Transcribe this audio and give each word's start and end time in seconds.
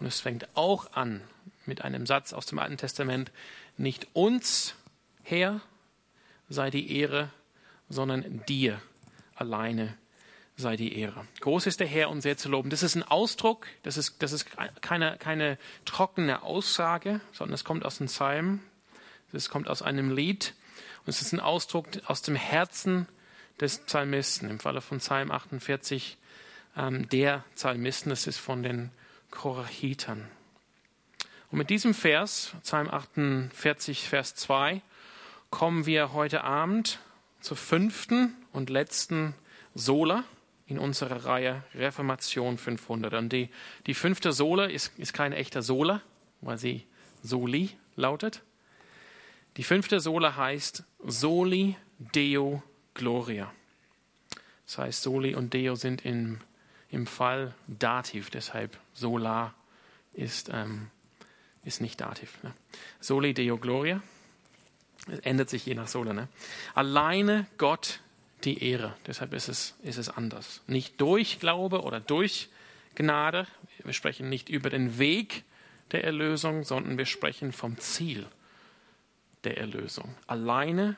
Und 0.00 0.06
es 0.06 0.20
fängt 0.20 0.48
auch 0.56 0.92
an 0.94 1.20
mit 1.66 1.82
einem 1.82 2.06
Satz 2.06 2.32
aus 2.32 2.46
dem 2.46 2.58
Alten 2.58 2.78
Testament, 2.78 3.30
nicht 3.76 4.08
uns, 4.14 4.74
Herr, 5.22 5.60
sei 6.48 6.70
die 6.70 6.98
Ehre, 6.98 7.30
sondern 7.88 8.42
dir 8.46 8.80
alleine 9.34 9.96
sei 10.56 10.76
die 10.76 10.98
Ehre. 10.98 11.26
Groß 11.40 11.66
ist 11.66 11.80
der 11.80 11.86
Herr 11.86 12.10
und 12.10 12.20
sehr 12.22 12.36
zu 12.36 12.48
loben. 12.48 12.70
Das 12.70 12.82
ist 12.82 12.94
ein 12.94 13.02
Ausdruck, 13.02 13.66
das 13.82 13.96
ist, 13.96 14.22
das 14.22 14.32
ist 14.32 14.46
keine, 14.80 15.16
keine 15.18 15.58
trockene 15.84 16.42
Aussage, 16.42 17.20
sondern 17.32 17.54
es 17.54 17.64
kommt 17.64 17.84
aus 17.84 17.98
dem 17.98 18.06
Psalm, 18.06 18.60
es 19.32 19.48
kommt 19.48 19.68
aus 19.68 19.82
einem 19.82 20.10
Lied 20.14 20.54
und 21.04 21.08
es 21.08 21.22
ist 21.22 21.32
ein 21.32 21.40
Ausdruck 21.40 21.86
aus 22.06 22.22
dem 22.22 22.34
Herzen 22.34 23.06
des 23.60 23.78
Psalmisten. 23.78 24.50
Im 24.50 24.60
Falle 24.60 24.80
von 24.80 24.98
Psalm 24.98 25.30
48 25.30 26.18
ähm, 26.76 27.08
der 27.08 27.44
Psalmisten, 27.54 28.10
das 28.10 28.26
ist 28.26 28.38
von 28.38 28.62
den 28.62 28.90
Korachitern. 29.30 30.28
Und 31.50 31.58
mit 31.58 31.70
diesem 31.70 31.94
Vers, 31.94 32.52
Psalm 32.62 32.88
48, 32.88 34.08
Vers 34.08 34.34
2, 34.36 34.82
kommen 35.50 35.86
wir 35.86 36.12
heute 36.12 36.44
Abend 36.44 37.00
zur 37.40 37.56
fünften 37.56 38.36
und 38.52 38.70
letzten 38.70 39.34
Sola 39.74 40.24
in 40.66 40.78
unserer 40.78 41.24
Reihe 41.24 41.64
Reformation 41.74 42.56
500. 42.56 43.14
Und 43.14 43.32
die, 43.32 43.48
die 43.86 43.94
fünfte 43.94 44.32
Sola 44.32 44.66
ist, 44.66 44.96
ist 44.98 45.12
kein 45.12 45.32
echter 45.32 45.62
Sola, 45.62 46.02
weil 46.40 46.58
sie 46.58 46.86
Soli 47.22 47.70
lautet. 47.96 48.42
Die 49.56 49.64
fünfte 49.64 49.98
Sola 49.98 50.36
heißt 50.36 50.84
Soli 51.04 51.76
Deo 51.98 52.62
Gloria. 52.94 53.52
Das 54.64 54.78
heißt, 54.78 55.02
Soli 55.02 55.34
und 55.34 55.52
Deo 55.52 55.74
sind 55.74 56.04
im, 56.04 56.38
im 56.90 57.06
Fall 57.06 57.54
Dativ, 57.66 58.30
deshalb 58.30 58.78
Sola 58.94 59.54
ist, 60.12 60.50
ähm, 60.52 60.88
ist 61.64 61.80
nicht 61.80 62.00
Dativ. 62.00 62.42
Ne? 62.42 62.52
Soli 63.00 63.34
Deo 63.34 63.58
Gloria. 63.58 64.02
Es 65.10 65.20
ändert 65.20 65.48
sich 65.48 65.66
je 65.66 65.74
nach 65.74 65.88
Sola. 65.88 66.12
Ne? 66.12 66.28
Alleine 66.74 67.46
Gott 67.58 68.00
die 68.44 68.62
Ehre. 68.64 68.96
Deshalb 69.06 69.32
ist 69.34 69.48
es, 69.48 69.76
ist 69.82 69.98
es 69.98 70.08
anders. 70.08 70.62
Nicht 70.66 71.00
durch 71.00 71.40
Glaube 71.40 71.82
oder 71.82 72.00
durch 72.00 72.48
Gnade. 72.94 73.46
Wir 73.84 73.92
sprechen 73.92 74.28
nicht 74.28 74.48
über 74.48 74.70
den 74.70 74.98
Weg 74.98 75.44
der 75.92 76.04
Erlösung, 76.04 76.64
sondern 76.64 76.98
wir 76.98 77.06
sprechen 77.06 77.52
vom 77.52 77.78
Ziel 77.78 78.26
der 79.44 79.58
Erlösung. 79.58 80.14
Alleine 80.26 80.96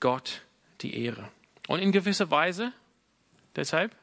Gott 0.00 0.42
die 0.80 1.02
Ehre. 1.04 1.28
Und 1.66 1.80
in 1.80 1.92
gewisser 1.92 2.30
Weise, 2.30 2.72
deshalb, 3.56 3.94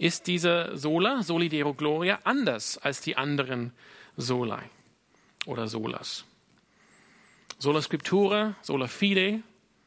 ist 0.00 0.26
diese 0.28 0.70
Sola, 0.74 1.22
Soli 1.22 1.50
Deo 1.50 1.74
Gloria, 1.74 2.20
anders 2.24 2.78
als 2.78 3.02
die 3.02 3.18
anderen 3.18 3.72
Solai 4.16 4.62
oder 5.44 5.68
Solas. 5.68 6.24
Sola 7.58 7.82
Scriptura, 7.82 8.56
Sola 8.62 8.86
Fide, 8.86 9.42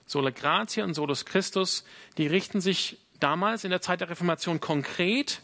Sola 0.05 0.29
Gratia 0.29 0.83
und 0.83 0.93
Solus 0.93 1.25
Christus, 1.25 1.83
die 2.19 2.27
richten 2.27 2.61
sich 2.61 2.99
damals 3.19 3.63
in 3.63 3.71
der 3.71 3.81
Zeit 3.81 4.01
der 4.01 4.09
Reformation 4.11 4.59
konkret 4.59 5.41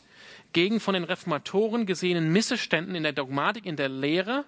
gegen 0.53 0.79
von 0.79 0.93
den 0.93 1.03
Reformatoren 1.03 1.87
gesehenen 1.87 2.31
Missständen 2.31 2.93
in 2.93 3.01
der 3.01 3.13
Dogmatik, 3.13 3.65
in 3.65 3.75
der 3.75 3.89
Lehre 3.89 4.45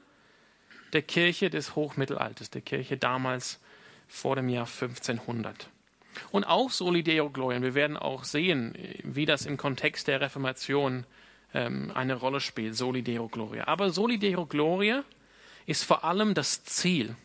der 0.93 1.01
Kirche 1.01 1.49
des 1.49 1.75
Hochmittelalters, 1.75 2.51
der 2.51 2.61
Kirche 2.61 2.95
damals 2.95 3.59
vor 4.07 4.35
dem 4.35 4.49
Jahr 4.49 4.67
1500. 4.67 5.67
Und 6.31 6.43
auch 6.43 6.69
Soli 6.69 7.03
Deo 7.03 7.29
Gloria. 7.29 7.61
Wir 7.61 7.75
werden 7.75 7.97
auch 7.97 8.23
sehen, 8.23 8.73
wie 9.03 9.25
das 9.25 9.45
im 9.45 9.57
Kontext 9.57 10.07
der 10.07 10.21
Reformation 10.21 11.05
ähm, 11.53 11.91
eine 11.93 12.15
Rolle 12.15 12.39
spielt, 12.39 12.75
Soli 12.75 13.01
Deo 13.01 13.27
Gloria. 13.27 13.67
Aber 13.67 13.91
Soli 13.91 14.17
Deo 14.17 14.45
Gloria 14.45 15.03
ist 15.65 15.83
vor 15.83 16.03
allem 16.03 16.33
das 16.33 16.63
Ziel 16.63 17.15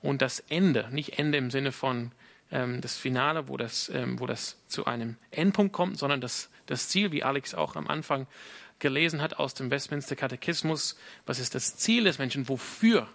und 0.00 0.22
das 0.22 0.40
Ende, 0.40 0.88
nicht 0.90 1.18
Ende 1.18 1.38
im 1.38 1.50
Sinne 1.50 1.72
von 1.72 2.12
ähm, 2.50 2.80
das 2.80 2.96
Finale, 2.96 3.48
wo 3.48 3.56
das, 3.56 3.90
ähm, 3.90 4.18
wo 4.18 4.26
das 4.26 4.58
zu 4.66 4.86
einem 4.86 5.16
Endpunkt 5.30 5.72
kommt, 5.72 5.98
sondern 5.98 6.20
das, 6.20 6.50
das 6.66 6.88
Ziel, 6.88 7.12
wie 7.12 7.22
Alex 7.22 7.54
auch 7.54 7.76
am 7.76 7.86
Anfang 7.86 8.26
gelesen 8.78 9.20
hat 9.20 9.34
aus 9.34 9.54
dem 9.54 9.70
Westminster 9.70 10.16
Katechismus, 10.16 10.98
was 11.26 11.38
ist 11.38 11.54
das 11.54 11.76
Ziel 11.76 12.04
des 12.04 12.18
Menschen, 12.18 12.48
wofür? 12.48 13.08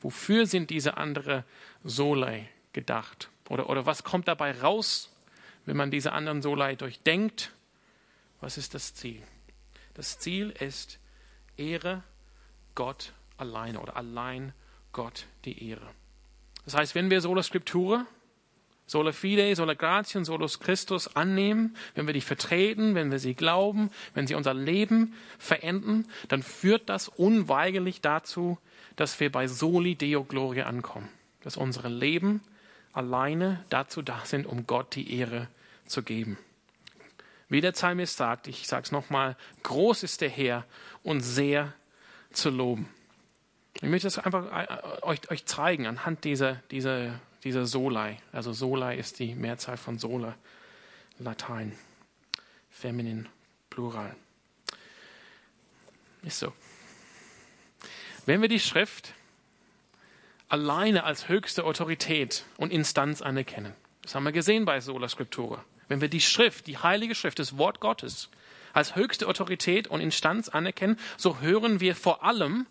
Wofür 0.00 0.46
sind 0.46 0.70
diese 0.70 0.96
anderen 0.96 1.42
Solei 1.82 2.48
gedacht? 2.72 3.30
Oder, 3.48 3.68
oder 3.68 3.86
was 3.86 4.04
kommt 4.04 4.28
dabei 4.28 4.52
raus, 4.52 5.10
wenn 5.64 5.76
man 5.76 5.90
diese 5.90 6.12
anderen 6.12 6.42
Solei 6.42 6.74
durchdenkt? 6.74 7.52
Was 8.40 8.58
ist 8.58 8.74
das 8.74 8.94
Ziel? 8.94 9.22
Das 9.94 10.18
Ziel 10.18 10.50
ist 10.50 10.98
Ehre 11.56 12.02
Gott 12.74 13.12
alleine 13.36 13.80
oder 13.80 13.96
allein 13.96 14.52
Gott 14.92 15.26
die 15.44 15.68
Ehre. 15.68 15.88
Das 16.64 16.74
heißt, 16.74 16.94
wenn 16.94 17.10
wir 17.10 17.20
Sola 17.20 17.42
Scriptura, 17.42 18.06
Sola 18.86 19.12
Fide, 19.12 19.54
Sola 19.56 19.74
Gratia 19.74 20.18
und 20.18 20.24
Solus 20.24 20.60
Christus 20.60 21.14
annehmen, 21.16 21.76
wenn 21.94 22.06
wir 22.06 22.14
die 22.14 22.20
vertreten, 22.20 22.94
wenn 22.94 23.10
wir 23.10 23.18
sie 23.18 23.34
glauben, 23.34 23.90
wenn 24.14 24.26
sie 24.26 24.34
unser 24.34 24.54
Leben 24.54 25.14
verenden, 25.38 26.06
dann 26.28 26.42
führt 26.42 26.88
das 26.88 27.08
unweigerlich 27.08 28.00
dazu, 28.00 28.58
dass 28.96 29.18
wir 29.20 29.30
bei 29.32 29.46
Soli 29.46 29.94
Deo 29.94 30.24
Gloria 30.24 30.66
ankommen. 30.66 31.08
Dass 31.42 31.56
unsere 31.56 31.88
Leben 31.88 32.40
alleine 32.98 33.64
dazu 33.70 34.02
da 34.02 34.24
sind, 34.24 34.44
um 34.44 34.66
Gott 34.66 34.96
die 34.96 35.16
Ehre 35.16 35.46
zu 35.86 36.02
geben. 36.02 36.36
Wie 37.48 37.60
der 37.60 37.70
Psalmist 37.72 38.16
sagt, 38.16 38.48
ich 38.48 38.66
sage 38.66 38.82
es 38.82 38.92
nochmal, 38.92 39.36
groß 39.62 40.02
ist 40.02 40.20
der 40.20 40.28
Herr 40.28 40.66
und 41.04 41.20
sehr 41.20 41.72
zu 42.32 42.50
loben. 42.50 42.88
Ich 43.74 43.88
möchte 43.88 44.08
das 44.08 44.18
einfach 44.18 44.52
äh, 44.52 45.02
euch, 45.02 45.30
euch 45.30 45.46
zeigen 45.46 45.86
anhand 45.86 46.24
dieser, 46.24 46.56
dieser, 46.72 47.20
dieser 47.44 47.66
Solai. 47.66 48.18
Also 48.32 48.52
Solai 48.52 48.98
ist 48.98 49.20
die 49.20 49.36
Mehrzahl 49.36 49.76
von 49.76 49.98
Sola, 49.98 50.34
Latein, 51.20 51.78
Feminin, 52.68 53.28
Plural. 53.70 54.14
Ist 56.22 56.40
so. 56.40 56.52
Wenn 58.26 58.42
wir 58.42 58.48
die 58.48 58.58
Schrift 58.58 59.14
alleine 60.48 61.04
als 61.04 61.28
höchste 61.28 61.64
Autorität 61.64 62.44
und 62.56 62.72
Instanz 62.72 63.22
anerkennen, 63.22 63.74
das 64.02 64.14
haben 64.14 64.24
wir 64.24 64.32
gesehen 64.32 64.64
bei 64.64 64.80
Sola 64.80 65.08
Scriptura, 65.08 65.64
wenn 65.88 66.00
wir 66.00 66.08
die 66.08 66.20
Schrift, 66.20 66.66
die 66.66 66.78
heilige 66.78 67.14
Schrift, 67.14 67.38
das 67.38 67.58
Wort 67.58 67.80
Gottes 67.80 68.30
als 68.72 68.96
höchste 68.96 69.26
Autorität 69.26 69.88
und 69.88 70.00
Instanz 70.00 70.48
anerkennen, 70.48 70.98
so 71.16 71.40
hören 71.40 71.80
wir 71.80 71.94
vor 71.94 72.24
allem 72.24 72.66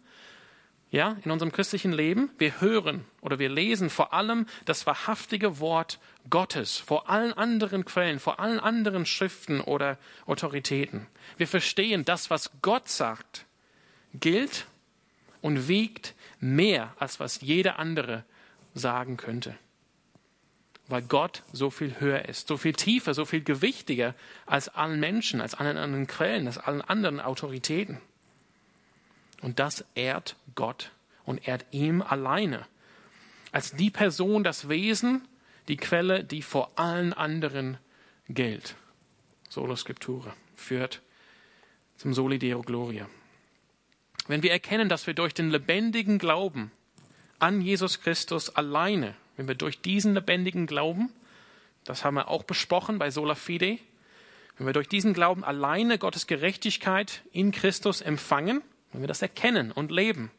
ja, 0.90 1.18
in 1.24 1.32
unserem 1.32 1.52
christlichen 1.52 1.92
Leben, 1.92 2.30
wir 2.38 2.62
hören 2.62 3.04
oder 3.22 3.40
wir 3.40 3.50
lesen 3.50 3.90
vor 3.90 4.14
allem 4.14 4.46
das 4.66 4.86
wahrhaftige 4.86 5.60
Wort 5.60 6.00
Gottes 6.30 6.78
vor 6.78 7.10
allen 7.10 7.34
anderen 7.34 7.84
Quellen, 7.84 8.20
vor 8.20 8.40
allen 8.40 8.60
anderen 8.60 9.06
Schriften 9.06 9.60
oder 9.60 9.98
Autoritäten. 10.26 11.08
Wir 11.36 11.48
verstehen, 11.48 12.06
das, 12.06 12.30
was 12.30 12.52
Gott 12.62 12.88
sagt, 12.88 13.46
gilt 14.14 14.66
und 15.42 15.68
wiegt 15.68 16.16
mehr, 16.40 16.94
als 17.00 17.20
was 17.20 17.42
jeder 17.42 17.80
andere 17.80 18.24
sagen 18.74 19.18
könnte. 19.18 19.58
Weil 20.88 21.02
Gott 21.02 21.44
so 21.52 21.70
viel 21.70 22.00
höher 22.00 22.28
ist, 22.30 22.48
so 22.48 22.56
viel 22.58 22.74
tiefer, 22.74 23.14
so 23.14 23.26
viel 23.26 23.44
gewichtiger 23.44 24.16
als 24.46 24.70
allen 24.70 25.00
Menschen, 25.00 25.42
als 25.42 25.54
allen 25.54 25.78
anderen 25.78 26.08
Quellen, 26.08 26.48
als 26.48 26.58
allen 26.58 26.82
anderen 26.82 27.20
Autoritäten. 27.20 28.00
Und 29.42 29.60
das 29.60 29.86
ehrt 29.96 30.36
Gott 30.56 30.92
und 31.26 31.48
ehrt 31.48 31.66
ihm 31.72 32.02
alleine. 32.02 32.66
Als 33.52 33.72
die 33.72 33.90
Person, 33.90 34.44
das 34.44 34.70
Wesen, 34.70 35.28
die 35.68 35.78
Quelle, 35.78 36.24
die 36.24 36.42
vor 36.42 36.72
allen 36.76 37.14
anderen 37.14 37.78
gilt. 38.30 38.76
Solo 39.50 39.76
Scriptura 39.76 40.34
führt 40.56 41.02
zum 41.98 42.14
Soli 42.14 42.40
Deo 42.40 42.62
Wenn 44.28 44.44
wir 44.44 44.52
erkennen, 44.52 44.90
dass 44.90 45.08
wir 45.08 45.14
durch 45.14 45.34
den 45.34 45.50
lebendigen 45.50 46.20
Glauben 46.20 46.72
an 47.40 47.62
Jesus 47.62 48.02
Christus 48.02 48.56
alleine, 48.56 49.16
wenn 49.38 49.48
wir 49.48 49.56
durch 49.56 49.82
diesen 49.82 50.14
lebendigen 50.14 50.68
Glauben, 50.68 51.12
das 51.86 52.04
haben 52.04 52.16
wir 52.16 52.28
auch 52.28 52.44
besprochen 52.44 53.00
bei 53.00 53.10
Sola 53.10 53.36
Fide, 53.36 53.78
wenn 54.58 54.66
wir 54.66 54.74
durch 54.74 54.90
diesen 54.90 55.14
Glauben 55.14 55.44
alleine 55.44 55.98
Gottes 55.98 56.28
Gerechtigkeit 56.28 57.22
in 57.32 57.52
Christus 57.52 58.02
empfangen, 58.02 58.62
wenn 58.92 59.02
wir 59.02 59.08
das 59.08 59.22
erkennen 59.22 59.72
und 59.72 59.92
leben, 59.92 60.32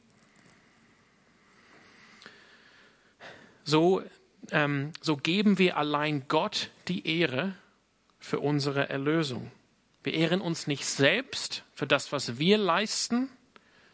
so, 3.65 4.03
ähm, 4.51 4.93
so 5.01 5.17
geben 5.17 5.59
wir 5.59 5.77
allein 5.77 6.25
Gott 6.29 6.71
die 6.89 7.07
Ehre 7.07 7.55
für 8.19 8.41
unsere 8.41 8.89
Erlösung. 8.89 9.51
Wir 10.03 10.15
ehren 10.15 10.41
uns 10.41 10.67
nicht 10.67 10.87
selbst 10.87 11.65
für 11.75 11.87
das, 11.87 12.11
was 12.11 12.39
wir 12.39 12.57
leisten, 12.57 13.29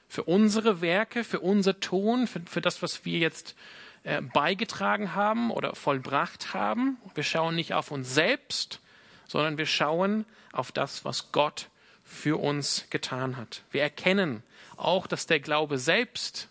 für 0.09 0.25
unsere 0.25 0.81
Werke, 0.81 1.25
für 1.25 1.41
unser 1.41 1.81
Tun, 1.81 2.27
für, 2.27 2.41
für 2.47 2.61
das, 2.61 2.83
was 2.83 3.05
wir 3.05 3.19
jetzt 3.19 3.57
äh, 4.05 4.21
beigetragen 4.21 5.15
haben 5.15 5.51
oder 5.51 5.75
vollbracht 5.75 6.55
haben. 6.55 6.99
Wir 7.15 7.25
schauen 7.25 7.57
nicht 7.57 7.75
auf 7.75 7.91
uns 7.91 8.15
selbst, 8.15 8.81
sondern 9.27 9.59
wir 9.59 9.67
schauen 9.67 10.25
auf 10.53 10.73
das, 10.73 11.05
was 11.05 11.33
Gott 11.33 11.69
für 12.05 12.39
uns 12.39 12.87
getan 12.91 13.37
hat. 13.37 13.63
Wir 13.71 13.83
erkennen 13.83 14.43
auch, 14.77 15.07
dass 15.07 15.27
der 15.27 15.41
Glaube 15.41 15.79
selbst 15.79 16.49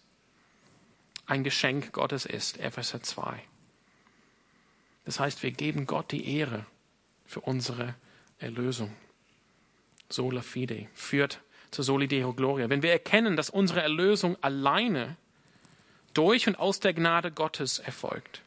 ein 1.25 1.43
Geschenk 1.43 1.93
Gottes 1.93 2.25
ist, 2.25 2.59
Epheser 2.59 3.01
2. 3.01 3.41
Das 5.05 5.19
heißt, 5.19 5.43
wir 5.43 5.51
geben 5.51 5.85
Gott 5.85 6.11
die 6.11 6.37
Ehre 6.37 6.65
für 7.25 7.41
unsere 7.41 7.95
Erlösung. 8.39 8.93
Sola 10.09 10.41
fide 10.41 10.87
führt 10.93 11.41
zur 11.73 11.83
Soli 11.83 12.07
Deo 12.07 12.33
Gloria. 12.33 12.69
Wenn 12.69 12.83
wir 12.83 12.91
erkennen, 12.91 13.35
dass 13.35 13.49
unsere 13.49 13.81
Erlösung 13.81 14.37
alleine 14.41 15.17
durch 16.13 16.47
und 16.47 16.57
aus 16.59 16.79
der 16.79 16.93
Gnade 16.93 17.31
Gottes 17.31 17.79
erfolgt, 17.79 18.41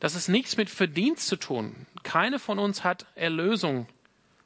dass 0.00 0.14
es 0.14 0.28
nichts 0.28 0.56
mit 0.56 0.68
Verdienst 0.68 1.28
zu 1.28 1.36
tun. 1.36 1.86
Keine 2.02 2.40
von 2.40 2.58
uns 2.58 2.82
hat 2.82 3.06
Erlösung 3.14 3.86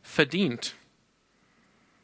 verdient. 0.03 0.75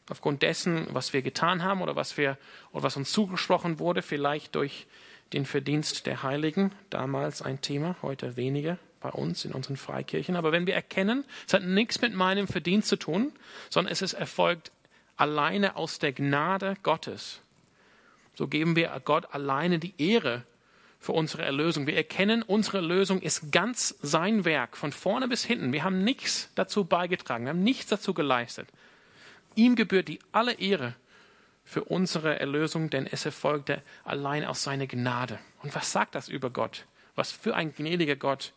Aufgrund 0.09 0.43
dessen, 0.43 0.87
was 0.91 1.13
wir 1.13 1.23
getan 1.23 1.63
haben 1.63 1.83
oder 1.83 1.95
was 1.95 2.17
wir 2.17 2.39
oder 2.73 2.83
was 2.83 2.97
uns 2.97 3.13
zugesprochen 3.13 3.79
wurde, 3.79 4.03
vielleicht 4.03 4.55
durch 4.55 4.87
den 5.33 5.45
Verdienst 5.47 6.07
der 6.07 6.23
Heiligen, 6.23 6.73
damals 6.91 7.43
ein 7.43 7.61
Thema, 7.61 7.97
heute 8.03 8.37
weniger 8.37 8.79
bei 9.01 9.11
uns 9.11 9.45
in 9.45 9.53
unseren 9.53 9.77
Freikirchen. 9.77 10.37
Aber 10.37 10.53
wenn 10.53 10.67
wir 10.67 10.75
erkennen, 10.75 11.25
es 11.47 11.53
hat 11.53 11.63
nichts 11.63 12.01
mit 12.01 12.15
meinem 12.15 12.49
Verdienst 12.49 12.89
zu 12.89 12.97
tun, 12.97 13.33
sondern 13.69 13.93
es 13.93 14.01
ist 14.01 14.15
erfolgt 14.15 14.73
alleine 15.23 15.77
aus 15.77 16.01
der 16.01 16.13
Gnade 16.13 16.77
Gottes, 16.83 17.41
so 18.35 18.49
geben 18.49 18.75
wir 18.75 19.01
Gott 19.05 19.33
alleine 19.33 19.79
die 19.79 19.95
Ehre 19.97 20.43
für 20.99 21.13
unsere 21.13 21.45
Erlösung. 21.45 21.87
Wir 21.87 21.97
erkennen, 21.97 22.43
unsere 22.43 22.79
Erlösung 22.79 23.23
ist 23.23 23.53
ganz 23.53 23.95
sein 24.03 24.45
Werk, 24.45 24.77
von 24.77 24.91
vorne 24.91 25.29
bis 25.29 25.45
hinten. 25.45 25.73
Wir 25.73 25.85
haben 25.85 26.03
nichts 26.03 26.51
dazu 26.57 26.85
beigetragen, 26.85 27.45
wir 27.45 27.51
haben 27.51 27.63
nichts 27.63 27.87
dazu 27.87 28.15
geleistet. 28.15 28.69
Ihm 29.55 29.77
gebührt 29.77 30.09
die 30.09 30.19
alle 30.33 30.55
Ehre 30.55 30.97
für 31.65 31.85
unsere 31.85 32.41
Erlösung, 32.41 32.91
denn 32.91 33.07
es 33.07 33.25
erfolgte 33.25 33.81
allein 34.03 34.45
aus 34.45 34.65
seiner 34.65 34.89
Gnade. 34.89 35.39
Und 35.63 35.73
was 35.73 35.93
sagt 35.93 36.17
das 36.17 36.29
über 36.29 36.51
Gott? 36.51 36.85
Was 37.15 37.31
für 37.31 37.55
ein 37.55 37.73
gnädiger 37.73 38.17
Gott 38.17 38.53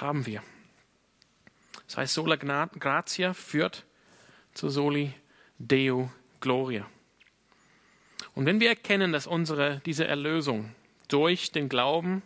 haben 0.00 0.26
wir? 0.26 0.42
Das 1.86 1.98
heißt, 1.98 2.14
sola 2.14 2.34
gratia 2.34 3.32
führt 3.32 3.84
zu 4.54 4.70
soli 4.70 5.14
deo 5.58 6.10
gloria. 6.40 6.86
Und 8.34 8.46
wenn 8.46 8.60
wir 8.60 8.68
erkennen, 8.68 9.12
dass 9.12 9.26
unsere, 9.26 9.80
diese 9.86 10.06
Erlösung 10.06 10.74
durch 11.08 11.52
den 11.52 11.68
Glauben 11.68 12.22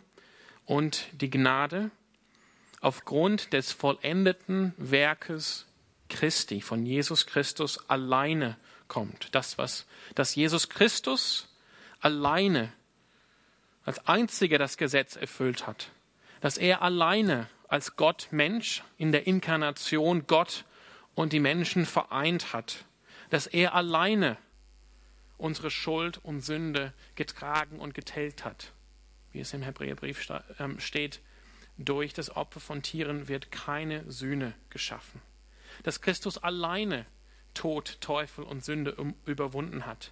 und 0.65 1.07
die 1.13 1.29
Gnade 1.29 1.91
aufgrund 2.81 3.53
des 3.53 3.71
vollendeten 3.71 4.73
Werkes 4.77 5.65
Christi, 6.09 6.61
von 6.61 6.85
Jesus 6.85 7.25
Christus 7.27 7.89
alleine 7.89 8.57
kommt. 8.87 9.33
Das, 9.33 9.57
was, 9.57 9.85
dass 10.15 10.35
Jesus 10.35 10.69
Christus 10.69 11.47
alleine 12.01 12.73
als 13.85 14.05
einziger 14.07 14.57
das 14.57 14.77
Gesetz 14.77 15.15
erfüllt 15.15 15.67
hat. 15.67 15.91
Dass 16.41 16.57
er 16.57 16.81
alleine 16.81 17.47
als 17.67 17.95
Gott 17.95 18.27
Mensch 18.31 18.83
in 18.97 19.11
der 19.11 19.27
Inkarnation 19.27 20.25
Gott 20.27 20.65
und 21.15 21.33
die 21.33 21.39
Menschen 21.39 21.85
vereint 21.85 22.53
hat. 22.53 22.85
Dass 23.29 23.47
er 23.47 23.73
alleine 23.73 24.37
unsere 25.37 25.71
Schuld 25.71 26.17
und 26.17 26.41
Sünde 26.41 26.93
getragen 27.15 27.79
und 27.79 27.93
getellt 27.93 28.43
hat. 28.43 28.73
Wie 29.31 29.39
es 29.39 29.53
im 29.53 29.61
Hebräerbrief 29.61 30.27
ähm, 30.59 30.79
steht, 30.79 31.21
durch 31.77 32.13
das 32.13 32.35
Opfer 32.35 32.59
von 32.59 32.83
Tieren 32.83 33.29
wird 33.29 33.51
keine 33.51 34.09
Sühne 34.11 34.53
geschaffen. 34.69 35.21
Dass 35.83 36.01
Christus 36.01 36.37
alleine 36.37 37.05
Tod, 37.53 38.01
Teufel 38.01 38.43
und 38.43 38.63
Sünde 38.63 38.95
überwunden 39.25 39.85
hat. 39.85 40.11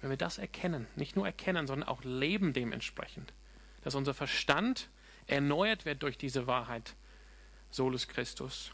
Wenn 0.00 0.10
wir 0.10 0.16
das 0.16 0.38
erkennen, 0.38 0.86
nicht 0.96 1.16
nur 1.16 1.26
erkennen, 1.26 1.66
sondern 1.66 1.88
auch 1.88 2.02
leben 2.04 2.52
dementsprechend, 2.52 3.32
dass 3.82 3.94
unser 3.94 4.14
Verstand 4.14 4.88
erneuert 5.26 5.84
wird 5.84 6.02
durch 6.02 6.16
diese 6.16 6.46
Wahrheit, 6.46 6.94
Solus 7.70 8.08
Christus, 8.08 8.72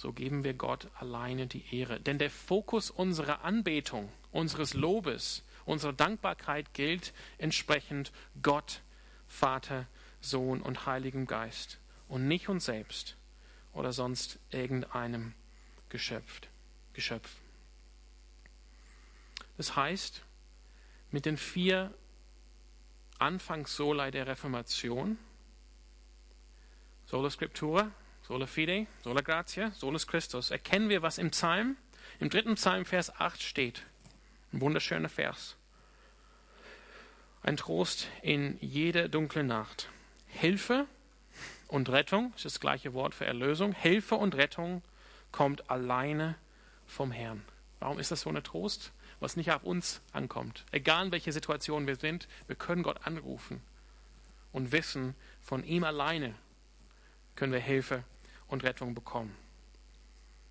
so 0.00 0.14
geben 0.14 0.44
wir 0.44 0.54
Gott 0.54 0.88
alleine 0.94 1.46
die 1.46 1.76
Ehre. 1.76 2.00
Denn 2.00 2.16
der 2.16 2.30
Fokus 2.30 2.90
unserer 2.90 3.44
Anbetung, 3.44 4.10
unseres 4.32 4.72
Lobes, 4.72 5.44
unserer 5.66 5.92
Dankbarkeit 5.92 6.72
gilt 6.72 7.12
entsprechend 7.36 8.10
Gott, 8.40 8.80
Vater, 9.28 9.86
Sohn 10.22 10.62
und 10.62 10.86
Heiligem 10.86 11.26
Geist 11.26 11.78
und 12.08 12.26
nicht 12.28 12.48
uns 12.48 12.64
selbst 12.64 13.18
oder 13.74 13.92
sonst 13.92 14.38
irgendeinem 14.50 15.34
Geschöpf. 15.90 16.40
Geschöpf. 16.94 17.36
Das 19.58 19.76
heißt, 19.76 20.22
mit 21.10 21.26
den 21.26 21.36
vier 21.36 21.92
Anfangssolei 23.18 24.10
der 24.10 24.26
Reformation, 24.26 25.18
Sola 27.04 27.28
Scriptura, 27.28 27.92
Sola 28.30 28.46
Fide, 28.46 28.86
Sola 29.02 29.22
Gratia, 29.22 29.72
Solus 29.72 30.06
Christus, 30.06 30.52
erkennen 30.52 30.88
wir, 30.88 31.02
was 31.02 31.18
im 31.18 31.32
Psalm, 31.32 31.76
im 32.20 32.30
dritten 32.30 32.54
Psalm, 32.54 32.84
Vers 32.84 33.12
8 33.18 33.42
steht. 33.42 33.82
Ein 34.52 34.60
wunderschöner 34.60 35.08
Vers. 35.08 35.56
Ein 37.42 37.56
Trost 37.56 38.06
in 38.22 38.56
jeder 38.60 39.08
dunklen 39.08 39.48
Nacht. 39.48 39.88
Hilfe 40.28 40.86
und 41.66 41.88
Rettung, 41.88 42.32
ist 42.36 42.44
das 42.44 42.60
gleiche 42.60 42.94
Wort 42.94 43.16
für 43.16 43.26
Erlösung. 43.26 43.72
Hilfe 43.72 44.14
und 44.14 44.36
Rettung 44.36 44.84
kommt 45.32 45.68
alleine 45.68 46.36
vom 46.86 47.10
Herrn. 47.10 47.42
Warum 47.80 47.98
ist 47.98 48.12
das 48.12 48.20
so 48.20 48.30
ein 48.30 48.40
Trost? 48.44 48.92
Was 49.18 49.34
nicht 49.34 49.50
auf 49.50 49.64
uns 49.64 50.02
ankommt. 50.12 50.66
Egal 50.70 51.06
in 51.06 51.10
welcher 51.10 51.32
Situation 51.32 51.88
wir 51.88 51.96
sind, 51.96 52.28
wir 52.46 52.54
können 52.54 52.84
Gott 52.84 53.08
anrufen 53.08 53.60
und 54.52 54.70
wissen, 54.70 55.16
von 55.42 55.64
ihm 55.64 55.82
alleine 55.82 56.36
können 57.34 57.52
wir 57.52 57.58
Hilfe 57.58 58.04
und 58.50 58.64
Rettung 58.64 58.94
bekommen. 58.94 59.34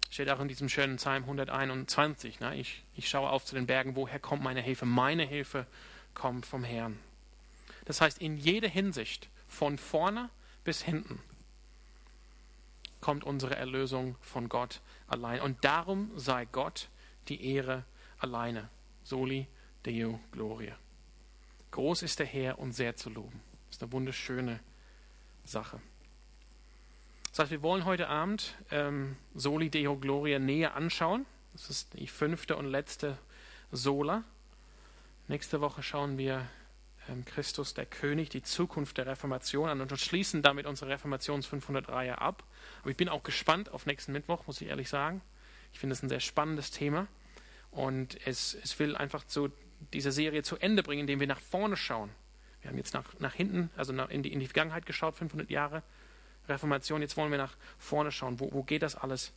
Steht 0.09 0.29
auch 0.29 0.39
in 0.39 0.47
diesem 0.47 0.69
schönen 0.69 0.95
Psalm 0.95 1.23
121. 1.23 2.39
Ne? 2.39 2.55
Ich, 2.55 2.83
ich 2.95 3.07
schaue 3.07 3.29
auf 3.29 3.45
zu 3.45 3.55
den 3.55 3.67
Bergen, 3.67 3.95
woher 3.95 4.19
kommt 4.19 4.43
meine 4.43 4.61
Hilfe? 4.61 4.85
Meine 4.85 5.23
Hilfe 5.23 5.67
kommt 6.15 6.45
vom 6.45 6.63
Herrn. 6.63 6.97
Das 7.85 8.01
heißt, 8.01 8.19
in 8.19 8.37
jeder 8.37 8.67
Hinsicht, 8.67 9.29
von 9.47 9.77
vorne 9.77 10.29
bis 10.63 10.81
hinten, 10.81 11.19
kommt 13.01 13.23
unsere 13.23 13.55
Erlösung 13.55 14.15
von 14.21 14.49
Gott 14.49 14.81
allein. 15.07 15.41
Und 15.41 15.63
darum 15.63 16.11
sei 16.17 16.45
Gott 16.45 16.89
die 17.27 17.53
Ehre 17.53 17.83
alleine. 18.17 18.69
Soli 19.03 19.47
Deo 19.85 20.19
Gloria. 20.31 20.75
Groß 21.71 22.03
ist 22.03 22.19
der 22.19 22.25
Herr 22.25 22.59
und 22.59 22.73
sehr 22.73 22.95
zu 22.95 23.09
loben. 23.09 23.41
Das 23.67 23.77
ist 23.77 23.83
eine 23.83 23.91
wunderschöne 23.91 24.59
Sache. 25.43 25.79
Das 27.31 27.39
heißt, 27.39 27.51
wir 27.51 27.61
wollen 27.61 27.85
heute 27.85 28.07
Abend 28.07 28.55
ähm, 28.71 29.15
Soli 29.35 29.69
Deo 29.69 29.95
Gloria 29.97 30.39
näher 30.39 30.75
anschauen. 30.75 31.25
Das 31.53 31.69
ist 31.69 31.93
die 31.93 32.07
fünfte 32.07 32.55
und 32.55 32.65
letzte 32.65 33.17
Sola. 33.71 34.23
Nächste 35.27 35.61
Woche 35.61 35.83
schauen 35.83 36.17
wir 36.17 36.47
ähm, 37.07 37.23
Christus, 37.25 37.73
der 37.75 37.85
König, 37.85 38.29
die 38.29 38.41
Zukunft 38.41 38.97
der 38.97 39.05
Reformation 39.05 39.69
an 39.69 39.79
und 39.79 39.97
schließen 39.99 40.41
damit 40.41 40.65
unsere 40.65 40.89
Reformations 40.89 41.47
500-Reihe 41.47 42.19
ab. 42.19 42.43
Aber 42.81 42.89
ich 42.89 42.97
bin 42.97 43.09
auch 43.09 43.23
gespannt 43.23 43.69
auf 43.71 43.85
nächsten 43.85 44.11
Mittwoch, 44.11 44.47
muss 44.47 44.59
ich 44.61 44.67
ehrlich 44.67 44.89
sagen. 44.89 45.21
Ich 45.71 45.79
finde 45.79 45.93
es 45.93 46.01
ein 46.01 46.09
sehr 46.09 46.19
spannendes 46.19 46.71
Thema 46.71 47.07
und 47.69 48.17
es, 48.25 48.57
es 48.63 48.79
will 48.79 48.95
einfach 48.95 49.23
so 49.27 49.49
diese 49.93 50.11
Serie 50.11 50.41
zu 50.41 50.57
Ende 50.57 50.81
bringen, 50.81 51.01
indem 51.01 51.19
wir 51.19 51.27
nach 51.27 51.39
vorne 51.39 51.77
schauen. 51.77 52.09
Wir 52.61 52.71
haben 52.71 52.77
jetzt 52.77 52.93
nach, 52.93 53.05
nach 53.19 53.33
hinten, 53.33 53.69
also 53.77 53.93
nach, 53.93 54.09
in, 54.09 54.23
die, 54.23 54.33
in 54.33 54.39
die 54.39 54.47
Vergangenheit 54.47 54.85
geschaut, 54.85 55.15
500 55.15 55.49
Jahre. 55.49 55.83
Reformation. 56.49 57.01
Jetzt 57.01 57.17
wollen 57.17 57.31
wir 57.31 57.37
nach 57.37 57.55
vorne 57.77 58.11
schauen. 58.11 58.39
Wo, 58.39 58.51
wo 58.51 58.63
geht 58.63 58.83
das 58.83 58.95
alles 58.95 59.33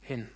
hin? 0.00 0.28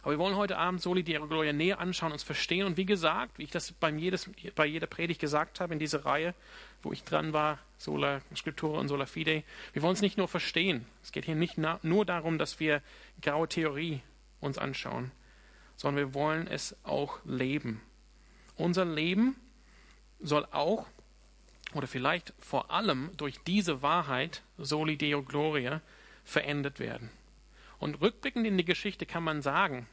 Aber 0.00 0.12
wir 0.12 0.18
wollen 0.18 0.36
heute 0.36 0.56
Abend 0.56 0.80
Soli 0.80 1.02
Deo 1.02 1.26
Gloria 1.28 1.52
näher 1.52 1.78
anschauen, 1.78 2.12
uns 2.12 2.22
verstehen. 2.22 2.66
Und 2.66 2.76
wie 2.76 2.86
gesagt, 2.86 3.38
wie 3.38 3.44
ich 3.44 3.50
das 3.50 3.72
beim 3.72 3.98
jedes, 3.98 4.30
bei 4.54 4.66
jeder 4.66 4.86
Predigt 4.86 5.20
gesagt 5.20 5.60
habe 5.60 5.74
in 5.74 5.78
dieser 5.78 6.04
Reihe, 6.04 6.34
wo 6.82 6.92
ich 6.92 7.04
dran 7.04 7.32
war, 7.32 7.58
Sola 7.78 8.20
Scriptura 8.34 8.80
und 8.80 8.88
Sola 8.88 9.06
Fide, 9.06 9.44
wir 9.72 9.82
wollen 9.82 9.94
es 9.94 10.00
nicht 10.00 10.18
nur 10.18 10.28
verstehen. 10.28 10.86
Es 11.02 11.12
geht 11.12 11.26
hier 11.26 11.36
nicht 11.36 11.58
nur 11.82 12.04
darum, 12.04 12.38
dass 12.38 12.58
wir 12.58 12.82
graue 13.20 13.48
Theorie 13.48 14.00
uns 14.40 14.58
anschauen, 14.58 15.12
sondern 15.76 16.06
wir 16.06 16.14
wollen 16.14 16.48
es 16.48 16.76
auch 16.84 17.20
leben. 17.24 17.80
Unser 18.56 18.84
Leben 18.84 19.36
soll 20.20 20.46
auch 20.50 20.86
oder 21.74 21.86
vielleicht 21.86 22.32
vor 22.38 22.70
allem 22.70 23.10
durch 23.16 23.38
diese 23.46 23.82
Wahrheit, 23.82 24.42
Soli 24.58 24.96
Deo 24.96 25.22
Gloria, 25.22 25.80
verändert 26.24 26.78
werden. 26.78 27.10
Und 27.78 28.00
rückblickend 28.00 28.46
in 28.46 28.58
die 28.58 28.64
Geschichte 28.64 29.06
kann 29.06 29.24
man 29.24 29.42
sagen, 29.42 29.86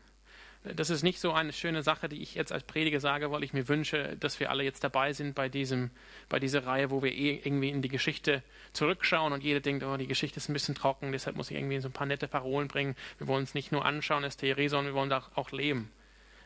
das 0.64 0.90
ist 0.90 1.04
nicht 1.04 1.22
so 1.22 1.32
eine 1.32 1.54
schöne 1.54 1.84
Sache, 1.84 2.10
die 2.10 2.22
ich 2.22 2.36
jetzt 2.36 2.52
als 2.52 2.64
Prediger 2.64 3.00
sage, 3.00 3.32
weil 3.32 3.44
ich 3.44 3.54
mir 3.54 3.70
wünsche, 3.70 4.18
dass 4.20 4.42
wir 4.42 4.50
alle 4.50 4.64
jetzt 4.64 4.84
dabei 4.84 5.14
sind 5.14 5.34
bei, 5.34 5.48
diesem, 5.48 5.90
bei 6.28 6.38
dieser 6.38 6.66
Reihe, 6.66 6.92
wo 6.92 7.02
wir 7.02 7.14
eh 7.14 7.40
irgendwie 7.44 7.70
in 7.70 7.82
die 7.82 7.88
Geschichte 7.88 8.44
zurückschauen 8.74 9.32
und 9.32 9.42
jeder 9.42 9.62
denkt, 9.62 9.84
oh, 9.84 9.96
die 9.96 10.08
Geschichte 10.08 10.38
ist 10.38 10.50
ein 10.50 10.54
bisschen 10.54 10.76
trocken, 10.76 11.14
deshalb 11.14 11.38
muss 11.38 11.50
ich 11.50 11.56
irgendwie 11.56 11.80
so 11.80 11.88
ein 11.88 11.94
paar 11.94 12.08
nette 12.08 12.28
Parolen 12.28 12.68
bringen. 12.68 12.96
Wir 13.20 13.28
wollen 13.28 13.44
es 13.44 13.54
nicht 13.54 13.72
nur 13.72 13.86
anschauen 13.86 14.26
als 14.26 14.36
Theorie, 14.36 14.68
sondern 14.68 14.94
wir 14.94 15.00
wollen 15.00 15.14
auch, 15.14 15.30
auch 15.36 15.52
leben. 15.52 15.92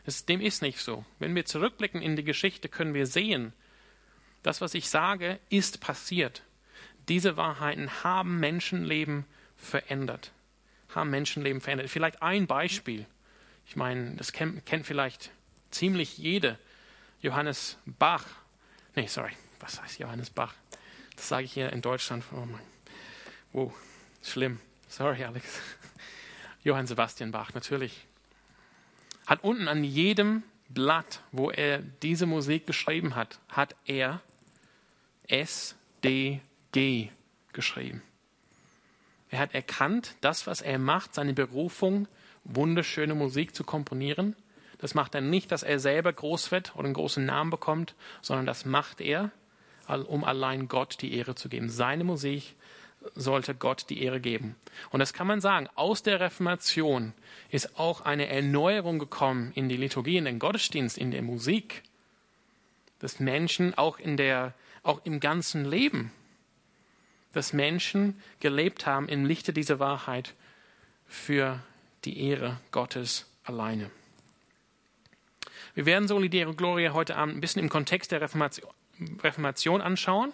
Das, 0.04 0.24
dem 0.24 0.40
ist 0.40 0.62
nicht 0.62 0.78
so. 0.78 1.04
Wenn 1.18 1.34
wir 1.34 1.44
zurückblicken 1.44 2.00
in 2.00 2.14
die 2.14 2.24
Geschichte, 2.24 2.68
können 2.68 2.94
wir 2.94 3.06
sehen, 3.06 3.52
das, 4.44 4.60
was 4.60 4.74
ich 4.74 4.88
sage, 4.90 5.40
ist 5.48 5.80
passiert. 5.80 6.42
Diese 7.08 7.36
Wahrheiten 7.36 8.04
haben 8.04 8.38
Menschenleben 8.38 9.24
verändert. 9.56 10.32
Haben 10.94 11.10
Menschenleben 11.10 11.60
verändert. 11.60 11.88
Vielleicht 11.88 12.22
ein 12.22 12.46
Beispiel. 12.46 13.06
Ich 13.66 13.74
meine, 13.74 14.14
das 14.16 14.32
kennt, 14.32 14.64
kennt 14.66 14.86
vielleicht 14.86 15.30
ziemlich 15.70 16.18
jede. 16.18 16.58
Johannes 17.22 17.78
Bach. 17.86 18.26
Nee, 18.94 19.06
sorry. 19.06 19.32
Was 19.60 19.80
heißt 19.80 19.98
Johannes 19.98 20.28
Bach? 20.28 20.54
Das 21.16 21.28
sage 21.28 21.44
ich 21.44 21.54
hier 21.54 21.72
in 21.72 21.80
Deutschland. 21.80 22.22
Oh 22.32 22.44
mein. 22.44 22.60
Wow, 23.54 23.72
schlimm. 24.22 24.60
Sorry, 24.88 25.24
Alex. 25.24 25.58
Johann 26.64 26.86
Sebastian 26.86 27.30
Bach, 27.30 27.54
natürlich. 27.54 28.06
Hat 29.26 29.42
unten 29.42 29.68
an 29.68 29.84
jedem 29.84 30.42
Blatt, 30.68 31.22
wo 31.32 31.50
er 31.50 31.78
diese 31.78 32.26
Musik 32.26 32.66
geschrieben 32.66 33.14
hat, 33.14 33.38
hat 33.48 33.74
er 33.86 34.20
S, 35.28 35.76
D, 36.02 36.40
G 36.72 37.08
geschrieben. 37.52 38.02
Er 39.30 39.38
hat 39.40 39.54
erkannt, 39.54 40.14
das, 40.20 40.46
was 40.46 40.60
er 40.60 40.78
macht, 40.78 41.14
seine 41.14 41.32
Berufung, 41.32 42.06
wunderschöne 42.44 43.14
Musik 43.14 43.54
zu 43.54 43.64
komponieren. 43.64 44.36
Das 44.78 44.94
macht 44.94 45.14
er 45.14 45.20
nicht, 45.20 45.50
dass 45.50 45.62
er 45.62 45.78
selber 45.78 46.12
groß 46.12 46.50
wird 46.50 46.74
oder 46.76 46.84
einen 46.84 46.94
großen 46.94 47.24
Namen 47.24 47.50
bekommt, 47.50 47.94
sondern 48.22 48.46
das 48.46 48.64
macht 48.64 49.00
er, 49.00 49.30
um 49.88 50.24
allein 50.24 50.68
Gott 50.68 51.00
die 51.00 51.16
Ehre 51.16 51.34
zu 51.34 51.48
geben. 51.48 51.68
Seine 51.68 52.04
Musik 52.04 52.54
sollte 53.14 53.54
Gott 53.54 53.86
die 53.90 54.02
Ehre 54.02 54.20
geben. 54.20 54.56
Und 54.90 55.00
das 55.00 55.12
kann 55.12 55.26
man 55.26 55.40
sagen, 55.40 55.68
aus 55.74 56.02
der 56.02 56.20
Reformation 56.20 57.12
ist 57.50 57.78
auch 57.78 58.00
eine 58.00 58.28
Erneuerung 58.28 58.98
gekommen 58.98 59.52
in 59.54 59.68
die 59.68 59.76
Liturgie, 59.76 60.16
in 60.16 60.24
den 60.24 60.38
Gottesdienst, 60.38 60.96
in 60.96 61.10
der 61.10 61.22
Musik, 61.22 61.82
dass 63.00 63.20
Menschen 63.20 63.74
auch 63.76 63.98
in 63.98 64.16
der, 64.16 64.54
auch 64.84 65.00
im 65.04 65.18
ganzen 65.18 65.64
Leben, 65.64 66.12
dass 67.32 67.52
Menschen 67.52 68.20
gelebt 68.40 68.86
haben 68.86 69.08
im 69.08 69.24
Lichte 69.24 69.52
dieser 69.52 69.80
Wahrheit 69.80 70.34
für 71.06 71.58
die 72.04 72.28
Ehre 72.28 72.60
Gottes 72.70 73.26
alleine. 73.42 73.90
Wir 75.74 75.86
werden 75.86 76.06
Solidäre 76.06 76.54
Gloria 76.54 76.92
heute 76.92 77.16
Abend 77.16 77.36
ein 77.36 77.40
bisschen 77.40 77.62
im 77.62 77.68
Kontext 77.68 78.12
der 78.12 78.20
Reformation, 78.20 79.80
anschauen. 79.80 80.32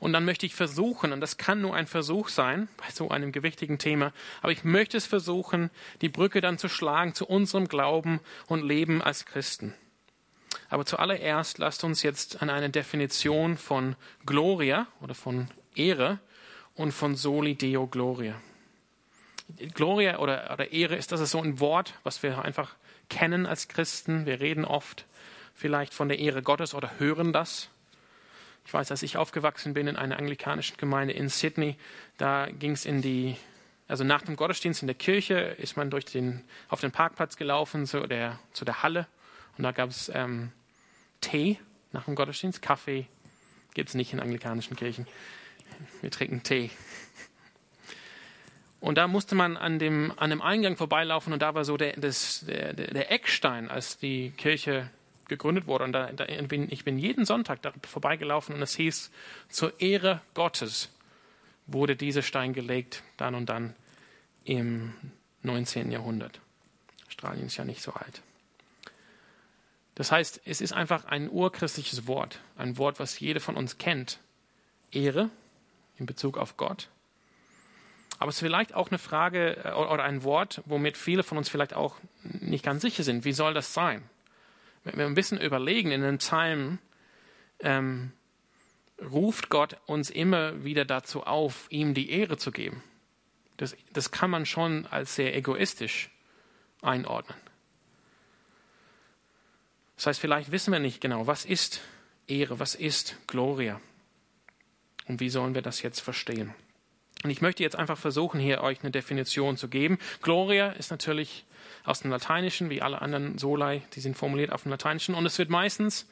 Und 0.00 0.12
dann 0.12 0.24
möchte 0.24 0.44
ich 0.44 0.54
versuchen, 0.54 1.12
und 1.12 1.20
das 1.20 1.38
kann 1.38 1.60
nur 1.60 1.74
ein 1.74 1.86
Versuch 1.86 2.28
sein 2.28 2.68
bei 2.76 2.90
so 2.90 3.08
einem 3.08 3.30
gewichtigen 3.30 3.78
Thema, 3.78 4.12
aber 4.42 4.52
ich 4.52 4.64
möchte 4.64 4.96
es 4.96 5.06
versuchen, 5.06 5.70
die 6.00 6.08
Brücke 6.08 6.40
dann 6.40 6.58
zu 6.58 6.68
schlagen 6.68 7.14
zu 7.14 7.26
unserem 7.26 7.68
Glauben 7.68 8.20
und 8.48 8.66
Leben 8.66 9.00
als 9.00 9.26
Christen. 9.26 9.74
Aber 10.68 10.84
zuallererst 10.84 11.58
lasst 11.58 11.84
uns 11.84 12.02
jetzt 12.02 12.42
an 12.42 12.50
eine 12.50 12.70
Definition 12.70 13.56
von 13.56 13.96
Gloria 14.24 14.86
oder 15.00 15.14
von 15.14 15.48
Ehre 15.74 16.18
und 16.74 16.92
von 16.92 17.14
Soli 17.16 17.54
Deo 17.54 17.86
Gloria. 17.86 18.40
Gloria 19.74 20.18
oder, 20.18 20.50
oder 20.52 20.72
Ehre 20.72 20.96
ist 20.96 21.12
das 21.12 21.20
ist 21.20 21.30
so 21.30 21.40
ein 21.40 21.60
Wort, 21.60 21.94
was 22.02 22.22
wir 22.22 22.42
einfach 22.42 22.74
kennen 23.08 23.46
als 23.46 23.68
Christen. 23.68 24.26
Wir 24.26 24.40
reden 24.40 24.64
oft 24.64 25.04
vielleicht 25.54 25.94
von 25.94 26.08
der 26.08 26.18
Ehre 26.18 26.42
Gottes 26.42 26.74
oder 26.74 26.98
hören 26.98 27.32
das. 27.32 27.68
Ich 28.66 28.74
weiß, 28.74 28.90
als 28.90 29.04
ich 29.04 29.16
aufgewachsen 29.16 29.74
bin 29.74 29.86
in 29.86 29.94
einer 29.94 30.18
anglikanischen 30.18 30.76
Gemeinde 30.76 31.14
in 31.14 31.28
Sydney, 31.28 31.76
da 32.18 32.46
ging 32.46 32.72
es 32.72 32.84
in 32.84 33.00
die, 33.00 33.36
also 33.86 34.02
nach 34.02 34.22
dem 34.22 34.34
Gottesdienst 34.34 34.82
in 34.82 34.88
der 34.88 34.96
Kirche 34.96 35.34
ist 35.34 35.76
man 35.76 35.88
durch 35.88 36.04
den, 36.04 36.42
auf 36.68 36.80
den 36.80 36.90
Parkplatz 36.90 37.36
gelaufen 37.36 37.86
zu 37.86 38.08
der, 38.08 38.40
zu 38.52 38.64
der 38.64 38.82
Halle 38.82 39.06
und 39.56 39.64
da 39.64 39.72
gab 39.72 39.90
es 39.90 40.10
ähm, 40.14 40.52
Tee 41.20 41.58
nach 41.92 42.04
dem 42.04 42.14
Gottesdienst. 42.14 42.62
Kaffee 42.62 43.06
gibt 43.74 43.90
es 43.90 43.94
nicht 43.94 44.12
in 44.12 44.20
anglikanischen 44.20 44.76
Kirchen. 44.76 45.06
Wir 46.00 46.10
trinken 46.10 46.42
Tee. 46.42 46.70
Und 48.80 48.98
da 48.98 49.08
musste 49.08 49.34
man 49.34 49.56
an 49.56 49.78
dem, 49.78 50.12
an 50.16 50.30
dem 50.30 50.42
Eingang 50.42 50.76
vorbeilaufen 50.76 51.32
und 51.32 51.40
da 51.40 51.54
war 51.54 51.64
so 51.64 51.76
der, 51.76 51.94
das, 51.94 52.44
der, 52.46 52.72
der 52.74 53.10
Eckstein, 53.10 53.68
als 53.68 53.98
die 53.98 54.30
Kirche 54.30 54.90
gegründet 55.28 55.66
wurde. 55.66 55.84
Und 55.84 55.92
da, 55.92 56.12
da 56.12 56.24
bin, 56.42 56.70
ich 56.70 56.84
bin 56.84 56.98
jeden 56.98 57.24
Sonntag 57.24 57.62
da 57.62 57.72
vorbeigelaufen 57.86 58.54
und 58.54 58.62
es 58.62 58.76
hieß, 58.76 59.10
zur 59.48 59.80
Ehre 59.80 60.20
Gottes 60.34 60.90
wurde 61.66 61.96
dieser 61.96 62.22
Stein 62.22 62.52
gelegt, 62.52 63.02
dann 63.16 63.34
und 63.34 63.46
dann 63.48 63.74
im 64.44 64.94
19. 65.42 65.90
Jahrhundert. 65.90 66.40
Australien 67.08 67.46
ist 67.46 67.56
ja 67.56 67.64
nicht 67.64 67.82
so 67.82 67.92
alt. 67.92 68.22
Das 69.96 70.12
heißt, 70.12 70.42
es 70.44 70.60
ist 70.60 70.72
einfach 70.72 71.06
ein 71.06 71.28
urchristliches 71.28 72.06
Wort, 72.06 72.38
ein 72.56 72.76
Wort, 72.76 73.00
was 73.00 73.18
jeder 73.18 73.40
von 73.40 73.56
uns 73.56 73.78
kennt. 73.78 74.20
Ehre 74.92 75.30
in 75.96 76.06
Bezug 76.06 76.36
auf 76.38 76.56
Gott. 76.56 76.90
Aber 78.18 78.28
es 78.28 78.36
ist 78.36 78.40
vielleicht 78.40 78.74
auch 78.74 78.90
eine 78.90 78.98
Frage 78.98 79.56
äh, 79.64 79.72
oder 79.72 80.04
ein 80.04 80.22
Wort, 80.22 80.62
womit 80.66 80.96
viele 80.96 81.22
von 81.22 81.38
uns 81.38 81.48
vielleicht 81.48 81.74
auch 81.74 81.96
nicht 82.22 82.64
ganz 82.64 82.82
sicher 82.82 83.02
sind. 83.02 83.24
Wie 83.24 83.32
soll 83.32 83.54
das 83.54 83.74
sein? 83.74 84.02
Wenn 84.84 84.98
wir 84.98 85.06
ein 85.06 85.14
bisschen 85.14 85.40
überlegen, 85.40 85.90
in 85.90 86.02
den 86.02 86.18
Psalmen 86.18 86.78
ähm, 87.60 88.12
ruft 89.00 89.48
Gott 89.48 89.78
uns 89.86 90.10
immer 90.10 90.62
wieder 90.62 90.84
dazu 90.84 91.24
auf, 91.24 91.66
ihm 91.70 91.94
die 91.94 92.10
Ehre 92.10 92.36
zu 92.36 92.52
geben. 92.52 92.82
Das, 93.56 93.74
das 93.94 94.10
kann 94.10 94.30
man 94.30 94.44
schon 94.44 94.86
als 94.86 95.16
sehr 95.16 95.34
egoistisch 95.34 96.10
einordnen. 96.82 97.36
Das 99.96 100.06
heißt, 100.06 100.20
vielleicht 100.20 100.52
wissen 100.52 100.72
wir 100.72 100.78
nicht 100.78 101.00
genau, 101.00 101.26
was 101.26 101.44
ist 101.44 101.80
Ehre, 102.28 102.58
was 102.58 102.74
ist 102.74 103.16
Gloria 103.26 103.80
und 105.08 105.20
wie 105.20 105.30
sollen 105.30 105.54
wir 105.54 105.62
das 105.62 105.82
jetzt 105.82 106.00
verstehen. 106.00 106.54
Und 107.24 107.30
ich 107.30 107.40
möchte 107.40 107.62
jetzt 107.62 107.76
einfach 107.76 107.98
versuchen, 107.98 108.38
hier 108.38 108.60
euch 108.60 108.82
eine 108.82 108.90
Definition 108.90 109.56
zu 109.56 109.68
geben. 109.68 109.98
Gloria 110.22 110.70
ist 110.72 110.90
natürlich 110.90 111.44
aus 111.84 112.00
dem 112.00 112.10
Lateinischen, 112.10 112.68
wie 112.68 112.82
alle 112.82 113.00
anderen 113.00 113.38
Solai, 113.38 113.82
die 113.94 114.00
sind 114.00 114.16
formuliert 114.16 114.52
auf 114.52 114.62
dem 114.62 114.70
Lateinischen. 114.70 115.14
Und 115.14 115.24
es 115.24 115.38
wird 115.38 115.48
meistens 115.48 116.06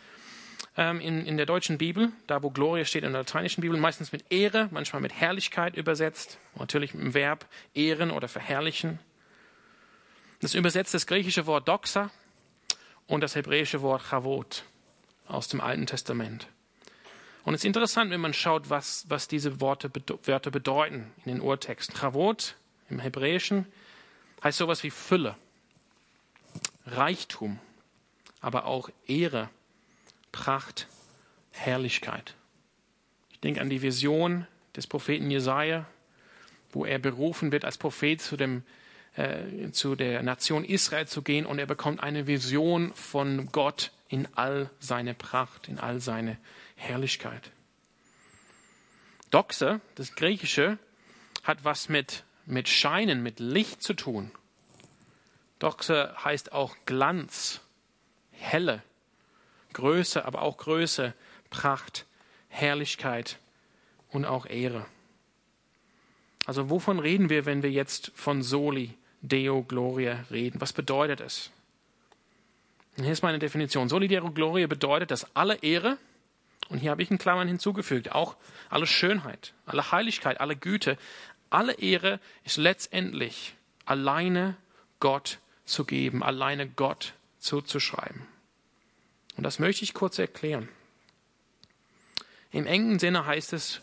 ähm, 0.76 1.00
in, 1.00 1.26
in 1.26 1.36
der 1.36 1.46
deutschen 1.46 1.78
Bibel, 1.78 2.10
da 2.26 2.42
wo 2.42 2.50
Gloria 2.50 2.84
steht 2.84 3.04
in 3.04 3.12
der 3.12 3.20
lateinischen 3.20 3.60
Bibel, 3.60 3.78
meistens 3.78 4.12
mit 4.12 4.24
Ehre, 4.30 4.68
manchmal 4.70 5.02
mit 5.02 5.12
Herrlichkeit 5.12 5.76
übersetzt. 5.76 6.38
Natürlich 6.58 6.94
mit 6.94 7.02
dem 7.02 7.14
Verb 7.14 7.46
ehren 7.74 8.10
oder 8.10 8.28
verherrlichen. 8.28 8.98
Das 10.40 10.54
übersetzt 10.54 10.94
das 10.94 11.06
griechische 11.06 11.46
Wort 11.46 11.68
Doxa, 11.68 12.10
und 13.06 13.20
das 13.20 13.34
hebräische 13.34 13.82
Wort 13.82 14.02
Chavot 14.02 14.64
aus 15.26 15.48
dem 15.48 15.60
Alten 15.60 15.86
Testament. 15.86 16.48
Und 17.44 17.54
es 17.54 17.60
ist 17.60 17.66
interessant, 17.66 18.10
wenn 18.10 18.20
man 18.20 18.32
schaut, 18.32 18.70
was, 18.70 19.04
was 19.08 19.28
diese 19.28 19.60
Worte, 19.60 19.90
Wörter 20.24 20.50
bedeuten 20.50 21.12
in 21.24 21.34
den 21.34 21.40
Urtexten. 21.42 21.96
Chavot 21.96 22.56
im 22.88 22.98
Hebräischen 22.98 23.66
heißt 24.42 24.58
sowas 24.58 24.82
wie 24.82 24.90
Fülle, 24.90 25.36
Reichtum, 26.86 27.58
aber 28.40 28.66
auch 28.66 28.88
Ehre, 29.06 29.50
Pracht, 30.32 30.88
Herrlichkeit. 31.52 32.34
Ich 33.30 33.40
denke 33.40 33.60
an 33.60 33.70
die 33.70 33.82
Vision 33.82 34.46
des 34.74 34.86
Propheten 34.86 35.30
Jesaja, 35.30 35.86
wo 36.72 36.84
er 36.84 36.98
berufen 36.98 37.52
wird, 37.52 37.64
als 37.64 37.78
Prophet 37.78 38.20
zu 38.20 38.36
dem 38.36 38.64
äh, 39.16 39.70
zu 39.70 39.94
der 39.94 40.22
Nation 40.22 40.64
Israel 40.64 41.06
zu 41.06 41.22
gehen 41.22 41.46
und 41.46 41.58
er 41.58 41.66
bekommt 41.66 42.02
eine 42.02 42.26
Vision 42.26 42.92
von 42.94 43.50
Gott 43.52 43.92
in 44.08 44.28
all 44.34 44.70
seine 44.80 45.14
Pracht, 45.14 45.68
in 45.68 45.78
all 45.78 46.00
seine 46.00 46.38
Herrlichkeit. 46.76 47.50
Doxe, 49.30 49.80
das 49.94 50.14
Griechische, 50.14 50.78
hat 51.42 51.64
was 51.64 51.88
mit, 51.88 52.24
mit 52.46 52.68
Scheinen, 52.68 53.22
mit 53.22 53.40
Licht 53.40 53.82
zu 53.82 53.94
tun. 53.94 54.30
Doxe 55.58 56.14
heißt 56.22 56.52
auch 56.52 56.76
Glanz, 56.86 57.60
Helle, 58.30 58.82
Größe, 59.72 60.24
aber 60.24 60.42
auch 60.42 60.56
Größe, 60.58 61.14
Pracht, 61.50 62.06
Herrlichkeit 62.48 63.38
und 64.10 64.24
auch 64.24 64.46
Ehre. 64.46 64.86
Also 66.46 66.70
wovon 66.70 66.98
reden 66.98 67.30
wir, 67.30 67.46
wenn 67.46 67.62
wir 67.62 67.70
jetzt 67.70 68.12
von 68.14 68.42
Soli 68.42 68.94
Deo 69.24 69.62
Gloria 69.62 70.24
reden. 70.30 70.60
Was 70.60 70.72
bedeutet 70.72 71.20
es? 71.20 71.50
Hier 72.96 73.10
ist 73.10 73.22
meine 73.22 73.38
Definition. 73.38 73.88
Soli 73.88 74.08
Gloria 74.08 74.66
bedeutet, 74.66 75.10
dass 75.10 75.34
alle 75.34 75.56
Ehre, 75.56 75.98
und 76.68 76.78
hier 76.78 76.90
habe 76.90 77.02
ich 77.02 77.10
in 77.10 77.18
Klammern 77.18 77.48
hinzugefügt, 77.48 78.12
auch 78.12 78.36
alle 78.70 78.86
Schönheit, 78.86 79.52
alle 79.66 79.90
Heiligkeit, 79.90 80.40
alle 80.40 80.54
Güte, 80.54 80.96
alle 81.50 81.74
Ehre 81.74 82.20
ist 82.44 82.56
letztendlich 82.56 83.54
alleine 83.84 84.56
Gott 85.00 85.38
zu 85.64 85.84
geben, 85.84 86.22
alleine 86.22 86.68
Gott 86.68 87.14
zuzuschreiben. 87.38 88.22
Und 89.36 89.44
das 89.44 89.58
möchte 89.58 89.84
ich 89.84 89.94
kurz 89.94 90.18
erklären. 90.18 90.68
Im 92.52 92.66
engen 92.66 92.98
Sinne 93.00 93.26
heißt 93.26 93.52
es, 93.52 93.80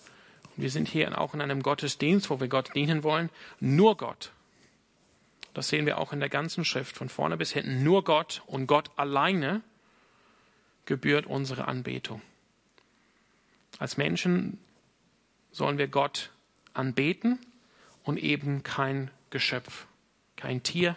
wir 0.55 0.69
sind 0.69 0.87
hier 0.87 1.19
auch 1.19 1.33
in 1.33 1.41
einem 1.41 1.63
Gottesdienst, 1.63 2.29
wo 2.29 2.39
wir 2.39 2.47
Gott 2.47 2.73
dienen 2.75 3.03
wollen, 3.03 3.29
nur 3.59 3.97
Gott. 3.97 4.31
Das 5.53 5.67
sehen 5.67 5.85
wir 5.85 5.97
auch 5.97 6.13
in 6.13 6.19
der 6.19 6.29
ganzen 6.29 6.63
Schrift, 6.63 6.95
von 6.95 7.09
vorne 7.09 7.37
bis 7.37 7.51
hinten. 7.51 7.83
Nur 7.83 8.03
Gott 8.03 8.41
und 8.45 8.67
Gott 8.67 8.89
alleine 8.95 9.61
gebührt 10.85 11.25
unsere 11.25 11.67
Anbetung. 11.67 12.21
Als 13.77 13.97
Menschen 13.97 14.59
sollen 15.51 15.77
wir 15.77 15.87
Gott 15.87 16.31
anbeten 16.73 17.39
und 18.03 18.17
eben 18.17 18.63
kein 18.63 19.11
Geschöpf, 19.29 19.85
kein 20.35 20.63
Tier. 20.63 20.95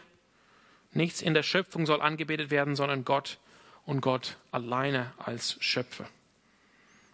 Nichts 0.92 1.23
in 1.23 1.34
der 1.34 1.42
Schöpfung 1.42 1.87
soll 1.87 2.00
angebetet 2.00 2.50
werden, 2.50 2.76
sondern 2.76 3.04
Gott 3.04 3.38
und 3.84 4.00
Gott 4.00 4.37
alleine 4.52 5.12
als 5.18 5.56
Schöpfer. 5.61 6.08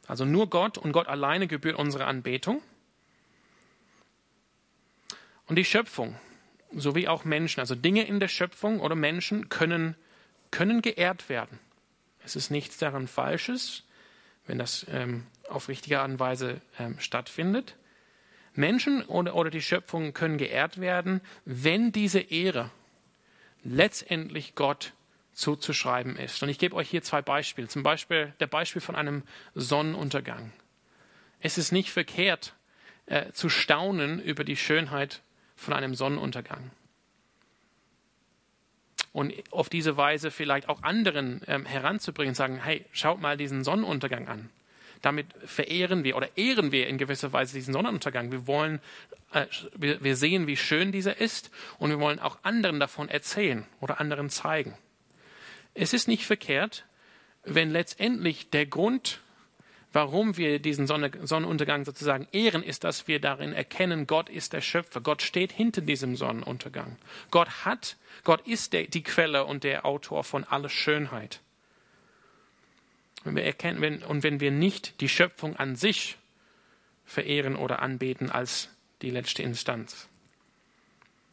Also 0.06 0.24
nur 0.24 0.50
Gott 0.50 0.76
und 0.76 0.92
Gott 0.92 1.08
alleine 1.08 1.46
gebührt 1.46 1.78
unsere 1.78 2.04
Anbetung. 2.04 2.62
Und 5.46 5.56
die 5.56 5.64
Schöpfung, 5.64 6.16
sowie 6.72 7.08
auch 7.08 7.24
Menschen, 7.24 7.60
also 7.60 7.74
Dinge 7.74 8.06
in 8.06 8.20
der 8.20 8.28
Schöpfung 8.28 8.80
oder 8.80 8.94
Menschen 8.94 9.48
können, 9.48 9.96
können 10.50 10.82
geehrt 10.82 11.28
werden. 11.28 11.58
Es 12.24 12.36
ist 12.36 12.50
nichts 12.50 12.78
daran 12.78 13.08
Falsches, 13.08 13.84
wenn 14.46 14.58
das 14.58 14.86
ähm, 14.90 15.26
auf 15.48 15.68
richtige 15.68 16.00
Art 16.00 16.10
und 16.10 16.20
Weise 16.20 16.60
ähm, 16.78 16.98
stattfindet. 16.98 17.76
Menschen 18.54 19.02
oder, 19.04 19.34
oder 19.34 19.50
die 19.50 19.62
Schöpfung 19.62 20.12
können 20.12 20.38
geehrt 20.38 20.80
werden, 20.80 21.20
wenn 21.44 21.92
diese 21.92 22.20
Ehre 22.20 22.70
letztendlich 23.62 24.54
Gott 24.54 24.92
zuzuschreiben 25.32 26.16
ist. 26.16 26.42
Und 26.42 26.48
ich 26.48 26.58
gebe 26.58 26.76
euch 26.76 26.90
hier 26.90 27.02
zwei 27.02 27.22
Beispiele. 27.22 27.68
Zum 27.68 27.82
Beispiel 27.82 28.34
der 28.40 28.46
Beispiel 28.46 28.82
von 28.82 28.96
einem 28.96 29.22
Sonnenuntergang. 29.54 30.52
Es 31.40 31.56
ist 31.56 31.72
nicht 31.72 31.90
verkehrt 31.90 32.54
äh, 33.06 33.32
zu 33.32 33.48
staunen 33.48 34.20
über 34.20 34.44
die 34.44 34.56
Schönheit 34.56 35.22
von 35.60 35.74
einem 35.74 35.94
Sonnenuntergang. 35.94 36.70
Und 39.12 39.34
auf 39.50 39.68
diese 39.68 39.96
Weise 39.96 40.30
vielleicht 40.30 40.68
auch 40.68 40.82
anderen 40.82 41.42
ähm, 41.46 41.66
heranzubringen, 41.66 42.34
sagen, 42.34 42.60
hey, 42.62 42.84
schaut 42.92 43.20
mal 43.20 43.36
diesen 43.36 43.62
Sonnenuntergang 43.62 44.28
an. 44.28 44.48
Damit 45.02 45.26
verehren 45.44 46.04
wir 46.04 46.16
oder 46.16 46.28
ehren 46.36 46.72
wir 46.72 46.86
in 46.86 46.96
gewisser 46.96 47.32
Weise 47.32 47.54
diesen 47.54 47.74
Sonnenuntergang. 47.74 48.30
Wir 48.30 48.46
wollen, 48.46 48.80
äh, 49.32 49.46
wir, 49.76 50.02
wir 50.02 50.16
sehen, 50.16 50.46
wie 50.46 50.56
schön 50.56 50.92
dieser 50.92 51.20
ist 51.20 51.50
und 51.78 51.90
wir 51.90 52.00
wollen 52.00 52.20
auch 52.20 52.38
anderen 52.42 52.80
davon 52.80 53.08
erzählen 53.08 53.66
oder 53.80 54.00
anderen 54.00 54.30
zeigen. 54.30 54.74
Es 55.74 55.92
ist 55.92 56.08
nicht 56.08 56.24
verkehrt, 56.24 56.84
wenn 57.44 57.70
letztendlich 57.70 58.50
der 58.50 58.66
Grund, 58.66 59.20
warum 59.92 60.36
wir 60.36 60.58
diesen 60.58 60.86
Sonnenuntergang 60.86 61.84
sozusagen 61.84 62.28
ehren, 62.32 62.62
ist, 62.62 62.84
dass 62.84 63.08
wir 63.08 63.20
darin 63.20 63.52
erkennen, 63.52 64.06
Gott 64.06 64.28
ist 64.28 64.52
der 64.52 64.60
Schöpfer. 64.60 65.00
Gott 65.00 65.22
steht 65.22 65.52
hinter 65.52 65.80
diesem 65.80 66.16
Sonnenuntergang. 66.16 66.96
Gott 67.30 67.64
hat, 67.64 67.96
Gott 68.24 68.46
ist 68.46 68.72
der, 68.72 68.84
die 68.84 69.02
Quelle 69.02 69.44
und 69.44 69.64
der 69.64 69.84
Autor 69.84 70.24
von 70.24 70.44
aller 70.44 70.68
Schönheit. 70.68 71.40
Wenn 73.24 73.36
wir 73.36 73.44
erkennen, 73.44 73.80
wenn, 73.80 74.02
und 74.02 74.22
wenn 74.22 74.40
wir 74.40 74.50
nicht 74.50 75.00
die 75.00 75.08
Schöpfung 75.08 75.56
an 75.56 75.76
sich 75.76 76.16
verehren 77.04 77.56
oder 77.56 77.82
anbeten 77.82 78.30
als 78.30 78.70
die 79.02 79.10
letzte 79.10 79.42
Instanz. 79.42 80.08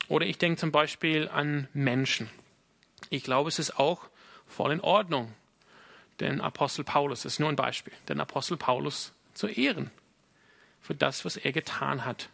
Oder 0.10 0.26
ich 0.26 0.38
denke 0.38 0.60
zum 0.60 0.72
Beispiel 0.72 1.28
an 1.30 1.68
Menschen. 1.74 2.30
Ich 3.10 3.24
glaube, 3.24 3.50
es 3.50 3.60
ist 3.60 3.78
auch 3.78 4.10
voll 4.48 4.72
in 4.72 4.82
Ordnung, 4.82 5.34
den 6.20 6.42
Apostel 6.42 6.84
Paulus, 6.84 7.24
das 7.24 7.34
ist 7.34 7.40
nur 7.40 7.50
ein 7.50 7.56
Beispiel, 7.56 7.94
den 8.10 8.20
Apostel 8.20 8.58
Paulus 8.58 9.14
zu 9.34 9.48
ehren 9.48 9.92
für 10.82 10.96
das, 10.96 11.26
was 11.26 11.38
er 11.38 11.52
getan 11.52 12.06
hat 12.06 12.30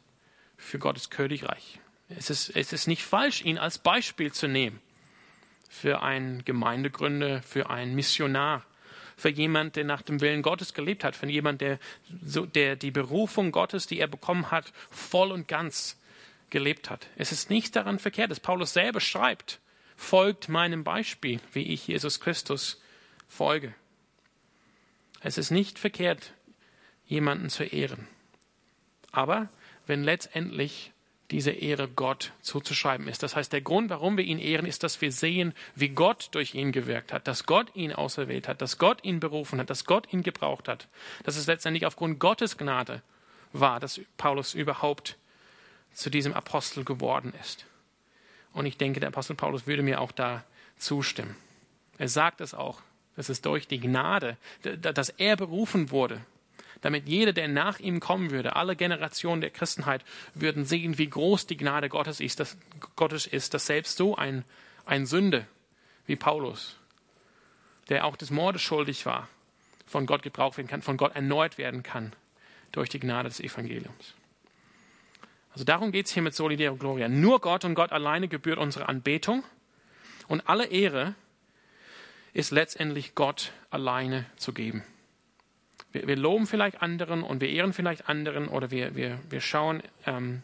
für 0.57 0.79
Gottes 0.79 1.09
Königreich. 1.09 1.79
Es 2.09 2.29
ist, 2.29 2.49
es 2.49 2.73
ist 2.73 2.87
nicht 2.87 3.03
falsch, 3.03 3.43
ihn 3.43 3.57
als 3.57 3.77
Beispiel 3.77 4.31
zu 4.31 4.47
nehmen 4.47 4.79
für 5.69 6.03
einen 6.03 6.45
Gemeindegründer, 6.45 7.41
für 7.41 7.69
einen 7.69 7.95
Missionar, 7.95 8.63
für 9.17 9.29
jemand, 9.29 9.75
der 9.75 9.83
nach 9.83 10.01
dem 10.01 10.21
Willen 10.21 10.41
Gottes 10.41 10.73
gelebt 10.73 11.03
hat, 11.03 11.15
für 11.15 11.27
jemand, 11.27 11.61
der, 11.61 11.79
der 12.09 12.75
die 12.75 12.91
Berufung 12.91 13.51
Gottes, 13.51 13.87
die 13.87 13.99
er 13.99 14.07
bekommen 14.07 14.51
hat, 14.51 14.71
voll 14.91 15.31
und 15.31 15.47
ganz 15.47 15.99
gelebt 16.49 16.89
hat. 16.89 17.07
Es 17.15 17.31
ist 17.31 17.49
nichts 17.49 17.71
daran 17.71 17.99
verkehrt, 17.99 18.31
dass 18.31 18.39
Paulus 18.39 18.73
selber 18.73 18.99
schreibt, 18.99 19.59
folgt 19.95 20.49
meinem 20.49 20.83
Beispiel, 20.83 21.39
wie 21.51 21.73
ich 21.73 21.87
Jesus 21.87 22.19
Christus 22.19 22.81
folge. 23.27 23.73
Es 25.23 25.37
ist 25.37 25.51
nicht 25.51 25.79
verkehrt, 25.79 26.33
jemanden 27.05 27.49
zu 27.49 27.63
ehren. 27.63 28.07
Aber 29.11 29.49
wenn 29.87 30.03
letztendlich 30.03 30.91
diese 31.31 31.51
Ehre 31.51 31.87
Gott 31.87 32.31
zuzuschreiben 32.41 33.07
ist. 33.07 33.23
Das 33.23 33.35
heißt, 33.35 33.51
der 33.51 33.61
Grund, 33.61 33.89
warum 33.89 34.17
wir 34.17 34.23
ihn 34.23 34.37
ehren, 34.37 34.67
ist, 34.67 34.83
dass 34.83 35.01
wir 35.01 35.11
sehen, 35.11 35.53
wie 35.73 35.89
Gott 35.89 36.29
durch 36.31 36.53
ihn 36.53 36.71
gewirkt 36.71 37.11
hat, 37.11 37.27
dass 37.27 37.47
Gott 37.47 37.75
ihn 37.75 37.91
auserwählt 37.91 38.47
hat, 38.47 38.61
dass 38.61 38.77
Gott 38.77 39.03
ihn 39.03 39.19
berufen 39.19 39.59
hat, 39.59 39.69
dass 39.71 39.85
Gott 39.85 40.11
ihn 40.13 40.21
gebraucht 40.21 40.67
hat, 40.67 40.87
dass 41.23 41.35
es 41.35 41.47
letztendlich 41.47 41.87
aufgrund 41.87 42.19
Gottes 42.19 42.57
Gnade 42.57 43.01
war, 43.51 43.79
dass 43.79 43.99
Paulus 44.17 44.53
überhaupt 44.53 45.17
zu 45.91 46.11
diesem 46.11 46.33
Apostel 46.33 46.83
geworden 46.83 47.33
ist. 47.41 47.65
Und 48.51 48.67
ich 48.67 48.77
denke, 48.77 48.99
der 48.99 49.09
Apostel 49.09 49.35
Paulus 49.35 49.65
würde 49.65 49.81
mir 49.81 50.01
auch 50.01 50.11
da 50.11 50.43
zustimmen. 50.77 51.35
Er 51.97 52.09
sagt 52.09 52.41
es 52.41 52.53
auch, 52.53 52.81
dass 53.15 53.29
es 53.29 53.41
durch 53.41 53.67
die 53.67 53.79
Gnade, 53.79 54.37
dass 54.61 55.09
er 55.09 55.35
berufen 55.35 55.91
wurde, 55.91 56.21
damit 56.81 57.07
jeder, 57.07 57.31
der 57.31 57.47
nach 57.47 57.79
ihm 57.79 57.99
kommen 57.99 58.31
würde, 58.31 58.55
alle 58.55 58.75
Generationen 58.75 59.41
der 59.41 59.51
Christenheit 59.51 60.03
würden 60.33 60.65
sehen, 60.65 60.97
wie 60.97 61.09
groß 61.09 61.47
die 61.47 61.57
Gnade 61.57 61.89
Gottes 61.89 62.19
ist, 62.19 62.39
dass, 62.39 62.57
Gottes 62.95 63.25
ist, 63.25 63.53
dass 63.53 63.65
selbst 63.65 63.97
so 63.97 64.15
ein, 64.15 64.43
ein 64.85 65.05
Sünde 65.05 65.47
wie 66.05 66.15
Paulus, 66.15 66.77
der 67.89 68.05
auch 68.05 68.17
des 68.17 68.31
Mordes 68.31 68.61
schuldig 68.61 69.05
war, 69.05 69.29
von 69.85 70.05
Gott 70.05 70.23
gebraucht 70.23 70.57
werden 70.57 70.67
kann, 70.67 70.81
von 70.81 70.97
Gott 70.97 71.15
erneut 71.15 71.57
werden 71.57 71.83
kann 71.83 72.13
durch 72.71 72.89
die 72.89 72.99
Gnade 72.99 73.29
des 73.29 73.39
Evangeliums. 73.39 74.15
Also 75.53 75.63
darum 75.63 75.91
geht 75.91 76.07
es 76.07 76.11
hier 76.11 76.23
mit 76.23 76.33
Solidär 76.33 76.73
Gloria. 76.73 77.07
Nur 77.07 77.39
Gott 77.39 77.63
und 77.63 77.75
Gott 77.75 77.91
alleine 77.91 78.27
gebührt 78.27 78.57
unsere 78.57 78.89
Anbetung 78.89 79.43
und 80.27 80.49
alle 80.49 80.65
Ehre 80.65 81.13
ist 82.33 82.51
letztendlich 82.51 83.15
Gott 83.15 83.51
alleine 83.69 84.25
zu 84.37 84.53
geben. 84.53 84.83
Wir, 85.91 86.07
wir 86.07 86.15
loben 86.15 86.47
vielleicht 86.47 86.81
anderen 86.81 87.23
und 87.23 87.41
wir 87.41 87.49
ehren 87.49 87.73
vielleicht 87.73 88.09
anderen 88.09 88.47
oder 88.47 88.71
wir, 88.71 88.95
wir, 88.95 89.19
wir 89.29 89.41
schauen 89.41 89.83
ähm, 90.05 90.41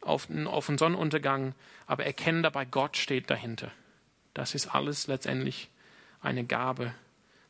auf, 0.00 0.28
auf 0.46 0.68
einen 0.68 0.78
Sonnenuntergang, 0.78 1.54
aber 1.86 2.04
erkennen 2.04 2.42
dabei, 2.42 2.64
Gott 2.64 2.96
steht 2.96 3.30
dahinter. 3.30 3.70
Das 4.34 4.54
ist 4.54 4.74
alles 4.74 5.06
letztendlich 5.06 5.68
eine 6.20 6.44
Gabe 6.44 6.94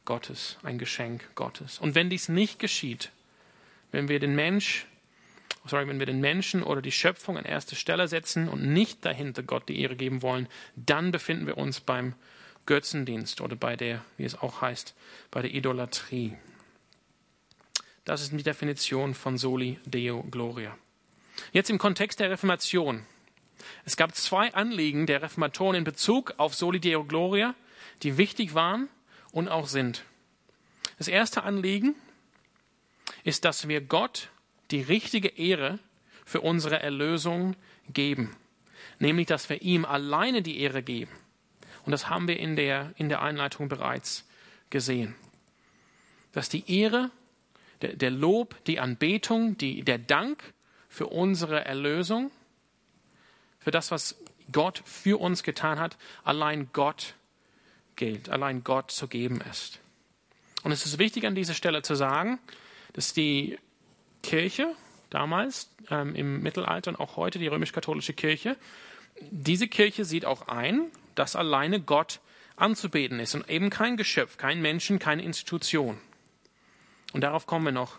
Gottes, 0.04 0.58
ein 0.62 0.78
Geschenk 0.78 1.28
Gottes. 1.34 1.78
Und 1.78 1.94
wenn 1.94 2.10
dies 2.10 2.28
nicht 2.28 2.58
geschieht, 2.58 3.10
wenn 3.92 4.08
wir 4.08 4.20
den 4.20 4.34
Mensch 4.34 4.86
sorry, 5.68 5.86
wenn 5.88 5.98
wir 5.98 6.06
den 6.06 6.20
Menschen 6.20 6.62
oder 6.62 6.82
die 6.82 6.92
Schöpfung 6.92 7.36
an 7.36 7.44
erste 7.44 7.76
Stelle 7.76 8.08
setzen 8.08 8.48
und 8.48 8.62
nicht 8.72 9.04
dahinter 9.04 9.42
Gott 9.42 9.68
die 9.68 9.80
Ehre 9.80 9.96
geben 9.96 10.22
wollen, 10.22 10.48
dann 10.76 11.10
befinden 11.10 11.46
wir 11.46 11.58
uns 11.58 11.80
beim 11.80 12.14
Götzendienst 12.66 13.40
oder 13.40 13.56
bei 13.56 13.76
der, 13.76 14.04
wie 14.16 14.24
es 14.24 14.38
auch 14.38 14.60
heißt, 14.60 14.94
bei 15.30 15.42
der 15.42 15.54
Idolatrie. 15.54 16.36
Das 18.04 18.20
ist 18.20 18.32
die 18.32 18.42
Definition 18.42 19.14
von 19.14 19.38
Soli 19.38 19.80
Deo 19.84 20.22
Gloria. 20.22 20.76
Jetzt 21.52 21.70
im 21.70 21.78
Kontext 21.78 22.20
der 22.20 22.30
Reformation. 22.30 23.04
Es 23.84 23.96
gab 23.96 24.14
zwei 24.14 24.54
Anliegen 24.54 25.06
der 25.06 25.22
Reformatoren 25.22 25.76
in 25.76 25.84
Bezug 25.84 26.34
auf 26.36 26.54
Soli 26.54 26.80
Deo 26.80 27.04
Gloria, 27.04 27.54
die 28.02 28.16
wichtig 28.16 28.54
waren 28.54 28.88
und 29.32 29.48
auch 29.48 29.66
sind. 29.66 30.04
Das 30.98 31.08
erste 31.08 31.42
Anliegen 31.42 31.94
ist, 33.24 33.44
dass 33.44 33.68
wir 33.68 33.80
Gott 33.80 34.28
die 34.70 34.82
richtige 34.82 35.28
Ehre 35.28 35.78
für 36.24 36.40
unsere 36.40 36.80
Erlösung 36.80 37.56
geben. 37.88 38.36
Nämlich, 38.98 39.26
dass 39.26 39.48
wir 39.48 39.62
ihm 39.62 39.84
alleine 39.84 40.42
die 40.42 40.60
Ehre 40.60 40.82
geben. 40.82 41.12
Und 41.86 41.92
das 41.92 42.10
haben 42.10 42.28
wir 42.28 42.38
in 42.38 42.56
der, 42.56 42.92
in 42.96 43.08
der 43.08 43.22
Einleitung 43.22 43.68
bereits 43.68 44.26
gesehen. 44.70 45.14
Dass 46.32 46.48
die 46.48 46.70
Ehre, 46.70 47.10
der, 47.80 47.94
der 47.94 48.10
Lob, 48.10 48.62
die 48.64 48.80
Anbetung, 48.80 49.56
die, 49.56 49.82
der 49.82 49.98
Dank 49.98 50.52
für 50.88 51.06
unsere 51.06 51.64
Erlösung, 51.64 52.32
für 53.60 53.70
das, 53.70 53.90
was 53.92 54.16
Gott 54.50 54.82
für 54.84 55.20
uns 55.20 55.44
getan 55.44 55.78
hat, 55.78 55.96
allein 56.24 56.70
Gott 56.72 57.14
gilt, 57.94 58.28
allein 58.28 58.64
Gott 58.64 58.90
zu 58.90 59.06
geben 59.06 59.40
ist. 59.50 59.78
Und 60.64 60.72
es 60.72 60.84
ist 60.84 60.98
wichtig 60.98 61.24
an 61.24 61.36
dieser 61.36 61.54
Stelle 61.54 61.82
zu 61.82 61.94
sagen, 61.94 62.40
dass 62.94 63.12
die 63.12 63.58
Kirche 64.22 64.74
damals 65.10 65.70
ähm, 65.90 66.16
im 66.16 66.42
Mittelalter 66.42 66.90
und 66.90 66.96
auch 66.96 67.16
heute 67.16 67.38
die 67.38 67.46
römisch-katholische 67.46 68.12
Kirche, 68.12 68.56
diese 69.30 69.68
Kirche 69.68 70.04
sieht 70.04 70.24
auch 70.24 70.48
ein, 70.48 70.90
dass 71.18 71.36
alleine 71.36 71.80
Gott 71.80 72.20
anzubeten 72.56 73.20
ist 73.20 73.34
und 73.34 73.48
eben 73.50 73.70
kein 73.70 73.96
Geschöpf, 73.96 74.36
kein 74.36 74.62
Menschen, 74.62 74.98
keine 74.98 75.22
Institution. 75.22 75.98
Und 77.12 77.20
darauf 77.22 77.46
kommen 77.46 77.64
wir 77.64 77.72
noch 77.72 77.98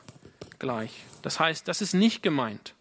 gleich. 0.60 0.92
Das 1.22 1.40
heißt, 1.40 1.68
das 1.68 1.82
ist 1.82 1.94
nicht 1.94 2.24
gemeint. 2.24 2.74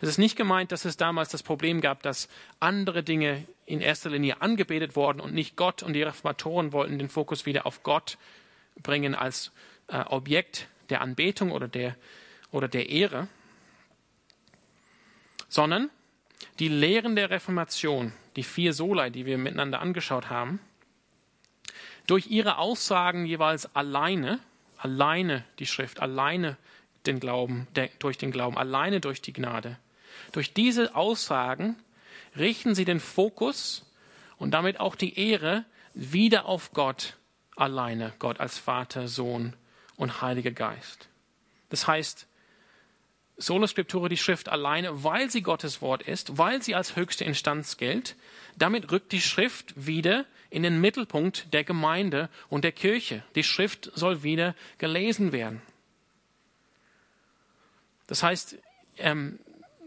Es 0.00 0.08
ist 0.08 0.18
nicht 0.18 0.36
gemeint, 0.36 0.70
dass 0.72 0.84
es 0.84 0.96
damals 0.96 1.30
das 1.30 1.42
Problem 1.42 1.80
gab, 1.80 2.02
dass 2.02 2.28
andere 2.60 3.02
Dinge 3.02 3.46
in 3.64 3.80
erster 3.80 4.10
Linie 4.10 4.42
angebetet 4.42 4.96
wurden 4.96 5.20
und 5.20 5.32
nicht 5.32 5.56
Gott 5.56 5.82
und 5.82 5.94
die 5.94 6.02
Reformatoren 6.02 6.72
wollten 6.72 6.98
den 6.98 7.08
Fokus 7.08 7.46
wieder 7.46 7.66
auf 7.66 7.82
Gott 7.82 8.18
bringen 8.82 9.14
als 9.14 9.52
äh, 9.88 10.00
Objekt 10.00 10.68
der 10.90 11.00
Anbetung 11.00 11.52
oder 11.52 11.68
der, 11.68 11.96
oder 12.50 12.68
der 12.68 12.90
Ehre, 12.90 13.28
sondern 15.48 15.90
die 16.58 16.68
Lehren 16.68 17.16
der 17.16 17.30
Reformation, 17.30 18.12
die 18.36 18.42
vier 18.42 18.72
Solei, 18.72 19.10
die 19.10 19.26
wir 19.26 19.38
miteinander 19.38 19.80
angeschaut 19.80 20.30
haben, 20.30 20.60
durch 22.06 22.26
ihre 22.28 22.58
Aussagen 22.58 23.26
jeweils 23.26 23.74
alleine, 23.74 24.40
alleine 24.76 25.44
die 25.58 25.66
Schrift, 25.66 26.00
alleine 26.00 26.56
den 27.06 27.20
Glauben, 27.20 27.66
der, 27.74 27.88
durch 27.98 28.18
den 28.18 28.30
Glauben, 28.30 28.58
alleine 28.58 29.00
durch 29.00 29.22
die 29.22 29.32
Gnade. 29.32 29.78
Durch 30.32 30.52
diese 30.52 30.94
Aussagen 30.94 31.76
richten 32.36 32.74
sie 32.74 32.84
den 32.84 33.00
Fokus 33.00 33.84
und 34.36 34.52
damit 34.52 34.80
auch 34.80 34.94
die 34.94 35.18
Ehre 35.18 35.64
wieder 35.94 36.46
auf 36.46 36.72
Gott 36.72 37.16
alleine, 37.56 38.12
Gott 38.18 38.40
als 38.40 38.58
Vater, 38.58 39.08
Sohn 39.08 39.54
und 39.96 40.20
Heiliger 40.20 40.50
Geist. 40.50 41.08
Das 41.70 41.86
heißt, 41.86 42.26
Sola 43.36 43.66
Scriptura, 43.66 44.08
die 44.08 44.16
Schrift 44.16 44.48
alleine, 44.48 45.02
weil 45.02 45.28
sie 45.30 45.42
Gottes 45.42 45.82
Wort 45.82 46.02
ist, 46.02 46.38
weil 46.38 46.62
sie 46.62 46.74
als 46.74 46.94
höchste 46.94 47.24
Instanz 47.24 47.76
gilt, 47.76 48.16
damit 48.56 48.92
rückt 48.92 49.10
die 49.12 49.20
Schrift 49.20 49.74
wieder 49.76 50.24
in 50.50 50.62
den 50.62 50.80
Mittelpunkt 50.80 51.52
der 51.52 51.64
Gemeinde 51.64 52.28
und 52.48 52.62
der 52.62 52.70
Kirche. 52.70 53.24
Die 53.34 53.42
Schrift 53.42 53.90
soll 53.94 54.22
wieder 54.22 54.54
gelesen 54.78 55.32
werden. 55.32 55.62
Das 58.06 58.22
heißt, 58.22 58.56
ähm, 58.98 59.40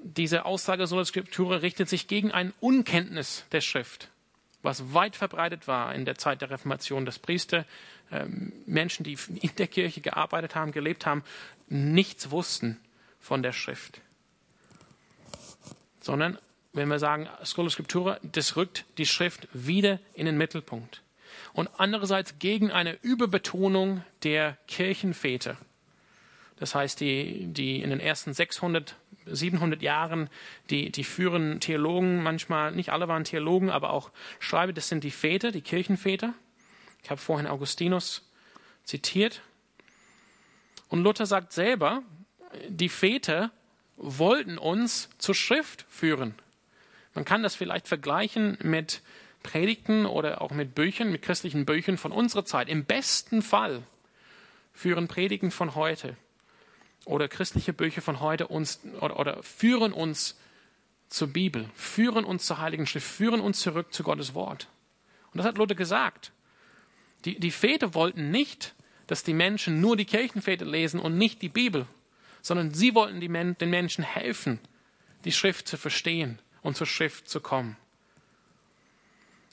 diese 0.04 0.44
Aussage 0.46 0.86
Sola 0.86 1.06
Scriptura 1.06 1.58
richtet 1.58 1.88
sich 1.88 2.08
gegen 2.08 2.32
ein 2.32 2.54
Unkenntnis 2.60 3.46
der 3.54 3.62
Schrift, 3.62 4.10
was 4.62 4.94
weit 4.94 5.16
verbreitet 5.16 5.68
war 5.68 5.96
in 5.96 6.04
der 6.04 6.18
Zeit 6.18 6.42
der 6.42 6.50
Reformation, 6.50 7.06
dass 7.06 7.18
Priester, 7.18 7.66
ähm, 8.12 8.52
Menschen, 8.66 9.06
die 9.06 9.18
in 9.42 9.56
der 9.58 9.68
Kirche 9.68 10.02
gearbeitet 10.02 10.56
haben, 10.56 10.74
gelebt 10.74 11.06
haben, 11.06 11.24
nichts 11.70 12.30
wussten 12.32 12.78
von 13.28 13.44
der 13.44 13.52
Schrift. 13.52 14.00
Sondern, 16.00 16.40
wenn 16.72 16.88
wir 16.88 16.98
sagen, 16.98 17.28
Schola 17.44 17.70
Scriptura, 17.70 18.20
das 18.24 18.56
rückt 18.56 18.86
die 18.98 19.06
Schrift 19.06 19.50
wieder 19.52 20.00
in 20.14 20.26
den 20.26 20.38
Mittelpunkt. 20.38 21.02
Und 21.52 21.70
andererseits 21.78 22.40
gegen 22.40 22.72
eine 22.72 22.94
Überbetonung 23.02 24.02
der 24.24 24.58
Kirchenväter. 24.68 25.58
Das 26.56 26.74
heißt, 26.74 27.02
die, 27.02 27.48
die 27.48 27.82
in 27.82 27.90
den 27.90 28.00
ersten 28.00 28.34
600, 28.34 28.96
700 29.26 29.82
Jahren, 29.82 30.30
die, 30.70 30.90
die 30.90 31.04
führen 31.04 31.60
Theologen, 31.60 32.24
manchmal, 32.24 32.72
nicht 32.72 32.94
alle 32.94 33.10
waren 33.10 33.26
Theologen, 33.26 33.70
aber 33.70 33.90
auch 33.90 34.10
Schreiber, 34.40 34.72
das 34.72 34.88
sind 34.88 35.04
die 35.04 35.12
Väter, 35.12 35.52
die 35.52 35.62
Kirchenväter. 35.62 36.34
Ich 37.04 37.10
habe 37.12 37.20
vorhin 37.20 37.46
Augustinus 37.46 38.26
zitiert. 38.86 39.42
Und 40.88 41.04
Luther 41.04 41.26
sagt 41.26 41.52
selber, 41.52 42.04
die 42.68 42.90
Väter 42.90 43.52
wollten 43.98 44.58
uns 44.58 45.10
zur 45.18 45.36
Schrift 45.36 45.86
führen. 45.90 46.36
Man 47.14 47.26
kann 47.26 47.44
das 47.44 47.56
vielleicht 47.56 47.88
vergleichen 47.88 48.58
mit 48.62 49.02
Predigten 49.44 50.06
oder 50.06 50.42
auch 50.42 50.52
mit 50.52 50.76
Büchern, 50.76 51.12
mit 51.12 51.22
christlichen 51.22 51.66
Büchern 51.66 51.98
von 51.98 52.12
unserer 52.12 52.46
Zeit. 52.46 52.70
Im 52.70 52.86
besten 52.86 53.42
Fall 53.42 53.84
führen 54.74 55.08
Predigten 55.08 55.52
von 55.52 55.76
heute 55.76 56.16
oder 57.06 57.28
christliche 57.28 57.74
Bücher 57.74 58.02
von 58.02 58.20
heute 58.20 58.48
uns 58.48 58.82
oder, 59.00 59.20
oder 59.20 59.42
führen 59.42 59.94
uns 59.94 60.38
zur 61.10 61.30
Bibel, 61.30 61.70
führen 61.74 62.26
uns 62.26 62.46
zur 62.46 62.60
Heiligen 62.60 62.86
Schrift, 62.86 63.08
führen 63.08 63.40
uns 63.40 63.62
zurück 63.62 63.94
zu 63.94 64.04
Gottes 64.04 64.34
Wort. 64.34 64.68
Und 65.32 65.38
das 65.38 65.46
hat 65.46 65.58
Luther 65.58 65.76
gesagt. 65.76 66.32
Die, 67.26 67.40
die 67.40 67.52
Väter 67.52 67.94
wollten 67.94 68.30
nicht, 68.30 68.76
dass 69.08 69.24
die 69.24 69.34
Menschen 69.34 69.80
nur 69.80 69.96
die 69.96 70.06
Kirchenväter 70.06 70.66
lesen 70.66 71.00
und 71.00 71.18
nicht 71.18 71.42
die 71.42 71.50
Bibel 71.50 71.88
sondern 72.48 72.74
sie 72.74 72.96
wollten 72.96 73.20
den 73.20 73.70
Menschen 73.70 74.04
helfen, 74.04 74.60
die 75.26 75.32
Schrift 75.32 75.68
zu 75.68 75.78
verstehen 75.78 76.40
und 76.62 76.78
zur 76.78 76.88
Schrift 76.88 77.30
zu 77.30 77.42
kommen. 77.42 77.78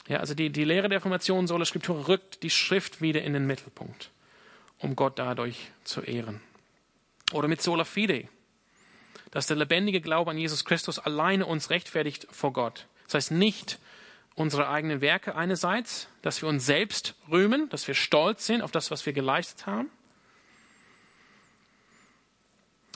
Ja, 0.07 0.19
also 0.19 0.33
die, 0.33 0.49
die 0.49 0.63
Lehre 0.63 0.87
der 0.87 0.97
Reformation 0.97 1.47
Sola 1.47 1.65
Scriptura 1.65 2.07
rückt 2.07 2.43
die 2.43 2.49
Schrift 2.49 3.01
wieder 3.01 3.21
in 3.23 3.33
den 3.33 3.47
Mittelpunkt, 3.47 4.11
um 4.79 4.95
Gott 4.95 5.19
dadurch 5.19 5.71
zu 5.83 6.01
ehren. 6.01 6.41
Oder 7.33 7.47
mit 7.47 7.61
Sola 7.61 7.83
Fide, 7.83 8.29
dass 9.31 9.47
der 9.47 9.57
lebendige 9.57 9.99
Glaube 9.99 10.31
an 10.31 10.37
Jesus 10.37 10.63
Christus 10.63 10.99
alleine 10.99 11.45
uns 11.45 11.71
rechtfertigt 11.71 12.27
vor 12.31 12.53
Gott. 12.53 12.87
Das 13.05 13.15
heißt 13.15 13.31
nicht 13.31 13.79
unsere 14.35 14.69
eigenen 14.69 15.01
Werke 15.01 15.35
einerseits, 15.35 16.07
dass 16.21 16.41
wir 16.41 16.49
uns 16.49 16.65
selbst 16.65 17.15
rühmen, 17.29 17.67
dass 17.69 17.87
wir 17.87 17.95
stolz 17.95 18.45
sind 18.45 18.61
auf 18.61 18.71
das, 18.71 18.91
was 18.91 19.05
wir 19.05 19.13
geleistet 19.13 19.65
haben, 19.65 19.89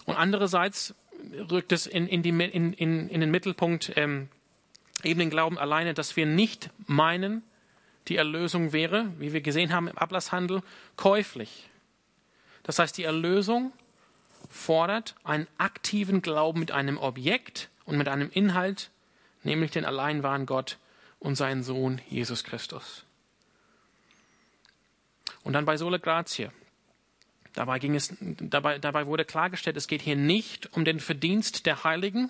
und 0.05 0.15
andererseits 0.15 0.95
rückt 1.51 1.71
es 1.71 1.85
in, 1.85 2.07
in, 2.07 2.23
die, 2.23 2.29
in, 2.29 2.73
in 2.73 3.21
den 3.21 3.31
Mittelpunkt 3.31 3.93
ähm, 3.95 4.29
eben 5.03 5.19
den 5.19 5.29
Glauben 5.29 5.57
alleine, 5.57 5.93
dass 5.93 6.15
wir 6.15 6.25
nicht 6.25 6.69
meinen, 6.87 7.43
die 8.07 8.17
Erlösung 8.17 8.73
wäre, 8.73 9.11
wie 9.19 9.33
wir 9.33 9.41
gesehen 9.41 9.73
haben 9.73 9.87
im 9.87 9.97
Ablasshandel, 9.97 10.61
käuflich. 10.95 11.69
Das 12.63 12.79
heißt, 12.79 12.97
die 12.97 13.03
Erlösung 13.03 13.71
fordert 14.49 15.15
einen 15.23 15.47
aktiven 15.57 16.21
Glauben 16.21 16.59
mit 16.59 16.71
einem 16.71 16.97
Objekt 16.97 17.69
und 17.85 17.97
mit 17.97 18.07
einem 18.07 18.29
Inhalt, 18.31 18.89
nämlich 19.43 19.71
den 19.71 19.85
allein 19.85 20.23
wahren 20.23 20.45
Gott 20.45 20.77
und 21.19 21.35
seinen 21.35 21.63
Sohn 21.63 22.01
Jesus 22.09 22.43
Christus. 22.43 23.05
Und 25.43 25.53
dann 25.53 25.65
bei 25.65 25.77
Sola 25.77 25.97
Gratia. 25.97 26.51
Dabei, 27.53 27.79
ging 27.79 27.95
es, 27.95 28.13
dabei, 28.19 28.77
dabei 28.79 29.07
wurde 29.07 29.25
klargestellt, 29.25 29.75
es 29.75 29.87
geht 29.87 30.01
hier 30.01 30.15
nicht 30.15 30.71
um 30.73 30.85
den 30.85 30.99
Verdienst 30.99 31.65
der 31.65 31.83
Heiligen 31.83 32.29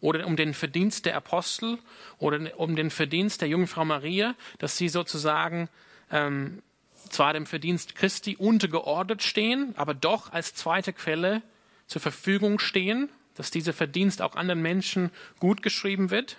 oder 0.00 0.26
um 0.26 0.36
den 0.36 0.54
Verdienst 0.54 1.06
der 1.06 1.16
Apostel 1.16 1.78
oder 2.18 2.58
um 2.58 2.76
den 2.76 2.90
Verdienst 2.90 3.42
der 3.42 3.48
Jungfrau 3.48 3.84
Maria, 3.84 4.34
dass 4.58 4.76
sie 4.76 4.88
sozusagen 4.88 5.68
ähm, 6.10 6.62
zwar 7.10 7.32
dem 7.32 7.46
Verdienst 7.46 7.94
Christi 7.94 8.36
untergeordnet 8.36 9.22
stehen, 9.22 9.74
aber 9.76 9.94
doch 9.94 10.32
als 10.32 10.54
zweite 10.54 10.92
Quelle 10.92 11.42
zur 11.86 12.00
Verfügung 12.00 12.58
stehen, 12.58 13.08
dass 13.34 13.50
dieser 13.50 13.72
Verdienst 13.72 14.22
auch 14.22 14.34
anderen 14.34 14.62
Menschen 14.62 15.10
gut 15.38 15.62
geschrieben 15.62 16.10
wird, 16.10 16.36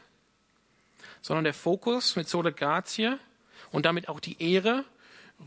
sondern 1.22 1.44
der 1.44 1.54
Fokus 1.54 2.16
mit 2.16 2.28
Sola 2.28 2.50
Gratia 2.50 3.20
und 3.72 3.86
damit 3.86 4.10
auch 4.10 4.20
die 4.20 4.42
Ehre 4.42 4.84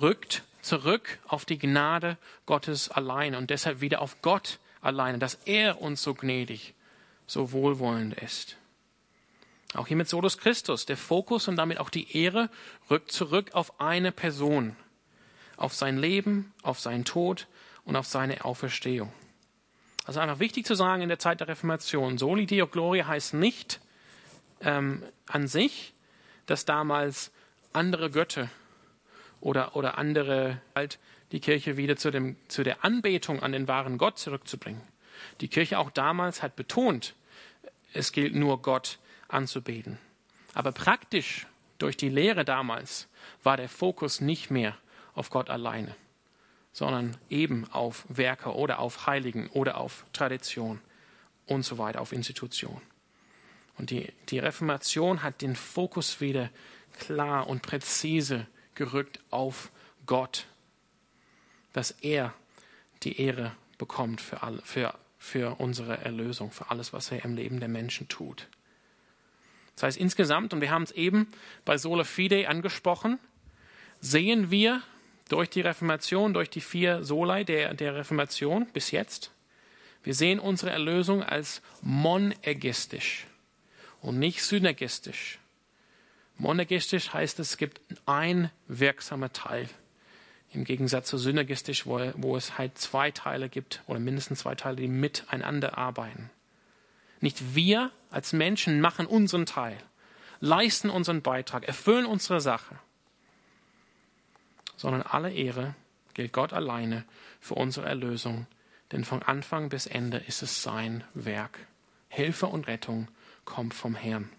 rückt 0.00 0.44
zurück 0.62 1.18
auf 1.26 1.44
die 1.44 1.58
Gnade 1.58 2.16
Gottes 2.46 2.90
allein 2.90 3.34
und 3.34 3.50
deshalb 3.50 3.80
wieder 3.80 4.00
auf 4.00 4.20
Gott 4.22 4.58
alleine, 4.80 5.18
dass 5.18 5.34
er 5.44 5.80
uns 5.80 6.02
so 6.02 6.14
gnädig, 6.14 6.74
so 7.26 7.52
wohlwollend 7.52 8.14
ist. 8.14 8.56
Auch 9.74 9.86
hier 9.86 9.96
mit 9.96 10.08
Solus 10.08 10.38
Christus, 10.38 10.84
der 10.84 10.96
Fokus 10.96 11.46
und 11.46 11.56
damit 11.56 11.78
auch 11.78 11.90
die 11.90 12.16
Ehre 12.16 12.50
rückt 12.90 13.12
zurück 13.12 13.50
auf 13.52 13.80
eine 13.80 14.10
Person, 14.10 14.74
auf 15.56 15.74
sein 15.74 15.96
Leben, 15.96 16.52
auf 16.62 16.80
seinen 16.80 17.04
Tod 17.04 17.46
und 17.84 17.94
auf 17.94 18.06
seine 18.06 18.44
Auferstehung. 18.44 19.12
Also 20.06 20.18
einfach 20.18 20.40
wichtig 20.40 20.66
zu 20.66 20.74
sagen 20.74 21.02
in 21.02 21.08
der 21.08 21.20
Zeit 21.20 21.40
der 21.40 21.48
Reformation, 21.48 22.18
Soli 22.18 22.46
Deo 22.46 22.66
Gloria 22.66 23.06
heißt 23.06 23.34
nicht 23.34 23.80
ähm, 24.60 25.04
an 25.28 25.46
sich, 25.46 25.94
dass 26.46 26.64
damals 26.64 27.30
andere 27.72 28.10
Götter 28.10 28.48
oder, 29.40 29.76
oder 29.76 29.98
andere, 29.98 30.60
halt 30.74 30.98
die 31.32 31.40
Kirche 31.40 31.76
wieder 31.76 31.96
zu, 31.96 32.10
dem, 32.10 32.36
zu 32.48 32.62
der 32.62 32.84
Anbetung 32.84 33.42
an 33.42 33.52
den 33.52 33.68
wahren 33.68 33.98
Gott 33.98 34.18
zurückzubringen. 34.18 34.82
Die 35.40 35.48
Kirche 35.48 35.78
auch 35.78 35.90
damals 35.90 36.42
hat 36.42 36.56
betont, 36.56 37.14
es 37.92 38.12
gilt 38.12 38.34
nur 38.34 38.62
Gott 38.62 38.98
anzubeten. 39.28 39.98
Aber 40.54 40.72
praktisch 40.72 41.46
durch 41.78 41.96
die 41.96 42.08
Lehre 42.08 42.44
damals 42.44 43.08
war 43.42 43.56
der 43.56 43.68
Fokus 43.68 44.20
nicht 44.20 44.50
mehr 44.50 44.76
auf 45.14 45.30
Gott 45.30 45.50
alleine, 45.50 45.94
sondern 46.72 47.16
eben 47.28 47.66
auf 47.72 48.04
Werke 48.08 48.54
oder 48.54 48.78
auf 48.78 49.06
Heiligen 49.06 49.48
oder 49.48 49.78
auf 49.78 50.04
Tradition 50.12 50.80
und 51.46 51.64
so 51.64 51.78
weiter, 51.78 52.00
auf 52.00 52.12
Institution. 52.12 52.80
Und 53.78 53.90
die, 53.90 54.12
die 54.28 54.38
Reformation 54.38 55.22
hat 55.22 55.42
den 55.42 55.56
Fokus 55.56 56.20
wieder 56.20 56.50
klar 56.98 57.46
und 57.46 57.62
präzise 57.62 58.46
gerückt 58.80 59.20
auf 59.28 59.70
Gott, 60.06 60.46
dass 61.74 61.90
er 61.90 62.32
die 63.02 63.20
Ehre 63.20 63.52
bekommt 63.76 64.22
für, 64.22 64.42
alle, 64.42 64.62
für, 64.62 64.94
für 65.18 65.60
unsere 65.60 65.98
Erlösung, 65.98 66.50
für 66.50 66.70
alles, 66.70 66.94
was 66.94 67.12
er 67.12 67.22
im 67.22 67.36
Leben 67.36 67.60
der 67.60 67.68
Menschen 67.68 68.08
tut. 68.08 68.48
Das 69.74 69.82
heißt, 69.82 69.98
insgesamt, 69.98 70.54
und 70.54 70.62
wir 70.62 70.70
haben 70.70 70.84
es 70.84 70.92
eben 70.92 71.30
bei 71.66 71.76
Sola 71.76 72.04
Fide 72.04 72.48
angesprochen, 72.48 73.18
sehen 74.00 74.50
wir 74.50 74.80
durch 75.28 75.50
die 75.50 75.60
Reformation, 75.60 76.32
durch 76.32 76.48
die 76.48 76.62
vier 76.62 77.04
Solai 77.04 77.44
der, 77.44 77.74
der 77.74 77.96
Reformation 77.96 78.64
bis 78.72 78.92
jetzt, 78.92 79.30
wir 80.02 80.14
sehen 80.14 80.38
unsere 80.38 80.70
Erlösung 80.70 81.22
als 81.22 81.60
monergistisch 81.82 83.26
und 84.00 84.18
nicht 84.18 84.42
synergistisch. 84.42 85.38
Monergistisch 86.40 87.12
heißt, 87.12 87.38
es 87.38 87.58
gibt 87.58 87.82
ein 88.06 88.50
wirksamer 88.66 89.30
Teil. 89.30 89.68
Im 90.54 90.64
Gegensatz 90.64 91.08
zu 91.08 91.18
synergistisch, 91.18 91.84
wo, 91.84 92.00
wo 92.16 92.34
es 92.34 92.56
halt 92.56 92.78
zwei 92.78 93.10
Teile 93.10 93.50
gibt 93.50 93.82
oder 93.86 94.00
mindestens 94.00 94.38
zwei 94.40 94.54
Teile, 94.54 94.76
die 94.76 94.88
miteinander 94.88 95.76
arbeiten. 95.76 96.30
Nicht 97.20 97.54
wir 97.54 97.90
als 98.10 98.32
Menschen 98.32 98.80
machen 98.80 99.04
unseren 99.04 99.44
Teil, 99.44 99.76
leisten 100.40 100.88
unseren 100.88 101.20
Beitrag, 101.20 101.68
erfüllen 101.68 102.06
unsere 102.06 102.40
Sache, 102.40 102.74
sondern 104.78 105.02
alle 105.02 105.30
Ehre 105.30 105.74
gilt 106.14 106.32
Gott 106.32 106.54
alleine 106.54 107.04
für 107.38 107.54
unsere 107.54 107.86
Erlösung, 107.86 108.46
denn 108.92 109.04
von 109.04 109.22
Anfang 109.22 109.68
bis 109.68 109.86
Ende 109.86 110.16
ist 110.16 110.40
es 110.40 110.62
sein 110.62 111.04
Werk. 111.12 111.58
Hilfe 112.08 112.46
und 112.46 112.66
Rettung 112.66 113.08
kommt 113.44 113.74
vom 113.74 113.94
Herrn. 113.94 114.30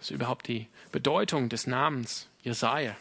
Das 0.00 0.10
ist 0.10 0.14
überhaupt 0.14 0.48
die 0.48 0.66
Bedeutung 0.92 1.50
des 1.50 1.66
Namens 1.66 2.26
Jesaja 2.42 2.96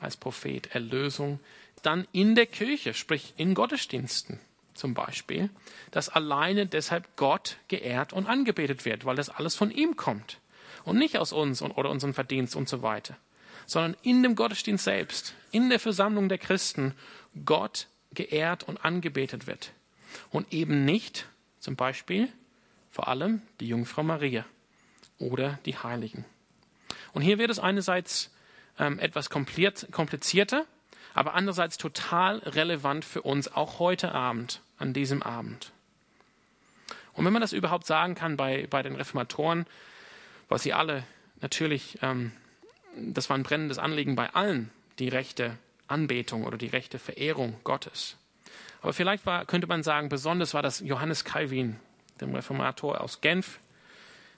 als 0.00 0.16
Prophet, 0.16 0.66
Erlösung. 0.74 1.38
Dann 1.82 2.08
in 2.10 2.34
der 2.34 2.46
Kirche, 2.46 2.92
sprich 2.92 3.34
in 3.36 3.54
Gottesdiensten 3.54 4.40
zum 4.74 4.94
Beispiel, 4.94 5.48
dass 5.92 6.08
alleine 6.08 6.66
deshalb 6.66 7.14
Gott 7.14 7.58
geehrt 7.68 8.12
und 8.12 8.26
angebetet 8.26 8.84
wird, 8.84 9.04
weil 9.04 9.14
das 9.14 9.28
alles 9.28 9.54
von 9.54 9.70
ihm 9.70 9.94
kommt 9.94 10.40
und 10.82 10.98
nicht 10.98 11.18
aus 11.18 11.32
uns 11.32 11.62
oder 11.62 11.88
unserem 11.88 12.14
Verdienst 12.14 12.56
und 12.56 12.68
so 12.68 12.82
weiter, 12.82 13.16
sondern 13.66 13.96
in 14.02 14.24
dem 14.24 14.34
Gottesdienst 14.34 14.82
selbst, 14.82 15.34
in 15.52 15.70
der 15.70 15.78
Versammlung 15.78 16.28
der 16.28 16.38
Christen, 16.38 16.94
Gott 17.44 17.86
geehrt 18.12 18.64
und 18.64 18.84
angebetet 18.84 19.46
wird. 19.46 19.72
Und 20.30 20.52
eben 20.52 20.84
nicht, 20.84 21.26
zum 21.60 21.76
Beispiel, 21.76 22.28
vor 22.90 23.06
allem 23.06 23.40
die 23.60 23.68
Jungfrau 23.68 24.02
Maria 24.02 24.44
oder 25.24 25.58
die 25.64 25.76
Heiligen. 25.76 26.24
Und 27.12 27.22
hier 27.22 27.38
wird 27.38 27.50
es 27.50 27.58
einerseits 27.58 28.30
ähm, 28.78 28.98
etwas 28.98 29.30
komplizierter, 29.30 30.66
aber 31.14 31.34
andererseits 31.34 31.78
total 31.78 32.38
relevant 32.38 33.04
für 33.04 33.22
uns, 33.22 33.48
auch 33.48 33.78
heute 33.78 34.12
Abend, 34.12 34.60
an 34.78 34.92
diesem 34.92 35.22
Abend. 35.22 35.72
Und 37.12 37.24
wenn 37.24 37.32
man 37.32 37.42
das 37.42 37.52
überhaupt 37.52 37.86
sagen 37.86 38.14
kann 38.14 38.36
bei, 38.36 38.66
bei 38.68 38.82
den 38.82 38.96
Reformatoren, 38.96 39.66
was 40.48 40.64
sie 40.64 40.72
alle 40.72 41.04
natürlich, 41.40 41.98
ähm, 42.02 42.32
das 42.96 43.30
war 43.30 43.38
ein 43.38 43.44
brennendes 43.44 43.78
Anliegen 43.78 44.16
bei 44.16 44.34
allen, 44.34 44.70
die 44.98 45.08
rechte 45.08 45.56
Anbetung 45.86 46.44
oder 46.44 46.58
die 46.58 46.66
rechte 46.66 46.98
Verehrung 46.98 47.56
Gottes. 47.62 48.16
Aber 48.82 48.92
vielleicht 48.92 49.24
war, 49.26 49.46
könnte 49.46 49.66
man 49.66 49.82
sagen, 49.82 50.08
besonders 50.08 50.52
war 50.52 50.62
das 50.62 50.80
Johannes 50.80 51.24
Calvin, 51.24 51.76
dem 52.20 52.34
Reformator 52.34 53.00
aus 53.00 53.20
Genf, 53.20 53.60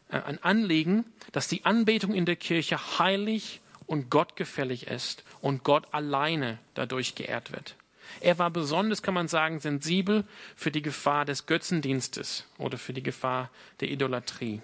ein 0.09 0.43
Anliegen, 0.43 1.05
dass 1.33 1.49
die 1.49 1.65
Anbetung 1.65 2.15
in 2.15 2.27
der 2.27 2.37
Kirche 2.37 2.99
heilig 2.99 3.61
und 3.87 4.11
gottgefällig 4.11 4.87
ist 4.87 5.25
und 5.41 5.65
Gott 5.65 5.93
alleine 5.93 6.59
dadurch 6.75 7.15
geehrt 7.15 7.53
wird. 7.53 7.75
Er 8.21 8.39
war 8.39 8.51
besonders, 8.51 9.03
kann 9.03 9.15
man 9.15 9.29
sagen, 9.29 9.61
sensibel 9.61 10.25
für 10.55 10.71
die 10.71 10.83
Gefahr 10.83 11.25
des 11.25 11.47
Götzendienstes 11.47 12.45
oder 12.59 12.79
für 12.79 12.93
die 12.93 13.03
Gefahr 13.03 13.51
der 13.81 13.91
Idolatrie. 13.91 14.63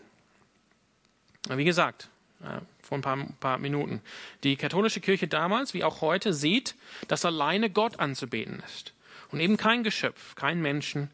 Wie 1.48 1.64
gesagt, 1.64 2.09
äh, 2.42 2.61
vor 2.83 2.98
ein 2.98 3.02
paar, 3.02 3.18
paar, 3.40 3.59
Minuten, 3.59 4.00
die 4.44 4.57
katholische 4.57 5.00
Kirche 5.00 5.28
damals, 5.28 5.74
wie 5.74 5.85
auch 5.85 6.00
heute, 6.00 6.33
sieht, 6.33 6.76
dass 7.09 7.24
alleine 7.24 7.68
Gott 7.68 7.98
anzubeten 7.98 8.62
ist. 8.66 8.92
Und 9.31 9.40
eben 9.40 9.57
kein 9.57 9.83
Geschöpf, 9.83 10.35
kein 10.35 10.61
Menschen, 10.61 11.11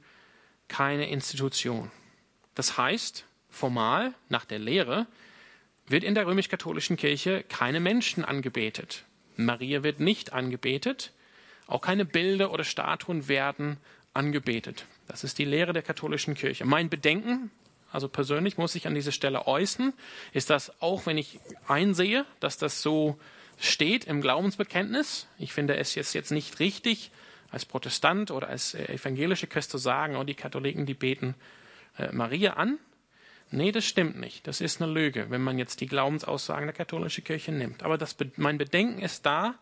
keine 0.69 1.09
Institution. 1.09 1.91
Das 2.55 2.77
heißt, 2.77 3.25
formal, 3.51 4.15
nach 4.29 4.45
der 4.45 4.59
Lehre, 4.59 5.07
wird 5.87 6.05
in 6.05 6.15
der 6.15 6.27
römisch-katholischen 6.27 6.97
Kirche 6.97 7.45
keine 7.49 7.81
Menschen 7.81 8.25
angebetet. 8.25 9.05
Maria 9.37 9.83
wird 9.83 10.01
nicht 10.01 10.33
angebetet, 10.33 11.13
auch 11.67 11.81
keine 11.81 12.05
Bilder 12.05 12.53
oder 12.53 12.65
Statuen 12.65 13.29
werden 13.29 13.79
angebetet. 14.15 14.87
Das 15.07 15.25
ist 15.25 15.39
die 15.39 15.45
Lehre 15.45 15.73
der 15.73 15.83
katholischen 15.83 16.35
Kirche. 16.35 16.65
Mein 16.65 16.91
Bedenken, 16.91 17.51
also 17.93 18.09
persönlich 18.09 18.59
muss 18.59 18.75
ich 18.75 18.87
an 18.87 18.95
dieser 18.95 19.13
Stelle 19.13 19.47
äußern, 19.47 19.93
ist, 20.33 20.51
dass 20.51 20.83
auch 20.83 21.07
wenn 21.07 21.17
ich 21.17 21.41
einsehe, 21.67 22.27
dass 22.41 22.59
das 22.59 22.83
so 22.83 23.19
steht 23.59 24.05
im 24.05 24.21
Glaubensbekenntnis, 24.21 25.27
ich 25.39 25.53
finde 25.53 25.77
es 25.77 25.95
jetzt, 25.95 26.15
jetzt 26.15 26.31
nicht 26.31 26.61
richtig, 26.61 27.11
als 27.51 27.65
Protestant 27.65 28.31
oder 28.31 28.49
als 28.49 28.75
äh, 28.75 28.93
evangelische 28.93 29.47
Christ 29.47 29.71
zu 29.71 29.79
sagen, 29.79 30.17
oh, 30.17 30.25
die 30.25 30.35
Katholiken, 30.35 30.87
die 30.87 30.95
beten 30.95 31.35
äh, 31.97 32.13
Maria 32.13 32.55
an. 32.55 32.79
Nee, 33.51 33.73
das 33.73 33.87
stimmt 33.87 34.19
nicht. 34.19 34.47
Das 34.47 34.61
ist 34.61 34.83
eine 34.83 34.93
Lüge, 34.93 35.31
wenn 35.31 35.43
man 35.43 35.59
jetzt 35.59 35.81
die 35.81 35.87
Glaubensaussagen 35.87 36.67
der 36.67 36.75
katholischen 36.75 37.25
Kirche 37.25 37.53
nimmt. 37.53 37.83
Aber 37.83 37.97
das, 37.97 38.17
mein 38.37 38.59
Bedenken 38.59 39.01
ist 39.01 39.25
da, 39.25 39.55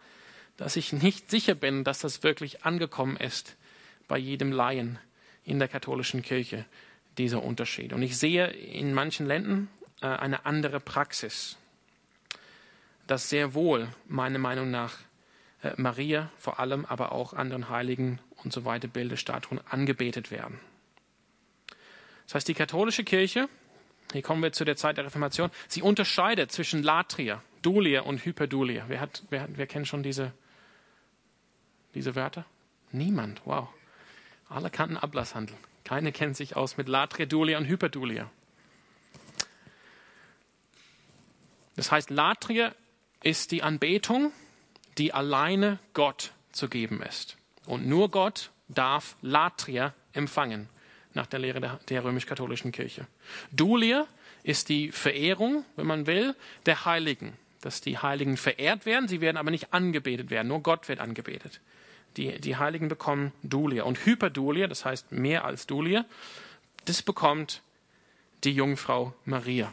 dass 0.56 0.76
ich 0.76 0.92
nicht 0.92 1.30
sicher 1.30 1.54
bin, 1.54 1.84
dass 1.84 2.00
das 2.00 2.22
wirklich 2.22 2.64
angekommen 2.64 3.16
ist 3.16 3.56
bei 4.08 4.18
jedem 4.18 4.50
Laien 4.50 4.98
in 5.44 5.58
der 5.58 5.68
katholischen 5.68 6.22
Kirche, 6.22 6.64
dieser 7.18 7.42
Unterschied. 7.42 7.92
Und 7.92 8.02
ich 8.02 8.18
sehe 8.18 8.48
in 8.48 8.92
manchen 8.92 9.26
Ländern 9.26 9.68
äh, 10.02 10.06
eine 10.06 10.44
andere 10.44 10.80
Praxis, 10.80 11.56
dass 13.06 13.30
sehr 13.30 13.54
wohl, 13.54 13.88
meiner 14.06 14.38
Meinung 14.38 14.70
nach, 14.70 14.98
äh, 15.62 15.72
Maria 15.76 16.30
vor 16.38 16.60
allem, 16.60 16.84
aber 16.84 17.12
auch 17.12 17.32
anderen 17.32 17.68
Heiligen 17.68 18.18
und 18.42 18.52
so 18.52 18.64
weiter 18.64 18.88
Bilder, 18.88 19.16
Statuen 19.16 19.60
angebetet 19.70 20.30
werden. 20.30 20.60
Das 22.26 22.34
heißt, 22.34 22.48
die 22.48 22.54
katholische 22.54 23.04
Kirche 23.04 23.48
hier 24.12 24.22
kommen 24.22 24.42
wir 24.42 24.52
zu 24.52 24.64
der 24.64 24.76
Zeit 24.76 24.96
der 24.96 25.04
Reformation. 25.04 25.50
Sie 25.68 25.82
unterscheidet 25.82 26.52
zwischen 26.52 26.82
Latria, 26.82 27.42
Dulia 27.62 28.02
und 28.02 28.24
Hyperdulia. 28.24 28.84
Wer, 28.88 29.00
hat, 29.00 29.22
wer, 29.30 29.48
wer 29.50 29.66
kennt 29.66 29.88
schon 29.88 30.02
diese, 30.02 30.32
diese 31.94 32.14
Wörter? 32.14 32.44
Niemand. 32.92 33.42
Wow. 33.44 33.68
Alle 34.48 34.70
kannten 34.70 34.96
Ablasshandel. 34.96 35.56
Keine 35.84 36.12
kennt 36.12 36.36
sich 36.36 36.56
aus 36.56 36.76
mit 36.76 36.88
Latria, 36.88 37.26
Dulia 37.26 37.58
und 37.58 37.66
Hyperdulia. 37.66 38.30
Das 41.74 41.90
heißt, 41.90 42.10
Latria 42.10 42.74
ist 43.22 43.50
die 43.50 43.62
Anbetung, 43.62 44.32
die 44.98 45.12
alleine 45.12 45.78
Gott 45.92 46.32
zu 46.52 46.68
geben 46.68 47.02
ist. 47.02 47.36
Und 47.66 47.86
nur 47.86 48.10
Gott 48.10 48.50
darf 48.68 49.16
Latria 49.20 49.94
empfangen 50.12 50.68
nach 51.16 51.26
der 51.26 51.40
Lehre 51.40 51.60
der, 51.60 51.80
der 51.88 52.04
römisch-katholischen 52.04 52.70
Kirche. 52.70 53.06
Dulia 53.50 54.06
ist 54.44 54.68
die 54.68 54.92
Verehrung, 54.92 55.64
wenn 55.74 55.86
man 55.86 56.06
will, 56.06 56.36
der 56.66 56.84
Heiligen. 56.84 57.32
Dass 57.62 57.80
die 57.80 57.98
Heiligen 57.98 58.36
verehrt 58.36 58.86
werden, 58.86 59.08
sie 59.08 59.20
werden 59.20 59.36
aber 59.38 59.50
nicht 59.50 59.72
angebetet 59.72 60.30
werden, 60.30 60.46
nur 60.48 60.62
Gott 60.62 60.88
wird 60.88 61.00
angebetet. 61.00 61.60
Die, 62.16 62.40
die 62.40 62.56
Heiligen 62.56 62.88
bekommen 62.88 63.32
Dulia. 63.42 63.82
Und 63.82 64.06
Hyperdulia, 64.06 64.68
das 64.68 64.84
heißt 64.84 65.10
mehr 65.10 65.44
als 65.44 65.66
Dulia, 65.66 66.04
das 66.84 67.02
bekommt 67.02 67.62
die 68.44 68.52
Jungfrau 68.52 69.12
Maria. 69.24 69.72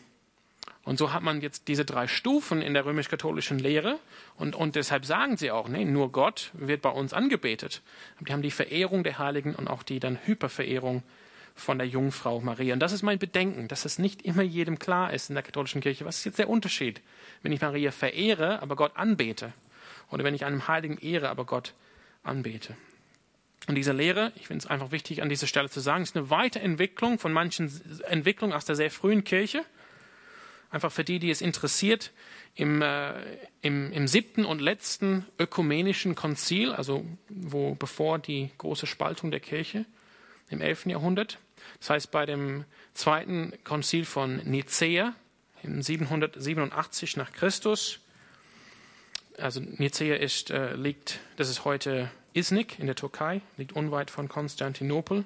Und 0.85 0.97
so 0.97 1.13
hat 1.13 1.23
man 1.23 1.39
jetzt 1.41 1.67
diese 1.67 1.85
drei 1.85 2.07
Stufen 2.07 2.61
in 2.61 2.73
der 2.73 2.85
römisch-katholischen 2.85 3.59
Lehre. 3.59 3.99
Und, 4.37 4.55
und 4.55 4.75
deshalb 4.75 5.05
sagen 5.05 5.37
sie 5.37 5.51
auch, 5.51 5.69
nee, 5.69 5.85
nur 5.85 6.11
Gott 6.11 6.51
wird 6.53 6.81
bei 6.81 6.89
uns 6.89 7.13
angebetet. 7.13 7.81
Die 8.19 8.33
haben 8.33 8.41
die 8.41 8.51
Verehrung 8.51 9.03
der 9.03 9.17
Heiligen 9.17 9.55
und 9.55 9.69
auch 9.69 9.83
die 9.83 9.99
dann 9.99 10.19
Hyperverehrung 10.25 11.03
von 11.55 11.77
der 11.77 11.87
Jungfrau 11.87 12.39
Maria. 12.41 12.73
Und 12.73 12.79
das 12.79 12.91
ist 12.91 13.03
mein 13.03 13.19
Bedenken, 13.19 13.67
dass 13.67 13.85
es 13.85 13.99
nicht 13.99 14.23
immer 14.23 14.41
jedem 14.41 14.79
klar 14.79 15.13
ist 15.13 15.29
in 15.29 15.35
der 15.35 15.43
katholischen 15.43 15.81
Kirche. 15.81 16.05
Was 16.05 16.19
ist 16.19 16.25
jetzt 16.25 16.39
der 16.39 16.49
Unterschied, 16.49 17.01
wenn 17.41 17.51
ich 17.51 17.61
Maria 17.61 17.91
verehre, 17.91 18.61
aber 18.61 18.75
Gott 18.75 18.95
anbete? 18.95 19.53
Oder 20.09 20.23
wenn 20.23 20.35
ich 20.35 20.45
einem 20.45 20.67
Heiligen 20.67 20.97
ehre, 20.97 21.29
aber 21.29 21.45
Gott 21.45 21.73
anbete? 22.23 22.75
Und 23.67 23.75
diese 23.75 23.93
Lehre, 23.93 24.33
ich 24.35 24.47
finde 24.47 24.63
es 24.63 24.69
einfach 24.69 24.91
wichtig 24.91 25.21
an 25.21 25.29
dieser 25.29 25.47
Stelle 25.47 25.69
zu 25.69 25.79
sagen, 25.79 26.03
ist 26.03 26.17
eine 26.17 26.29
Weiterentwicklung 26.29 27.17
von 27.17 27.31
manchen 27.31 27.71
Entwicklungen 28.07 28.53
aus 28.53 28.65
der 28.65 28.75
sehr 28.75 28.91
frühen 28.91 29.23
Kirche. 29.23 29.63
Einfach 30.69 30.91
für 30.91 31.03
die, 31.03 31.19
die 31.19 31.29
es 31.29 31.41
interessiert, 31.41 32.11
im, 32.55 32.81
äh, 32.81 33.13
im, 33.61 33.91
im 33.91 34.07
siebten 34.07 34.43
und 34.43 34.59
letzten 34.59 35.25
ökumenischen 35.39 36.15
Konzil, 36.15 36.73
also 36.73 37.05
wo 37.29 37.75
bevor 37.75 38.19
die 38.19 38.49
große 38.57 38.85
Spaltung 38.85 39.31
der 39.31 39.39
Kirche, 39.39 39.85
im 40.49 40.61
11. 40.61 40.87
Jahrhundert. 40.87 41.39
Das 41.79 41.89
heißt, 41.89 42.11
bei 42.11 42.25
dem 42.25 42.65
zweiten 42.93 43.53
Konzil 43.63 44.05
von 44.05 44.37
Nicäa 44.37 45.13
im 45.63 45.81
787 45.81 47.17
nach 47.17 47.31
Christus, 47.31 47.99
also 49.37 49.59
Nicäa 49.61 50.15
ist, 50.15 50.51
äh, 50.51 50.75
liegt, 50.75 51.19
das 51.37 51.49
ist 51.49 51.65
heute 51.65 52.11
Iznik 52.33 52.79
in 52.79 52.85
der 52.85 52.95
Türkei, 52.95 53.41
liegt 53.57 53.73
unweit 53.73 54.11
von 54.11 54.27
Konstantinopel. 54.27 55.23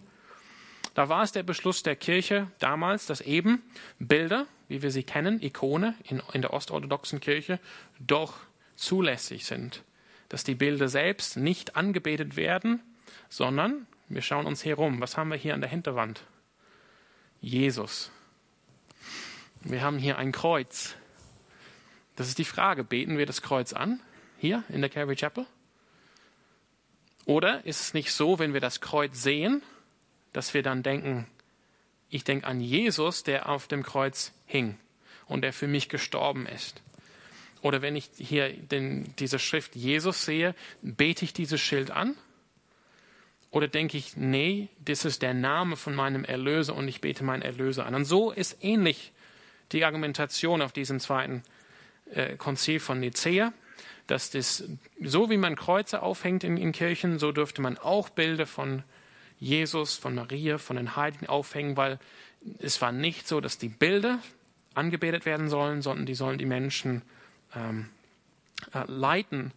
Da 0.93 1.09
war 1.09 1.23
es 1.23 1.31
der 1.31 1.43
Beschluss 1.43 1.83
der 1.83 1.95
Kirche 1.95 2.47
damals, 2.59 3.05
dass 3.05 3.21
eben 3.21 3.61
Bilder, 3.99 4.47
wie 4.67 4.81
wir 4.81 4.91
sie 4.91 5.03
kennen, 5.03 5.41
Ikone 5.41 5.95
in, 6.03 6.21
in 6.33 6.41
der 6.41 6.53
ostorthodoxen 6.53 7.19
Kirche, 7.19 7.59
doch 7.99 8.39
zulässig 8.75 9.45
sind. 9.45 9.83
Dass 10.29 10.43
die 10.43 10.55
Bilder 10.55 10.87
selbst 10.87 11.37
nicht 11.37 11.75
angebetet 11.75 12.35
werden, 12.35 12.81
sondern 13.29 13.87
wir 14.09 14.21
schauen 14.21 14.45
uns 14.45 14.63
herum. 14.65 15.01
Was 15.01 15.17
haben 15.17 15.29
wir 15.29 15.37
hier 15.37 15.53
an 15.53 15.61
der 15.61 15.69
Hinterwand? 15.69 16.23
Jesus. 17.41 18.11
Wir 19.61 19.81
haben 19.81 19.97
hier 19.97 20.17
ein 20.17 20.31
Kreuz. 20.31 20.95
Das 22.15 22.27
ist 22.27 22.37
die 22.37 22.45
Frage, 22.45 22.83
beten 22.83 23.17
wir 23.17 23.25
das 23.25 23.41
Kreuz 23.41 23.73
an, 23.73 23.99
hier 24.37 24.63
in 24.69 24.81
der 24.81 24.89
Calvary 24.89 25.15
Chapel? 25.15 25.45
Oder 27.25 27.65
ist 27.65 27.81
es 27.81 27.93
nicht 27.93 28.11
so, 28.11 28.39
wenn 28.39 28.53
wir 28.53 28.61
das 28.61 28.79
Kreuz 28.81 29.21
sehen, 29.21 29.61
dass 30.33 30.53
wir 30.53 30.63
dann 30.63 30.83
denken, 30.83 31.27
ich 32.09 32.23
denke 32.23 32.47
an 32.47 32.61
Jesus, 32.61 33.23
der 33.23 33.49
auf 33.49 33.67
dem 33.67 33.83
Kreuz 33.83 34.31
hing 34.45 34.77
und 35.27 35.41
der 35.41 35.51
für 35.51 35.67
mich 35.67 35.89
gestorben 35.89 36.45
ist. 36.45 36.81
Oder 37.61 37.81
wenn 37.81 37.95
ich 37.95 38.09
hier 38.17 38.49
den, 38.49 39.13
diese 39.17 39.39
Schrift 39.39 39.75
Jesus 39.75 40.23
sehe, 40.23 40.55
bete 40.81 41.25
ich 41.25 41.33
dieses 41.33 41.59
Schild 41.59 41.91
an? 41.91 42.15
Oder 43.57 43.67
denke 43.67 43.97
ich, 43.97 44.15
nee, 44.15 44.69
das 44.85 45.03
ist 45.03 45.23
der 45.23 45.33
Name 45.33 45.75
von 45.77 45.95
meinem 45.95 46.23
Erlöser 46.23 46.75
und 46.75 46.87
ich 46.87 47.01
bete 47.01 47.23
meinen 47.23 47.41
Erlöser 47.41 47.87
an. 47.87 47.95
Und 47.95 48.05
so 48.05 48.31
ist 48.31 48.63
ähnlich 48.63 49.11
die 49.71 49.83
Argumentation 49.83 50.61
auf 50.61 50.71
diesem 50.71 50.99
zweiten 50.99 51.41
äh, 52.13 52.35
Konzil 52.35 52.79
von 52.79 52.99
Nicea 52.99 53.51
dass 54.07 54.31
das, 54.31 54.63
so 55.01 55.29
wie 55.29 55.37
man 55.37 55.55
Kreuze 55.55 56.01
aufhängt 56.01 56.43
in, 56.43 56.57
in 56.57 56.71
Kirchen, 56.71 57.19
so 57.19 57.31
dürfte 57.31 57.61
man 57.61 57.77
auch 57.77 58.09
Bilder 58.09 58.47
von 58.47 58.83
Jesus, 59.39 59.97
von 59.97 60.15
Maria, 60.15 60.57
von 60.57 60.77
den 60.77 60.95
Heiligen 60.95 61.27
aufhängen, 61.27 61.77
weil 61.77 61.99
es 62.59 62.81
war 62.81 62.91
nicht 62.91 63.27
so, 63.27 63.41
dass 63.41 63.57
die 63.57 63.67
Bilder 63.67 64.19
angebetet 64.73 65.25
werden 65.25 65.49
sollen, 65.49 65.81
sondern 65.81 66.05
die 66.05 66.15
sollen 66.15 66.37
die 66.37 66.45
Menschen 66.45 67.01
ähm, 67.53 67.89
äh, 68.73 68.89
leiten 68.89 69.51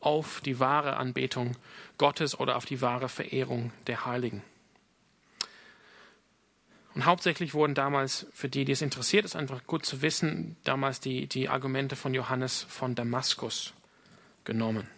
auf 0.00 0.40
die 0.40 0.60
wahre 0.60 0.96
Anbetung 0.96 1.56
Gottes 1.96 2.38
oder 2.38 2.56
auf 2.56 2.64
die 2.64 2.80
wahre 2.80 3.08
Verehrung 3.08 3.72
der 3.86 4.06
Heiligen. 4.06 4.42
Und 6.94 7.04
hauptsächlich 7.04 7.54
wurden 7.54 7.74
damals, 7.74 8.26
für 8.32 8.48
die, 8.48 8.64
die 8.64 8.72
es 8.72 8.82
interessiert, 8.82 9.24
ist 9.24 9.36
einfach 9.36 9.64
gut 9.66 9.86
zu 9.86 10.02
wissen, 10.02 10.56
damals 10.64 11.00
die, 11.00 11.26
die 11.26 11.48
Argumente 11.48 11.94
von 11.94 12.12
Johannes 12.12 12.66
von 12.68 12.94
Damaskus 12.94 13.72
genommen. 14.44 14.88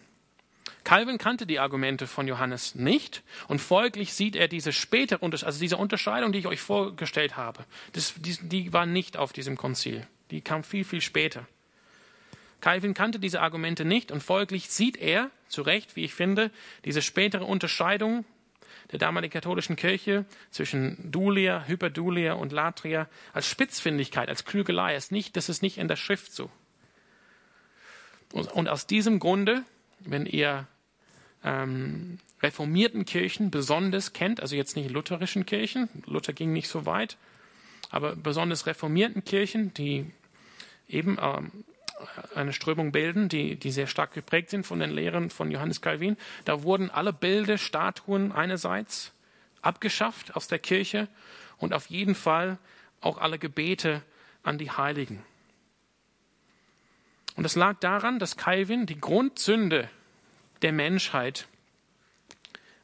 Calvin 0.83 1.19
kannte 1.19 1.45
die 1.45 1.59
Argumente 1.59 2.07
von 2.07 2.27
Johannes 2.27 2.73
nicht 2.73 3.21
und 3.47 3.61
folglich 3.61 4.13
sieht 4.13 4.35
er 4.35 4.47
diese 4.47 4.73
spätere 4.73 5.23
also 5.23 5.59
diese 5.59 5.77
Unterscheidung, 5.77 6.31
die 6.31 6.39
ich 6.39 6.47
euch 6.47 6.59
vorgestellt 6.59 7.37
habe, 7.37 7.65
das, 7.93 8.15
die, 8.17 8.37
die 8.41 8.73
war 8.73 8.85
nicht 8.85 9.15
auf 9.17 9.31
diesem 9.31 9.57
Konzil. 9.57 10.07
Die 10.31 10.41
kam 10.41 10.63
viel, 10.63 10.83
viel 10.83 11.01
später. 11.01 11.45
Calvin 12.61 12.93
kannte 12.93 13.19
diese 13.19 13.41
Argumente 13.41 13.85
nicht 13.85 14.11
und 14.11 14.21
folglich 14.21 14.69
sieht 14.69 14.97
er, 14.97 15.29
zu 15.47 15.63
Recht, 15.63 15.95
wie 15.95 16.05
ich 16.05 16.13
finde, 16.13 16.51
diese 16.85 17.01
spätere 17.01 17.43
Unterscheidung 17.43 18.23
der 18.91 18.99
damaligen 18.99 19.31
katholischen 19.31 19.75
Kirche 19.75 20.25
zwischen 20.49 21.11
Dulia, 21.11 21.65
Hyperdulia 21.67 22.33
und 22.33 22.51
Latria 22.51 23.07
als 23.33 23.47
Spitzfindigkeit, 23.47 24.29
als 24.29 24.45
Klügelei. 24.45 24.95
Ist 24.95 25.11
nicht, 25.11 25.35
das 25.37 25.49
ist 25.49 25.61
nicht 25.61 25.77
in 25.77 25.87
der 25.87 25.95
Schrift 25.95 26.33
so. 26.33 26.49
Und 28.31 28.69
aus 28.69 28.87
diesem 28.87 29.19
Grunde, 29.19 29.63
wenn 29.99 30.25
ihr 30.25 30.67
ähm, 31.43 32.19
reformierten 32.41 33.05
Kirchen 33.05 33.51
besonders 33.51 34.13
kennt, 34.13 34.39
also 34.41 34.55
jetzt 34.55 34.75
nicht 34.75 34.89
lutherischen 34.89 35.45
Kirchen, 35.45 35.89
Luther 36.05 36.33
ging 36.33 36.53
nicht 36.53 36.69
so 36.69 36.85
weit, 36.85 37.17
aber 37.89 38.15
besonders 38.15 38.67
reformierten 38.67 39.25
Kirchen, 39.25 39.73
die 39.73 40.11
eben 40.87 41.17
ähm, 41.21 41.51
eine 42.35 42.53
Strömung 42.53 42.91
bilden, 42.91 43.29
die, 43.29 43.55
die 43.55 43.71
sehr 43.71 43.87
stark 43.87 44.13
geprägt 44.13 44.49
sind 44.49 44.65
von 44.65 44.79
den 44.79 44.91
Lehren 44.91 45.29
von 45.29 45.51
Johannes 45.51 45.81
Calvin, 45.81 46.17
da 46.45 46.63
wurden 46.63 46.89
alle 46.89 47.13
Bilder, 47.13 47.57
Statuen 47.57 48.31
einerseits 48.31 49.11
abgeschafft 49.61 50.35
aus 50.35 50.47
der 50.47 50.59
Kirche 50.59 51.07
und 51.57 51.73
auf 51.73 51.89
jeden 51.89 52.15
Fall 52.15 52.57
auch 53.01 53.17
alle 53.17 53.39
Gebete 53.39 54.01
an 54.43 54.57
die 54.57 54.71
Heiligen. 54.71 55.23
Und 57.35 57.43
das 57.43 57.55
lag 57.55 57.79
daran, 57.79 58.19
dass 58.19 58.37
Calvin 58.37 58.85
die 58.85 58.99
Grundsünde 58.99 59.89
der 60.61 60.71
Menschheit 60.71 61.47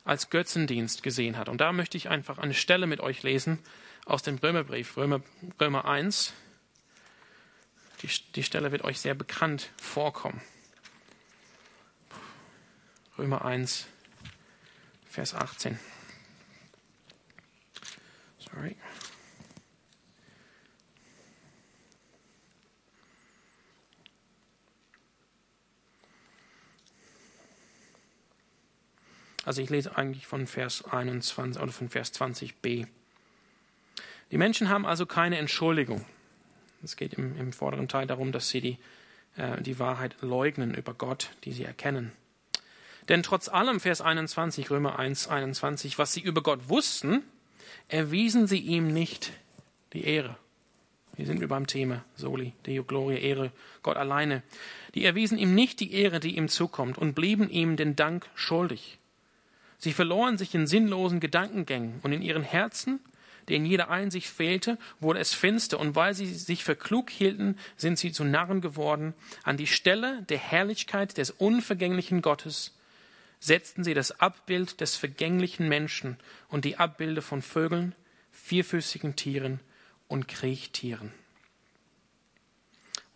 als 0.04 0.30
Götzendienst 0.30 1.04
gesehen 1.04 1.38
hat. 1.38 1.50
Und 1.50 1.60
da 1.60 1.74
möchte 1.74 1.98
ich 1.98 2.10
einfach 2.10 2.38
eine 2.38 2.54
Stelle 2.54 2.88
mit 2.88 3.02
euch 3.02 3.24
lesen 3.24 3.60
aus 4.06 4.24
dem 4.24 4.38
Römerbrief, 4.38 4.96
Römer, 4.96 5.22
Römer 5.60 5.86
1. 5.86 6.34
Die, 8.02 8.10
die 8.36 8.44
Stelle 8.44 8.72
wird 8.72 8.84
euch 8.84 9.00
sehr 9.00 9.16
bekannt 9.16 9.70
vorkommen. 9.82 10.42
Römer 13.18 13.44
1, 13.44 13.88
Vers 15.10 15.34
18. 15.34 15.80
Sorry. 18.38 18.76
Also 29.44 29.62
ich 29.62 29.70
lese 29.70 29.96
eigentlich 29.98 30.28
von 30.28 30.46
Vers 30.46 30.84
21 30.84 31.62
oder 31.62 31.72
von 31.72 31.90
Vers 31.90 32.14
20b. 32.14 32.86
Die 34.30 34.38
Menschen 34.38 34.68
haben 34.68 34.86
also 34.86 35.06
keine 35.06 35.38
Entschuldigung. 35.38 36.06
Es 36.84 36.96
geht 36.96 37.14
im, 37.16 37.38
im, 37.38 37.54
vorderen 37.54 37.88
Teil 37.88 38.08
darum, 38.08 38.32
dass 38.32 38.50
sie 38.50 38.62
die, 38.62 38.78
äh, 39.36 39.62
die 39.62 39.80
Wahrheit 39.80 40.16
leugnen 40.22 40.74
über 40.74 40.94
Gott, 40.94 41.32
die 41.44 41.52
sie 41.52 41.64
erkennen. 41.64 42.12
Denn 43.10 43.24
trotz 43.24 43.48
allem, 43.48 43.80
Vers 43.80 44.02
21, 44.02 44.70
Römer 44.70 45.00
1, 45.00 45.28
21, 45.28 45.98
was 45.98 46.14
sie 46.14 46.22
über 46.22 46.42
Gott 46.44 46.70
wussten, 46.70 47.24
erwiesen 47.88 48.48
sie 48.48 48.60
ihm 48.60 48.88
nicht 48.88 49.32
die 49.94 50.04
Ehre. 50.04 50.38
Hier 51.16 51.26
sind 51.26 51.40
wir 51.40 51.48
beim 51.48 51.66
Thema 51.66 52.04
Soli, 52.16 52.54
Deo 52.68 52.84
Gloria, 52.84 53.18
Ehre, 53.18 53.52
Gott 53.82 53.98
alleine. 53.98 54.44
Die 54.94 55.04
erwiesen 55.04 55.38
ihm 55.38 55.56
nicht 55.56 55.80
die 55.80 55.94
Ehre, 55.94 56.20
die 56.20 56.38
ihm 56.38 56.48
zukommt, 56.48 56.98
und 56.98 57.16
blieben 57.16 57.50
ihm 57.50 57.76
den 57.76 57.96
Dank 57.96 58.30
schuldig. 58.36 59.00
Sie 59.80 59.94
verloren 59.94 60.38
sich 60.38 60.54
in 60.54 60.68
sinnlosen 60.68 61.20
Gedankengängen 61.20 62.00
und 62.04 62.12
in 62.12 62.22
ihren 62.22 62.44
Herzen, 62.44 63.00
denen 63.50 63.66
jeder 63.66 63.90
Einsicht 63.90 64.28
fehlte, 64.28 64.78
wurde 65.00 65.20
es 65.20 65.34
finster, 65.34 65.80
und 65.80 65.96
weil 65.96 66.14
sie 66.14 66.26
sich 66.26 66.64
für 66.64 66.76
klug 66.76 67.10
hielten, 67.10 67.58
sind 67.76 67.98
sie 67.98 68.12
zu 68.12 68.24
Narren 68.24 68.62
geworden. 68.62 69.14
An 69.44 69.58
die 69.58 69.68
Stelle 69.68 70.24
der 70.30 70.38
Herrlichkeit 70.38 71.18
des 71.18 71.32
unvergänglichen 71.32 72.22
Gottes 72.22 72.78
setzten 73.40 73.84
sie 73.84 73.94
das 73.94 74.20
Abbild 74.20 74.82
des 74.82 74.96
vergänglichen 74.96 75.68
Menschen 75.68 76.18
und 76.50 76.66
die 76.66 76.78
Abbilder 76.78 77.22
von 77.22 77.42
Vögeln, 77.42 77.96
vierfüßigen 78.32 79.16
Tieren 79.16 79.60
und 80.08 80.28
Kriechtieren. 80.28 81.12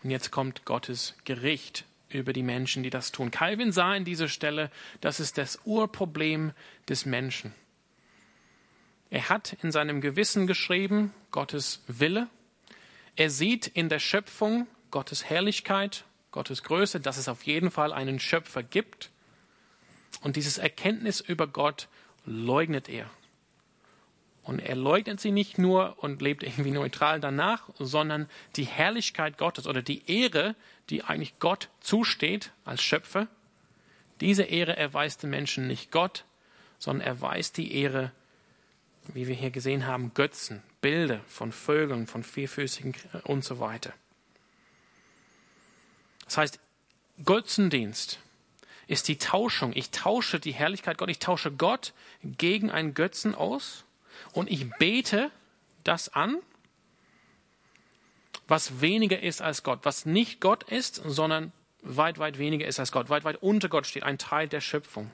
Und 0.04 0.10
jetzt 0.10 0.32
kommt 0.32 0.66
Gottes 0.66 1.16
Gericht 1.26 1.86
über 2.10 2.34
die 2.34 2.44
Menschen, 2.44 2.84
die 2.84 2.90
das 2.90 3.12
tun. 3.12 3.32
Calvin 3.32 3.72
sah 3.72 3.96
in 3.96 4.06
dieser 4.06 4.28
Stelle, 4.28 4.72
das 5.00 5.20
ist 5.20 5.38
das 5.38 5.60
Urproblem 5.64 6.52
des 6.90 7.06
Menschen. 7.06 7.54
Er 9.12 9.30
hat 9.30 9.58
in 9.62 9.72
seinem 9.72 10.02
Gewissen 10.02 10.48
geschrieben, 10.48 11.14
Gottes 11.30 11.84
Wille. 11.86 12.28
Er 13.16 13.30
sieht 13.30 13.68
in 13.68 13.90
der 13.90 14.00
Schöpfung 14.00 14.66
Gottes 14.90 15.30
Herrlichkeit, 15.30 16.06
Gottes 16.32 16.64
Größe, 16.64 17.00
dass 17.00 17.18
es 17.18 17.28
auf 17.28 17.44
jeden 17.44 17.70
Fall 17.70 17.94
einen 17.94 18.20
Schöpfer 18.20 18.64
gibt. 18.64 19.12
Und 20.22 20.38
dieses 20.38 20.58
Erkenntnis 20.58 21.20
über 21.20 21.46
Gott 21.46 21.90
leugnet 22.26 22.90
er. 22.90 23.10
Und 24.44 24.60
er 24.60 24.76
leugnet 24.76 25.20
sie 25.20 25.32
nicht 25.32 25.58
nur 25.58 26.02
und 26.02 26.22
lebt 26.22 26.42
irgendwie 26.42 26.72
neutral 26.72 27.20
danach, 27.20 27.70
sondern 27.78 28.28
die 28.56 28.64
Herrlichkeit 28.64 29.38
Gottes 29.38 29.68
oder 29.68 29.82
die 29.82 30.10
Ehre, 30.10 30.56
die 30.90 31.04
eigentlich 31.04 31.38
Gott 31.38 31.70
zusteht 31.82 32.52
als 32.66 32.82
Schöpfer, 32.82 33.28
diese 34.22 34.44
Ehre 34.44 34.78
erweist 34.78 35.24
den 35.24 35.32
Menschen 35.32 35.68
nicht 35.68 35.92
Gott, 35.92 36.26
sondern 36.80 37.06
erweist 37.06 37.58
die 37.58 37.76
Ehre, 37.76 38.12
wie 39.08 39.28
wir 39.28 39.36
hier 39.36 39.52
gesehen 39.52 39.88
haben, 39.88 40.14
Götzen, 40.14 40.62
Bilder 40.82 41.22
von 41.28 41.52
Vögeln, 41.52 42.08
von 42.08 42.24
Vierfüßigen 42.24 42.94
und 43.24 43.44
so 43.44 43.60
weiter. 43.60 43.94
Das 46.26 46.38
heißt, 46.38 46.60
Götzendienst 47.26 48.20
ist 48.88 49.08
die 49.08 49.18
Tauschung. 49.18 49.74
Ich 49.76 49.92
tausche 49.92 50.40
die 50.40 50.54
Herrlichkeit 50.54 50.98
Gott, 50.98 51.10
ich 51.10 51.20
tausche 51.20 51.52
Gott 51.52 51.94
gegen 52.24 52.70
einen 52.70 52.94
Götzen 52.94 53.36
aus 53.36 53.86
und 54.34 54.50
ich 54.50 54.70
bete 54.80 55.32
das 55.84 56.10
an, 56.10 56.38
was 58.48 58.82
weniger 58.82 59.22
ist 59.22 59.42
als 59.42 59.64
Gott, 59.64 59.80
was 59.84 60.06
nicht 60.06 60.42
Gott 60.42 60.64
ist, 60.64 60.96
sondern 61.06 61.52
weit, 61.82 62.20
weit 62.20 62.38
weniger 62.38 62.68
ist 62.68 62.80
als 62.80 62.92
Gott, 62.92 63.10
weit, 63.10 63.24
weit 63.24 63.42
unter 63.42 63.70
Gott 63.70 63.88
steht, 63.88 64.04
ein 64.04 64.18
Teil 64.18 64.48
der 64.48 64.62
Schöpfung. 64.62 65.10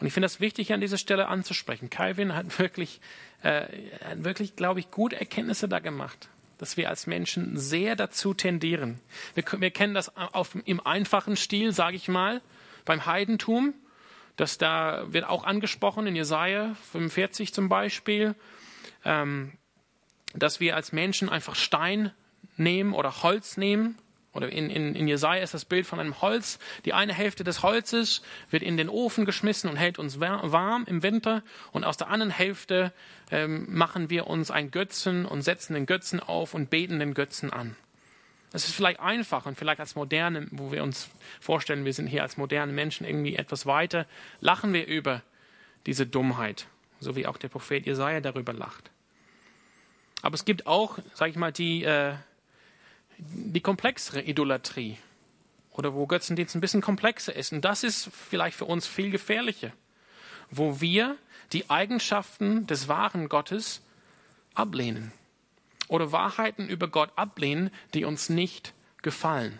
Und 0.00 0.06
ich 0.06 0.12
finde 0.12 0.26
das 0.26 0.40
wichtig, 0.40 0.72
an 0.72 0.80
dieser 0.80 0.98
Stelle 0.98 1.28
anzusprechen. 1.28 1.90
Calvin 1.90 2.34
hat 2.34 2.58
wirklich, 2.58 3.00
äh, 3.42 3.66
hat 4.04 4.24
wirklich, 4.24 4.56
glaube 4.56 4.80
ich, 4.80 4.90
gute 4.90 5.18
Erkenntnisse 5.18 5.68
da 5.68 5.78
gemacht, 5.78 6.28
dass 6.58 6.76
wir 6.76 6.88
als 6.88 7.06
Menschen 7.06 7.56
sehr 7.56 7.96
dazu 7.96 8.34
tendieren. 8.34 9.00
Wir, 9.34 9.44
wir 9.58 9.70
kennen 9.70 9.94
das 9.94 10.16
auf, 10.16 10.56
im 10.64 10.84
einfachen 10.84 11.36
Stil, 11.36 11.72
sage 11.72 11.96
ich 11.96 12.08
mal, 12.08 12.40
beim 12.84 13.06
Heidentum. 13.06 13.74
Das 14.36 14.58
da 14.58 15.12
wird 15.12 15.24
auch 15.26 15.44
angesprochen 15.44 16.06
in 16.06 16.16
Jesaja 16.16 16.74
45 16.90 17.54
zum 17.54 17.68
Beispiel, 17.68 18.34
ähm, 19.04 19.52
dass 20.34 20.58
wir 20.58 20.74
als 20.74 20.92
Menschen 20.92 21.28
einfach 21.28 21.54
Stein 21.54 22.10
nehmen 22.56 22.94
oder 22.94 23.22
Holz 23.22 23.56
nehmen 23.56 23.96
oder 24.34 24.50
in, 24.50 24.68
in, 24.68 24.94
in 24.94 25.08
Jesaja 25.08 25.42
ist 25.42 25.54
das 25.54 25.64
Bild 25.64 25.86
von 25.86 26.00
einem 26.00 26.20
Holz. 26.20 26.58
Die 26.84 26.92
eine 26.92 27.14
Hälfte 27.14 27.44
des 27.44 27.62
Holzes 27.62 28.22
wird 28.50 28.62
in 28.62 28.76
den 28.76 28.88
Ofen 28.88 29.24
geschmissen 29.24 29.70
und 29.70 29.76
hält 29.76 29.98
uns 29.98 30.20
warm 30.20 30.84
im 30.86 31.02
Winter. 31.02 31.42
Und 31.72 31.84
aus 31.84 31.96
der 31.96 32.08
anderen 32.08 32.30
Hälfte 32.30 32.92
ähm, 33.30 33.66
machen 33.68 34.10
wir 34.10 34.26
uns 34.26 34.50
einen 34.50 34.70
Götzen 34.70 35.24
und 35.24 35.42
setzen 35.42 35.74
den 35.74 35.86
Götzen 35.86 36.20
auf 36.20 36.52
und 36.52 36.68
beten 36.68 36.98
den 36.98 37.14
Götzen 37.14 37.52
an. 37.52 37.76
Das 38.50 38.66
ist 38.66 38.74
vielleicht 38.74 39.00
einfach 39.00 39.46
und 39.46 39.56
vielleicht 39.56 39.80
als 39.80 39.96
moderne, 39.96 40.46
wo 40.50 40.70
wir 40.70 40.82
uns 40.82 41.08
vorstellen, 41.40 41.84
wir 41.84 41.92
sind 41.92 42.06
hier 42.06 42.22
als 42.22 42.36
moderne 42.36 42.72
Menschen 42.72 43.04
irgendwie 43.04 43.36
etwas 43.36 43.66
weiter, 43.66 44.06
lachen 44.40 44.72
wir 44.72 44.86
über 44.86 45.22
diese 45.86 46.06
Dummheit, 46.06 46.66
so 47.00 47.16
wie 47.16 47.26
auch 47.26 47.36
der 47.36 47.48
Prophet 47.48 47.84
Jesaja 47.84 48.20
darüber 48.20 48.52
lacht. 48.52 48.90
Aber 50.22 50.34
es 50.34 50.44
gibt 50.44 50.66
auch, 50.66 50.98
sage 51.14 51.32
ich 51.32 51.36
mal, 51.36 51.52
die 51.52 51.82
äh, 51.82 52.14
die 53.18 53.60
komplexere 53.60 54.22
Idolatrie 54.22 54.98
oder 55.70 55.94
wo 55.94 56.06
Götzendienst 56.06 56.54
ein 56.54 56.60
bisschen 56.60 56.80
komplexer 56.80 57.34
ist. 57.34 57.52
Und 57.52 57.64
das 57.64 57.82
ist 57.82 58.08
vielleicht 58.12 58.56
für 58.56 58.64
uns 58.64 58.86
viel 58.86 59.10
gefährlicher, 59.10 59.72
wo 60.50 60.80
wir 60.80 61.16
die 61.52 61.68
Eigenschaften 61.70 62.66
des 62.66 62.88
wahren 62.88 63.28
Gottes 63.28 63.82
ablehnen 64.54 65.12
oder 65.88 66.12
Wahrheiten 66.12 66.68
über 66.68 66.88
Gott 66.88 67.10
ablehnen, 67.16 67.70
die 67.92 68.04
uns 68.04 68.28
nicht 68.28 68.72
gefallen, 69.02 69.58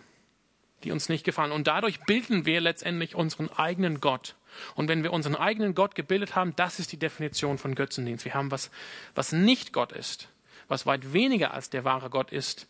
die 0.85 0.93
uns 0.93 1.09
nicht 1.09 1.25
gefallen. 1.25 1.53
Und 1.53 1.67
dadurch 1.67 2.01
bilden 2.01 2.47
wir 2.47 2.61
letztendlich 2.61 3.15
unseren 3.15 3.51
eigenen 3.51 4.01
Gott. 4.01 4.37
Und 4.77 4.89
wenn 4.89 5.03
wir 5.03 5.13
unseren 5.13 5.35
eigenen 5.35 5.75
Gott 5.75 5.95
gebildet 5.95 6.37
haben, 6.37 6.55
das 6.57 6.79
ist 6.79 6.93
die 6.93 6.97
Definition 6.97 7.59
von 7.59 7.75
Götzendienst. 7.75 8.25
Wir 8.25 8.35
haben 8.35 8.53
was, 8.53 8.71
was 9.15 9.33
nicht 9.33 9.73
Gott 9.73 9.93
ist, 9.93 10.29
was 10.69 10.87
weit 10.87 11.13
weniger 11.13 11.53
als 11.53 11.71
der 11.71 11.85
wahre 11.85 12.09
Gott 12.09 12.31
ist, 12.33 12.69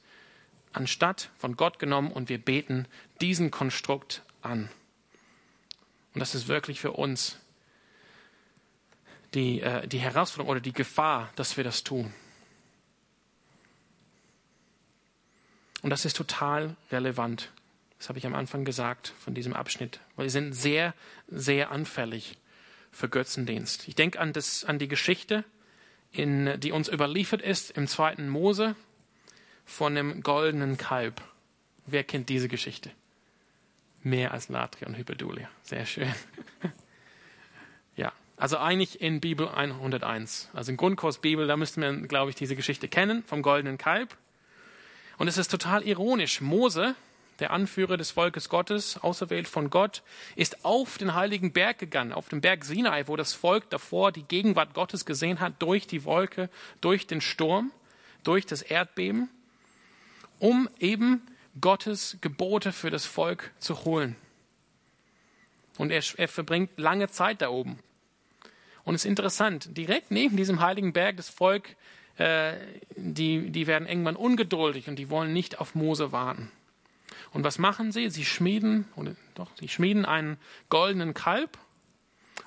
anstatt 0.75 1.31
von 1.39 1.57
Gott 1.57 1.79
genommen 1.79 2.13
und 2.13 2.29
wir 2.29 2.39
beten 2.39 2.87
diesen 3.21 3.51
Konstrukt 3.51 4.23
an. 4.43 4.69
Und 6.13 6.21
das 6.21 6.35
ist 6.35 6.49
wirklich 6.49 6.81
für 6.81 6.93
uns 6.93 7.39
die, 9.35 9.61
äh, 9.61 9.87
die 9.87 9.99
Herausforderung 9.99 10.51
oder 10.51 10.61
die 10.61 10.73
Gefahr, 10.73 11.31
dass 11.37 11.57
wir 11.57 11.65
das 11.65 11.83
tun. 11.83 12.13
Und 15.83 15.91
das 15.91 16.05
ist 16.05 16.17
total 16.17 16.77
relevant. 16.91 17.51
Das 17.99 18.09
habe 18.09 18.19
ich 18.19 18.27
am 18.27 18.35
Anfang 18.35 18.65
gesagt 18.65 19.13
von 19.19 19.35
diesem 19.35 19.53
Abschnitt. 19.53 20.01
Weil 20.17 20.27
wir 20.27 20.31
sind 20.31 20.53
sehr, 20.55 20.95
sehr 21.29 21.71
anfällig 21.71 22.39
für 22.91 23.09
Götzendienst. 23.09 23.89
Ich 23.89 23.95
denke 23.95 24.21
an, 24.21 24.33
das, 24.33 24.65
an 24.65 24.79
die 24.79 24.89
Geschichte, 24.89 25.45
in, 26.11 26.59
die 26.61 26.73
uns 26.73 26.89
überliefert 26.89 27.43
ist 27.43 27.73
im 27.73 27.87
zweiten 27.87 28.29
Mose, 28.29 28.77
von 29.65 29.95
dem 29.95 30.23
goldenen 30.23 30.77
Kalb. 30.77 31.21
Wer 31.87 32.05
kennt 32.05 32.29
diese 32.29 32.49
Geschichte? 32.49 32.91
Mehr 34.03 34.33
als 34.33 34.49
Latria 34.49 34.87
und 34.87 34.97
Hyperdulia. 34.97 35.49
Sehr 35.63 35.87
schön. 35.87 36.13
ja, 37.97 38.13
also 38.37 38.59
eigentlich 38.59 39.01
in 39.01 39.21
Bibel 39.21 39.49
101. 39.49 40.51
Also 40.53 40.73
im 40.73 40.77
Grundkurs 40.77 41.19
Bibel, 41.19 41.47
da 41.47 41.57
müsste 41.57 41.81
man, 41.81 42.09
glaube 42.09 42.31
ich, 42.31 42.37
diese 42.37 42.57
Geschichte 42.57 42.89
kennen 42.89 43.23
vom 43.25 43.43
goldenen 43.43 43.79
Kalb. 43.79 44.17
Und 45.17 45.29
es 45.29 45.39
ist 45.39 45.51
total 45.51 45.83
ironisch. 45.83 46.41
Mose, 46.41 46.97
der 47.39 47.51
Anführer 47.53 47.97
des 47.97 48.11
Volkes 48.11 48.49
Gottes, 48.49 48.99
auserwählt 48.99 49.49
von 49.49 49.71
Gott, 49.71 50.03
ist 50.37 50.65
auf 50.65 50.99
den 50.99 51.15
heiligen 51.15 51.53
Berg 51.53 51.79
gegangen, 51.79 52.13
auf 52.13 52.29
den 52.29 52.41
Berg 52.41 52.65
Sinai, 52.65 53.07
wo 53.07 53.17
das 53.17 53.33
Volk 53.33 53.71
davor 53.71 54.13
die 54.13 54.25
Gegenwart 54.25 54.75
Gottes 54.75 55.07
gesehen 55.07 55.41
hat, 55.41 55.55
durch 55.61 55.87
die 55.87 56.05
Wolke, 56.05 56.51
durch 56.81 57.07
den 57.07 57.21
Sturm, 57.21 57.73
durch 58.23 58.47
das 58.47 58.63
Erdbeben 58.63 59.31
um 60.39 60.69
eben 60.79 61.23
Gottes 61.61 62.19
Gebote 62.21 62.73
für 62.73 62.91
das 62.91 63.07
Volk 63.07 63.53
zu 63.59 63.85
holen. 63.85 64.17
Und 65.79 65.91
er, 65.91 66.03
er 66.17 66.29
verbringt 66.29 66.79
lange 66.79 67.09
Zeit 67.09 67.43
da 67.43 67.51
oben. 67.51 67.79
Und 68.85 68.95
es 68.95 69.05
ist 69.05 69.09
interessant, 69.09 69.77
direkt 69.77 70.11
neben 70.11 70.37
diesem 70.37 70.61
heiligen 70.61 70.93
Berg 70.93 71.17
das 71.17 71.29
Volk, 71.29 71.77
äh, 72.17 72.55
die, 72.97 73.51
die 73.51 73.67
werden 73.67 73.89
irgendwann 73.89 74.17
ungeduldig 74.17 74.89
und 74.89 74.97
die 74.97 75.11
wollen 75.11 75.33
nicht 75.33 75.59
auf 75.59 75.75
Mose 75.75 76.13
warten. 76.13 76.51
Und 77.33 77.45
was 77.45 77.59
machen 77.59 77.91
sie? 77.91 78.11
Sie 78.11 78.25
schmieden, 78.25 78.87
oder 78.95 79.17
doch, 79.35 79.51
sie 79.59 79.69
schmieden 79.69 80.05
einen 80.05 80.37
goldenen 80.69 81.15
Kalb 81.15 81.59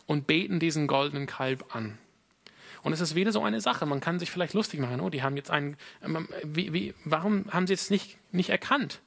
und 0.06 0.28
beten 0.28 0.60
diesen 0.60 0.88
goldenen 0.88 1.28
Kalb 1.28 1.76
an. 1.76 1.98
Und 2.88 2.94
es 2.94 3.02
ist 3.02 3.16
wieder 3.16 3.34
so 3.34 3.44
eine 3.44 3.60
Sache. 3.60 3.86
Man 3.86 4.00
kann 4.00 4.18
sich 4.18 4.32
vielleicht 4.32 4.54
lustig 4.54 4.80
machen. 4.80 5.02
Oh, 5.02 5.10
die 5.10 5.22
haben 5.22 5.36
jetzt 5.36 5.52
einen. 5.52 5.76
Ähm, 6.02 6.30
wie, 6.46 6.72
wie, 6.72 6.94
warum 7.04 7.44
haben 7.52 7.68
sie 7.68 7.74
es 7.74 7.90
nicht, 7.90 8.18
nicht 8.32 8.50
erkannt? 8.50 9.02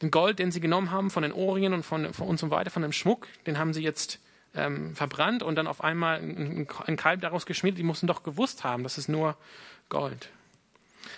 Den 0.00 0.12
Gold, 0.12 0.38
den 0.38 0.52
sie 0.52 0.60
genommen 0.60 0.92
haben 0.92 1.10
von 1.10 1.24
den 1.24 1.32
Ohrringen 1.32 1.72
und 1.72 1.82
von, 1.82 2.14
von 2.14 2.28
und 2.28 2.50
weiter, 2.52 2.70
von 2.70 2.82
dem 2.82 2.92
Schmuck, 2.92 3.26
den 3.48 3.58
haben 3.58 3.74
sie 3.74 3.82
jetzt 3.82 4.20
ähm, 4.54 4.94
verbrannt 4.94 5.42
und 5.42 5.56
dann 5.56 5.66
auf 5.66 5.82
einmal 5.82 6.20
ein, 6.20 6.68
ein 6.86 6.96
Kalb 6.96 7.20
daraus 7.20 7.46
geschmiedet. 7.46 7.80
Die 7.80 7.82
mussten 7.82 8.06
doch 8.06 8.22
gewusst 8.22 8.62
haben, 8.62 8.84
das 8.84 8.96
ist 8.96 9.08
nur 9.08 9.36
Gold. 9.88 10.28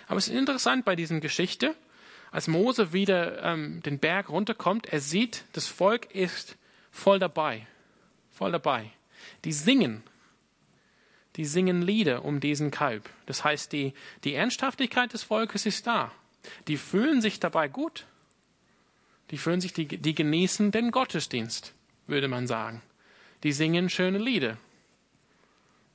Aber 0.07 0.17
es 0.17 0.27
ist 0.27 0.33
interessant 0.33 0.83
bei 0.83 0.95
dieser 0.95 1.19
Geschichte, 1.19 1.75
als 2.31 2.47
Mose 2.47 2.91
wieder 2.91 3.43
ähm, 3.43 3.83
den 3.83 3.99
Berg 3.99 4.29
runterkommt, 4.29 4.87
er 4.87 4.99
sieht, 4.99 5.43
das 5.53 5.67
Volk 5.67 6.09
ist 6.15 6.57
voll 6.89 7.19
dabei. 7.19 7.67
Voll 8.31 8.51
dabei. 8.51 8.89
Die 9.45 9.53
singen 9.53 10.01
die 11.37 11.45
singen 11.45 11.83
Lieder 11.83 12.25
um 12.25 12.39
diesen 12.39 12.71
Kalb. 12.71 13.09
Das 13.27 13.43
heißt, 13.43 13.71
die, 13.71 13.93
die 14.23 14.33
Ernsthaftigkeit 14.33 15.13
des 15.13 15.23
Volkes 15.23 15.65
ist 15.67 15.85
da. 15.85 16.11
Die 16.67 16.77
fühlen 16.77 17.21
sich 17.21 17.39
dabei 17.39 17.67
gut. 17.67 18.05
Die 19.29 19.37
fühlen 19.37 19.61
sich, 19.61 19.71
die, 19.73 19.85
die 19.85 20.15
genießen 20.15 20.71
den 20.71 20.89
Gottesdienst, 20.91 21.73
würde 22.07 22.27
man 22.27 22.47
sagen. 22.47 22.81
Die 23.43 23.51
singen 23.51 23.89
schöne 23.89 24.17
Lieder. 24.17 24.57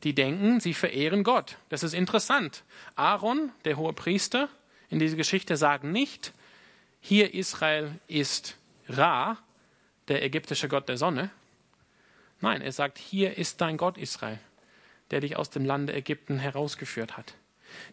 Die 0.04 0.14
denken, 0.14 0.60
sie 0.60 0.74
verehren 0.74 1.24
Gott. 1.24 1.56
Das 1.68 1.82
ist 1.82 1.94
interessant. 1.94 2.62
Aaron, 2.94 3.50
der 3.64 3.76
hohe 3.76 3.92
Priester, 3.92 4.48
in 4.90 4.98
dieser 4.98 5.16
Geschichte 5.16 5.56
sagt 5.56 5.84
nicht, 5.84 6.32
hier 7.00 7.34
Israel 7.34 7.98
ist 8.06 8.56
Ra, 8.88 9.38
der 10.06 10.22
ägyptische 10.22 10.68
Gott 10.68 10.88
der 10.88 10.98
Sonne. 10.98 11.30
Nein, 12.40 12.60
er 12.60 12.72
sagt, 12.72 12.98
hier 12.98 13.38
ist 13.38 13.60
dein 13.60 13.76
Gott 13.76 13.98
Israel 13.98 14.38
der 15.12 15.20
dich 15.20 15.36
aus 15.36 15.50
dem 15.50 15.64
Lande 15.64 15.94
Ägypten 15.94 16.38
herausgeführt 16.38 17.16
hat. 17.16 17.34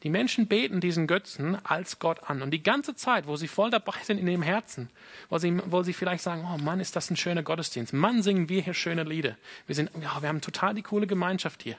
Die 0.03 0.09
Menschen 0.09 0.47
beten 0.47 0.81
diesen 0.81 1.07
Götzen 1.07 1.63
als 1.65 1.99
Gott 1.99 2.29
an. 2.29 2.41
Und 2.41 2.51
die 2.51 2.63
ganze 2.63 2.95
Zeit, 2.95 3.27
wo 3.27 3.35
sie 3.35 3.47
voll 3.47 3.69
dabei 3.69 3.93
sind 4.03 4.17
in 4.17 4.27
ihrem 4.27 4.41
Herzen, 4.41 4.89
wo 5.29 5.37
sie, 5.37 5.57
wo 5.65 5.83
sie 5.83 5.93
vielleicht 5.93 6.23
sagen, 6.23 6.47
oh 6.51 6.57
Mann, 6.57 6.79
ist 6.79 6.95
das 6.95 7.09
ein 7.09 7.15
schöner 7.15 7.43
Gottesdienst. 7.43 7.93
Mann, 7.93 8.21
singen 8.21 8.49
wir 8.49 8.61
hier 8.61 8.73
schöne 8.73 9.03
Lieder. 9.03 9.37
Wir, 9.67 9.75
sind, 9.75 9.91
ja, 10.01 10.21
wir 10.21 10.29
haben 10.29 10.41
total 10.41 10.73
die 10.73 10.81
coole 10.81 11.07
Gemeinschaft 11.07 11.63
hier. 11.63 11.77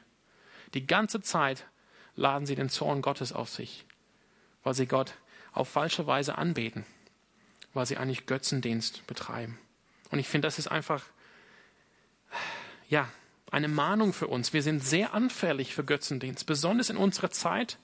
Die 0.74 0.86
ganze 0.86 1.20
Zeit 1.20 1.66
laden 2.16 2.46
sie 2.46 2.54
den 2.54 2.68
Zorn 2.68 3.02
Gottes 3.02 3.32
auf 3.32 3.48
sich, 3.48 3.84
weil 4.62 4.74
sie 4.74 4.86
Gott 4.86 5.14
auf 5.52 5.68
falsche 5.68 6.06
Weise 6.06 6.38
anbeten, 6.38 6.84
weil 7.74 7.86
sie 7.86 7.96
eigentlich 7.96 8.26
Götzendienst 8.26 9.06
betreiben. 9.06 9.58
Und 10.10 10.18
ich 10.18 10.28
finde, 10.28 10.46
das 10.46 10.58
ist 10.58 10.68
einfach, 10.68 11.04
ja, 12.88 13.08
eine 13.50 13.68
Mahnung 13.68 14.12
für 14.12 14.26
uns. 14.26 14.52
Wir 14.52 14.62
sind 14.62 14.84
sehr 14.84 15.14
anfällig 15.14 15.74
für 15.74 15.84
Götzendienst, 15.84 16.46
besonders 16.46 16.90
in 16.90 16.96
unserer 16.96 17.30
Zeit, 17.30 17.78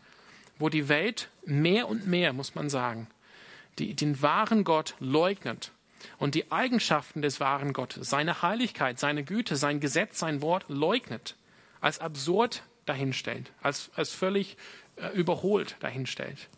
wo 0.58 0.68
die 0.68 0.88
Welt 0.88 1.28
mehr 1.44 1.88
und 1.88 2.06
mehr, 2.06 2.32
muss 2.32 2.54
man 2.54 2.70
sagen, 2.70 3.08
die, 3.78 3.94
den 3.94 4.22
wahren 4.22 4.64
Gott 4.64 4.94
leugnet 5.00 5.72
und 6.18 6.34
die 6.34 6.50
Eigenschaften 6.50 7.22
des 7.22 7.40
wahren 7.40 7.72
Gottes, 7.72 8.08
seine 8.08 8.42
Heiligkeit, 8.42 8.98
seine 8.98 9.24
Güte, 9.24 9.56
sein 9.56 9.80
Gesetz, 9.80 10.18
sein 10.18 10.40
Wort 10.40 10.64
leugnet, 10.68 11.36
als 11.80 11.98
absurd 11.98 12.62
dahinstellt, 12.86 13.52
als, 13.62 13.90
als 13.94 14.12
völlig 14.12 14.56
äh, 14.96 15.08
überholt 15.08 15.76
dahinstellt, 15.80 16.48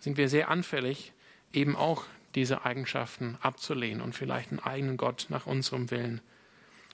sind 0.00 0.16
wir 0.16 0.28
sehr 0.28 0.48
anfällig, 0.48 1.12
eben 1.52 1.76
auch 1.76 2.04
diese 2.34 2.64
Eigenschaften 2.64 3.36
abzulehnen 3.40 4.00
und 4.00 4.14
vielleicht 4.14 4.50
einen 4.50 4.60
eigenen 4.60 4.96
Gott 4.96 5.26
nach 5.30 5.46
unserem 5.46 5.90
Willen 5.90 6.20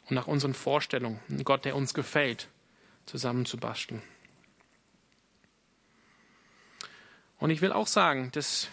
und 0.09 0.15
nach 0.15 0.27
unseren 0.27 0.55
Vorstellungen, 0.55 1.21
einen 1.29 1.45
Gott, 1.45 1.65
der 1.65 1.77
uns 1.77 1.95
gefällt, 1.95 2.49
zusammenzubasteln. 3.07 4.03
Und 7.39 7.51
ich 7.51 7.61
will 7.61 7.73
auch 7.73 7.87
sagen, 7.87 8.31
dass 8.33 8.69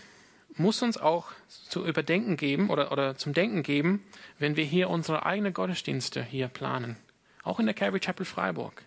muss 0.60 0.82
uns 0.82 0.98
auch 0.98 1.32
zu 1.48 1.86
überdenken 1.86 2.36
geben 2.36 2.70
oder, 2.70 2.92
oder 2.92 3.16
zum 3.16 3.34
Denken 3.34 3.64
geben, 3.64 4.06
wenn 4.40 4.58
wir 4.58 4.66
hier 4.66 4.90
unsere 4.90 5.26
eigenen 5.26 5.54
Gottesdienste 5.54 6.24
hier 6.24 6.50
planen. 6.50 6.98
Auch 7.44 7.60
in 7.60 7.66
der 7.66 7.76
Calvary 7.76 8.02
Chapel 8.02 8.26
Freiburg. 8.26 8.84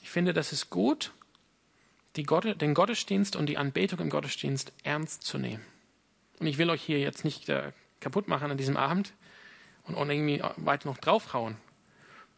Ich 0.00 0.10
finde, 0.10 0.32
das 0.32 0.52
ist 0.52 0.70
gut, 0.70 1.12
Gott, 2.24 2.60
den 2.60 2.74
Gottesdienst 2.74 3.36
und 3.36 3.46
die 3.46 3.58
Anbetung 3.58 4.00
im 4.00 4.10
Gottesdienst 4.10 4.72
ernst 4.82 5.22
zu 5.22 5.38
nehmen. 5.38 5.64
Und 6.40 6.46
ich 6.46 6.58
will 6.58 6.70
euch 6.70 6.82
hier 6.82 6.98
jetzt 6.98 7.24
nicht 7.24 7.48
äh, 7.48 7.72
kaputt 8.00 8.28
machen 8.28 8.50
an 8.50 8.56
diesem 8.56 8.76
Abend 8.76 9.12
und, 9.88 10.10
irgendwie 10.10 10.42
weiter 10.56 10.88
noch 10.88 10.98
draufhauen. 10.98 11.56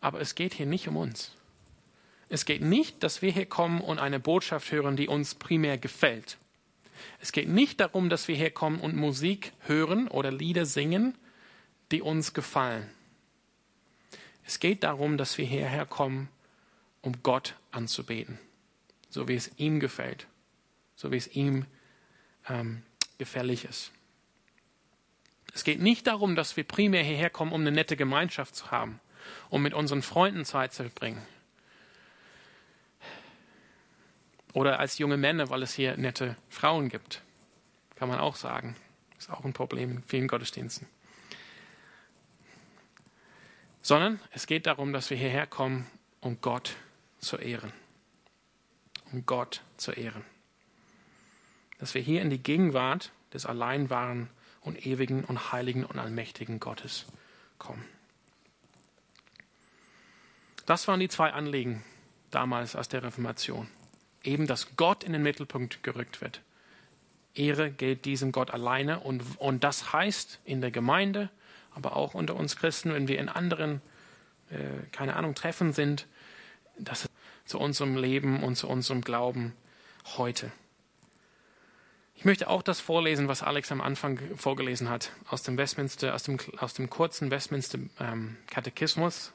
Aber 0.01 0.21
es 0.21 0.35
geht 0.35 0.55
hier 0.55 0.67
nicht 0.67 0.89
um 0.89 0.97
uns. 0.97 1.33
Es 2.29 2.45
geht 2.45 2.63
nicht, 2.63 3.03
dass 3.03 3.23
wir 3.23 3.33
hier 3.33 3.47
kommen 3.47 3.81
und 3.81 3.99
eine 3.99 4.21
Botschaft 4.21 4.71
hören, 4.71 4.97
die 4.97 5.09
uns 5.09 5.35
primär 5.35 5.79
gefällt. 5.79 6.39
Es 7.21 7.33
geht 7.33 7.49
nicht 7.49 7.81
darum, 7.81 8.09
dass 8.09 8.29
wir 8.29 8.37
hier 8.37 8.51
kommen 8.51 8.81
und 8.81 8.95
Musik 8.95 9.53
hören 9.67 10.09
oder 10.09 10.31
Lieder 10.31 10.65
singen, 10.65 11.15
die 11.91 12.03
uns 12.03 12.33
gefallen. 12.33 12.89
Es 14.45 14.61
geht 14.61 14.85
darum, 14.85 15.17
dass 15.17 15.39
wir 15.39 15.45
hierher 15.45 15.87
kommen, 15.87 16.29
um 17.03 17.23
Gott 17.23 17.57
anzubeten, 17.71 18.39
so 19.09 19.29
wie 19.29 19.35
es 19.35 19.51
ihm 19.57 19.81
gefällt, 19.81 20.27
so 20.97 21.11
wie 21.11 21.17
es 21.17 21.29
ihm 21.35 21.67
ähm, 22.49 22.83
gefällig 23.19 23.65
ist. 23.65 23.93
Es 25.55 25.65
geht 25.65 25.81
nicht 25.81 26.07
darum, 26.07 26.37
dass 26.37 26.57
wir 26.57 26.65
primär 26.65 27.03
hierher 27.03 27.31
kommen, 27.31 27.53
um 27.53 27.61
eine 27.61 27.73
nette 27.73 27.97
Gemeinschaft 27.97 28.55
zu 28.55 28.71
haben, 28.71 29.01
um 29.49 29.63
mit 29.63 29.75
unseren 29.75 30.03
Freunden 30.03 30.45
Zeit 30.45 30.73
zu 30.73 30.85
verbringen, 30.85 31.23
Oder 34.53 34.81
als 34.81 34.99
junge 34.99 35.17
Männer, 35.17 35.51
weil 35.51 35.63
es 35.63 35.75
hier 35.75 35.97
nette 35.97 36.37
Frauen 36.49 36.89
gibt. 36.89 37.23
Kann 37.97 38.09
man 38.09 38.19
auch 38.19 38.37
sagen. 38.37 38.77
Ist 39.19 39.31
auch 39.31 39.45
ein 39.45 39.53
Problem 39.53 39.91
in 39.91 40.03
vielen 40.03 40.29
Gottesdiensten. 40.29 40.89
Sondern 43.83 44.21
es 44.33 44.47
geht 44.47 44.67
darum, 44.67 44.93
dass 44.93 45.11
wir 45.11 45.17
hierher 45.17 45.47
kommen, 45.47 45.87
um 46.21 46.41
Gott 46.41 46.77
zu 47.19 47.37
ehren. 47.37 47.73
Um 49.13 49.25
Gott 49.25 49.63
zu 49.77 49.93
ehren. 49.93 50.25
Dass 51.79 51.95
wir 51.95 52.03
hier 52.03 52.21
in 52.21 52.31
die 52.31 52.43
Gegenwart 52.43 53.13
des 53.33 53.47
allein 53.47 53.89
wahren 53.89 54.29
und 54.61 54.87
ewigen 54.87 55.25
und 55.25 55.53
heiligen 55.53 55.85
und 55.85 55.99
allmächtigen 55.99 56.61
Gottes 56.61 57.07
kommen. 57.59 57.85
Das 60.67 60.87
waren 60.87 61.01
die 61.01 61.09
zwei 61.09 61.33
Anliegen 61.33 61.85
damals 62.31 62.77
aus 62.77 62.89
der 62.89 63.03
Reformation 63.03 63.69
eben, 64.25 64.47
dass 64.47 64.77
Gott 64.77 65.05
in 65.05 65.13
den 65.13 65.23
Mittelpunkt 65.23 65.83
gerückt 65.83 66.21
wird. 66.21 66.43
Ehre 67.35 67.71
gilt 67.71 68.05
diesem 68.05 68.33
Gott 68.33 68.51
alleine 68.51 69.01
und, 69.01 69.23
und 69.39 69.65
das 69.65 69.93
heißt 69.93 70.41
in 70.45 70.61
der 70.61 70.71
Gemeinde, 70.71 71.31
aber 71.75 71.97
auch 71.97 72.15
unter 72.15 72.35
uns 72.35 72.57
Christen, 72.57 72.93
wenn 72.93 73.09
wir 73.09 73.19
in 73.19 73.29
anderen, 73.29 73.81
äh, 74.51 74.57
keine 74.93 75.17
Ahnung, 75.17 75.35
Treffen 75.35 75.73
sind, 75.73 76.07
das 76.77 77.09
zu 77.45 77.59
unserem 77.59 77.97
Leben 77.97 78.43
und 78.43 78.57
zu 78.57 78.69
unserem 78.69 79.01
Glauben 79.01 79.55
heute. 80.17 80.51
Ich 82.21 82.25
möchte 82.25 82.49
auch 82.49 82.63
das 82.63 82.81
vorlesen, 82.81 83.27
was 83.27 83.43
Alex 83.43 83.73
am 83.73 83.81
Anfang 83.81 84.21
vorgelesen 84.37 84.89
hat, 84.89 85.11
aus 85.29 85.43
dem 85.43 85.57
Westminster, 85.57 86.15
aus 86.15 86.23
dem, 86.23 86.39
aus 86.59 86.75
dem 86.75 86.89
kurzen 86.89 87.31
Westminster 87.31 87.79
ähm, 87.99 88.37
Katechismus. 88.47 89.33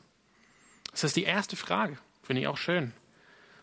Das 0.91 1.03
ist 1.03 1.17
die 1.17 1.23
erste 1.23 1.57
Frage, 1.57 1.97
finde 2.23 2.43
ich 2.43 2.47
auch 2.47 2.57
schön 2.57 2.93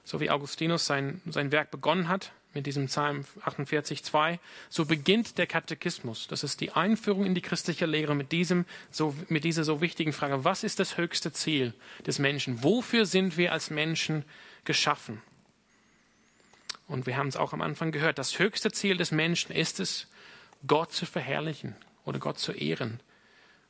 so 0.04 0.20
wie 0.20 0.30
Augustinus 0.30 0.86
sein, 0.86 1.20
sein 1.26 1.52
Werk 1.52 1.70
begonnen 1.70 2.08
hat, 2.08 2.32
mit 2.54 2.66
diesem 2.66 2.86
Psalm 2.86 3.24
48,2, 3.46 4.38
so 4.68 4.84
beginnt 4.84 5.38
der 5.38 5.46
Katechismus. 5.46 6.26
Das 6.28 6.44
ist 6.44 6.60
die 6.60 6.72
Einführung 6.72 7.24
in 7.24 7.34
die 7.34 7.40
christliche 7.40 7.86
Lehre 7.86 8.14
mit, 8.14 8.30
diesem, 8.30 8.66
so, 8.90 9.14
mit 9.28 9.44
dieser 9.44 9.64
so 9.64 9.80
wichtigen 9.80 10.12
Frage. 10.12 10.44
Was 10.44 10.62
ist 10.62 10.78
das 10.78 10.98
höchste 10.98 11.32
Ziel 11.32 11.72
des 12.06 12.18
Menschen? 12.18 12.62
Wofür 12.62 13.06
sind 13.06 13.38
wir 13.38 13.52
als 13.52 13.70
Menschen 13.70 14.24
geschaffen? 14.64 15.22
Und 16.92 17.06
wir 17.06 17.16
haben 17.16 17.28
es 17.28 17.38
auch 17.38 17.54
am 17.54 17.62
Anfang 17.62 17.90
gehört. 17.90 18.18
Das 18.18 18.38
höchste 18.38 18.70
Ziel 18.70 18.98
des 18.98 19.12
Menschen 19.12 19.50
ist 19.56 19.80
es, 19.80 20.08
Gott 20.66 20.92
zu 20.92 21.06
verherrlichen 21.06 21.74
oder 22.04 22.18
Gott 22.18 22.38
zu 22.38 22.52
ehren 22.52 23.00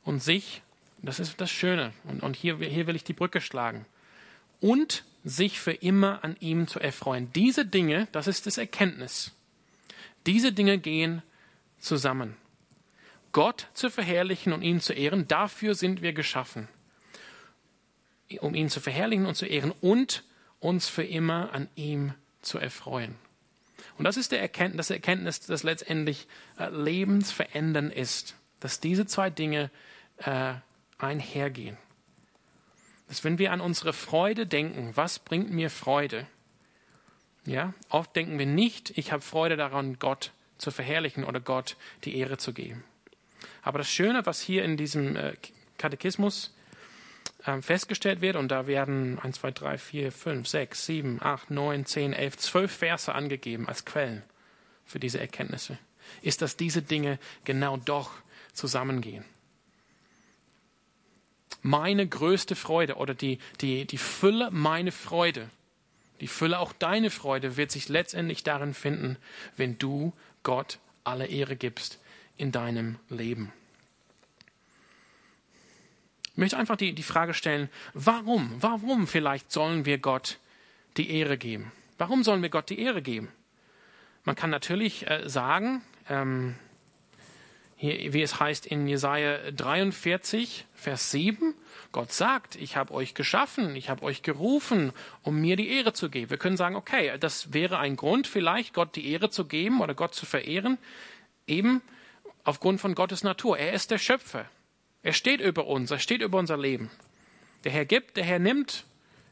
und 0.03 0.21
sich, 0.21 0.61
das 1.01 1.21
ist 1.21 1.39
das 1.39 1.49
Schöne. 1.49 1.93
Und, 2.03 2.21
und 2.21 2.35
hier, 2.35 2.57
hier 2.57 2.85
will 2.85 2.97
ich 2.97 3.05
die 3.05 3.13
Brücke 3.13 3.39
schlagen. 3.39 3.85
Und 4.59 5.05
sich 5.23 5.61
für 5.61 5.71
immer 5.71 6.21
an 6.25 6.35
ihm 6.41 6.67
zu 6.67 6.81
erfreuen. 6.81 7.31
Diese 7.31 7.65
Dinge, 7.65 8.09
das 8.11 8.27
ist 8.27 8.45
das 8.45 8.57
Erkenntnis. 8.57 9.31
Diese 10.25 10.51
Dinge 10.51 10.77
gehen 10.77 11.21
zusammen. 11.79 12.35
Gott 13.31 13.67
zu 13.73 13.89
verherrlichen 13.89 14.51
und 14.51 14.63
ihn 14.63 14.81
zu 14.81 14.91
ehren, 14.91 15.29
dafür 15.29 15.75
sind 15.75 16.01
wir 16.01 16.11
geschaffen. 16.11 16.67
Um 18.41 18.53
ihn 18.53 18.67
zu 18.67 18.81
verherrlichen 18.81 19.25
und 19.27 19.35
zu 19.35 19.45
ehren 19.45 19.71
und 19.79 20.25
uns 20.59 20.89
für 20.89 21.05
immer 21.05 21.53
an 21.53 21.69
ihm 21.75 22.13
zu 22.43 22.59
erfreuen. 22.59 23.15
Und 23.97 24.05
das 24.05 24.17
ist 24.17 24.31
der 24.31 24.41
Erkenntnis, 24.41 24.87
das 24.87 24.95
Erkenntnis, 24.95 25.39
das 25.41 25.63
letztendlich 25.63 26.27
äh, 26.59 26.69
lebensverändernd 26.69 27.93
ist, 27.93 28.35
dass 28.59 28.79
diese 28.79 29.05
zwei 29.05 29.29
Dinge 29.29 29.71
äh, 30.17 30.53
einhergehen 30.99 31.77
dass 33.13 33.23
wenn 33.23 33.37
wir 33.37 33.51
an 33.51 33.61
unsere 33.61 33.93
Freude 33.93 34.47
denken, 34.47 34.91
was 34.95 35.19
bringt 35.19 35.51
mir 35.51 35.69
Freude? 35.69 36.25
Ja, 37.45 37.75
oft 37.89 38.15
denken 38.15 38.39
wir 38.39 38.47
nicht, 38.47 38.97
ich 38.97 39.11
habe 39.11 39.21
Freude 39.21 39.55
daran, 39.55 39.99
Gott 39.99 40.31
zu 40.57 40.71
verherrlichen 40.71 41.23
oder 41.23 41.39
Gott 41.39 41.77
die 42.05 42.17
Ehre 42.17 42.37
zu 42.37 42.53
geben. 42.53 42.83
Aber 43.61 43.77
das 43.77 43.87
Schöne, 43.87 44.25
was 44.25 44.41
hier 44.41 44.63
in 44.63 44.77
diesem 44.77 45.15
äh, 45.15 45.33
Katechismus 45.77 46.55
festgestellt 47.61 48.21
wird, 48.21 48.35
und 48.35 48.49
da 48.49 48.67
werden 48.67 49.19
1, 49.19 49.39
2, 49.39 49.51
3, 49.51 49.77
4, 49.77 50.11
5, 50.11 50.47
6, 50.47 50.85
7, 50.85 51.21
8, 51.21 51.51
9, 51.51 51.85
10, 51.85 52.13
11, 52.13 52.37
12 52.37 52.71
Verse 52.71 53.13
angegeben 53.13 53.67
als 53.67 53.85
Quellen 53.85 54.23
für 54.85 54.99
diese 54.99 55.19
Erkenntnisse, 55.19 55.77
ist, 56.21 56.41
dass 56.41 56.57
diese 56.57 56.81
Dinge 56.81 57.19
genau 57.43 57.77
doch 57.77 58.11
zusammengehen. 58.53 59.25
Meine 61.61 62.07
größte 62.07 62.55
Freude 62.55 62.95
oder 62.95 63.13
die, 63.13 63.39
die, 63.61 63.85
die 63.85 63.97
Fülle 63.97 64.49
meine 64.51 64.91
Freude, 64.91 65.49
die 66.19 66.27
Fülle 66.27 66.59
auch 66.59 66.73
deine 66.73 67.09
Freude 67.09 67.57
wird 67.57 67.71
sich 67.71 67.89
letztendlich 67.89 68.43
darin 68.43 68.73
finden, 68.73 69.17
wenn 69.57 69.77
du 69.77 70.13
Gott 70.43 70.79
alle 71.03 71.25
Ehre 71.25 71.55
gibst 71.55 71.99
in 72.37 72.51
deinem 72.51 72.99
Leben. 73.09 73.51
Ich 76.33 76.37
möchte 76.37 76.57
einfach 76.57 76.77
die, 76.77 76.93
die 76.93 77.03
Frage 77.03 77.35
stellen, 77.35 77.69
warum, 77.93 78.51
warum 78.59 79.05
vielleicht 79.05 79.51
sollen 79.51 79.85
wir 79.85 79.99
Gott 79.99 80.39
die 80.97 81.11
Ehre 81.11 81.37
geben? 81.37 81.71
Warum 81.99 82.23
sollen 82.23 82.41
wir 82.41 82.49
Gott 82.49 82.71
die 82.71 82.79
Ehre 82.79 83.03
geben? 83.03 83.31
Man 84.23 84.35
kann 84.35 84.49
natürlich 84.49 85.07
äh, 85.07 85.29
sagen, 85.29 85.83
ähm, 86.09 86.55
hier, 87.75 88.13
wie 88.13 88.21
es 88.23 88.39
heißt 88.39 88.65
in 88.65 88.87
Jesaja 88.87 89.51
43, 89.51 90.65
Vers 90.73 91.11
7, 91.11 91.53
Gott 91.91 92.11
sagt, 92.11 92.55
ich 92.55 92.77
habe 92.77 92.95
euch 92.95 93.13
geschaffen, 93.13 93.75
ich 93.75 93.89
habe 93.89 94.01
euch 94.01 94.23
gerufen, 94.23 94.91
um 95.21 95.39
mir 95.39 95.55
die 95.55 95.69
Ehre 95.69 95.93
zu 95.93 96.09
geben. 96.09 96.31
Wir 96.31 96.37
können 96.37 96.57
sagen, 96.57 96.75
okay, 96.75 97.15
das 97.19 97.53
wäre 97.53 97.77
ein 97.77 97.95
Grund 97.95 98.25
vielleicht, 98.25 98.73
Gott 98.73 98.95
die 98.95 99.11
Ehre 99.11 99.29
zu 99.29 99.45
geben 99.45 99.81
oder 99.81 99.93
Gott 99.93 100.15
zu 100.15 100.25
verehren, 100.25 100.79
eben 101.45 101.83
aufgrund 102.43 102.81
von 102.81 102.95
Gottes 102.95 103.23
Natur. 103.23 103.59
Er 103.59 103.73
ist 103.73 103.91
der 103.91 103.99
Schöpfer. 103.99 104.49
Er 105.03 105.13
steht 105.13 105.41
über 105.41 105.67
uns, 105.67 105.91
er 105.91 105.99
steht 105.99 106.21
über 106.21 106.39
unser 106.39 106.57
Leben. 106.57 106.89
Der 107.63 107.71
Herr 107.71 107.85
gibt, 107.85 108.17
der 108.17 108.23
Herr 108.23 108.39
nimmt, 108.39 108.85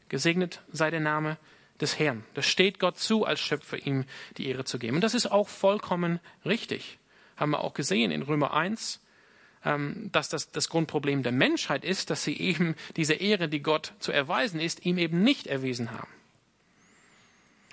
gesegnet 0.08 0.60
sei 0.70 0.90
der 0.90 1.00
Name 1.00 1.38
des 1.80 1.98
Herrn. 1.98 2.24
Das 2.34 2.46
steht 2.46 2.78
Gott 2.78 2.98
zu, 2.98 3.24
als 3.24 3.40
Schöpfer 3.40 3.78
ihm 3.78 4.04
die 4.36 4.48
Ehre 4.48 4.64
zu 4.64 4.78
geben. 4.78 4.96
Und 4.96 5.00
das 5.00 5.14
ist 5.14 5.26
auch 5.26 5.48
vollkommen 5.48 6.20
richtig 6.44 6.98
haben 7.36 7.50
wir 7.50 7.60
auch 7.60 7.74
gesehen 7.74 8.10
in 8.10 8.22
Römer 8.22 8.54
1, 8.54 9.00
ähm, 9.64 10.08
dass 10.12 10.28
das 10.28 10.50
das 10.50 10.68
Grundproblem 10.68 11.22
der 11.22 11.32
Menschheit 11.32 11.84
ist, 11.84 12.10
dass 12.10 12.24
sie 12.24 12.38
eben 12.38 12.74
diese 12.96 13.14
Ehre, 13.14 13.48
die 13.48 13.62
Gott 13.62 13.92
zu 13.98 14.12
erweisen 14.12 14.60
ist, 14.60 14.86
ihm 14.86 14.98
eben 14.98 15.22
nicht 15.22 15.46
erwiesen 15.46 15.90
haben. 15.90 16.08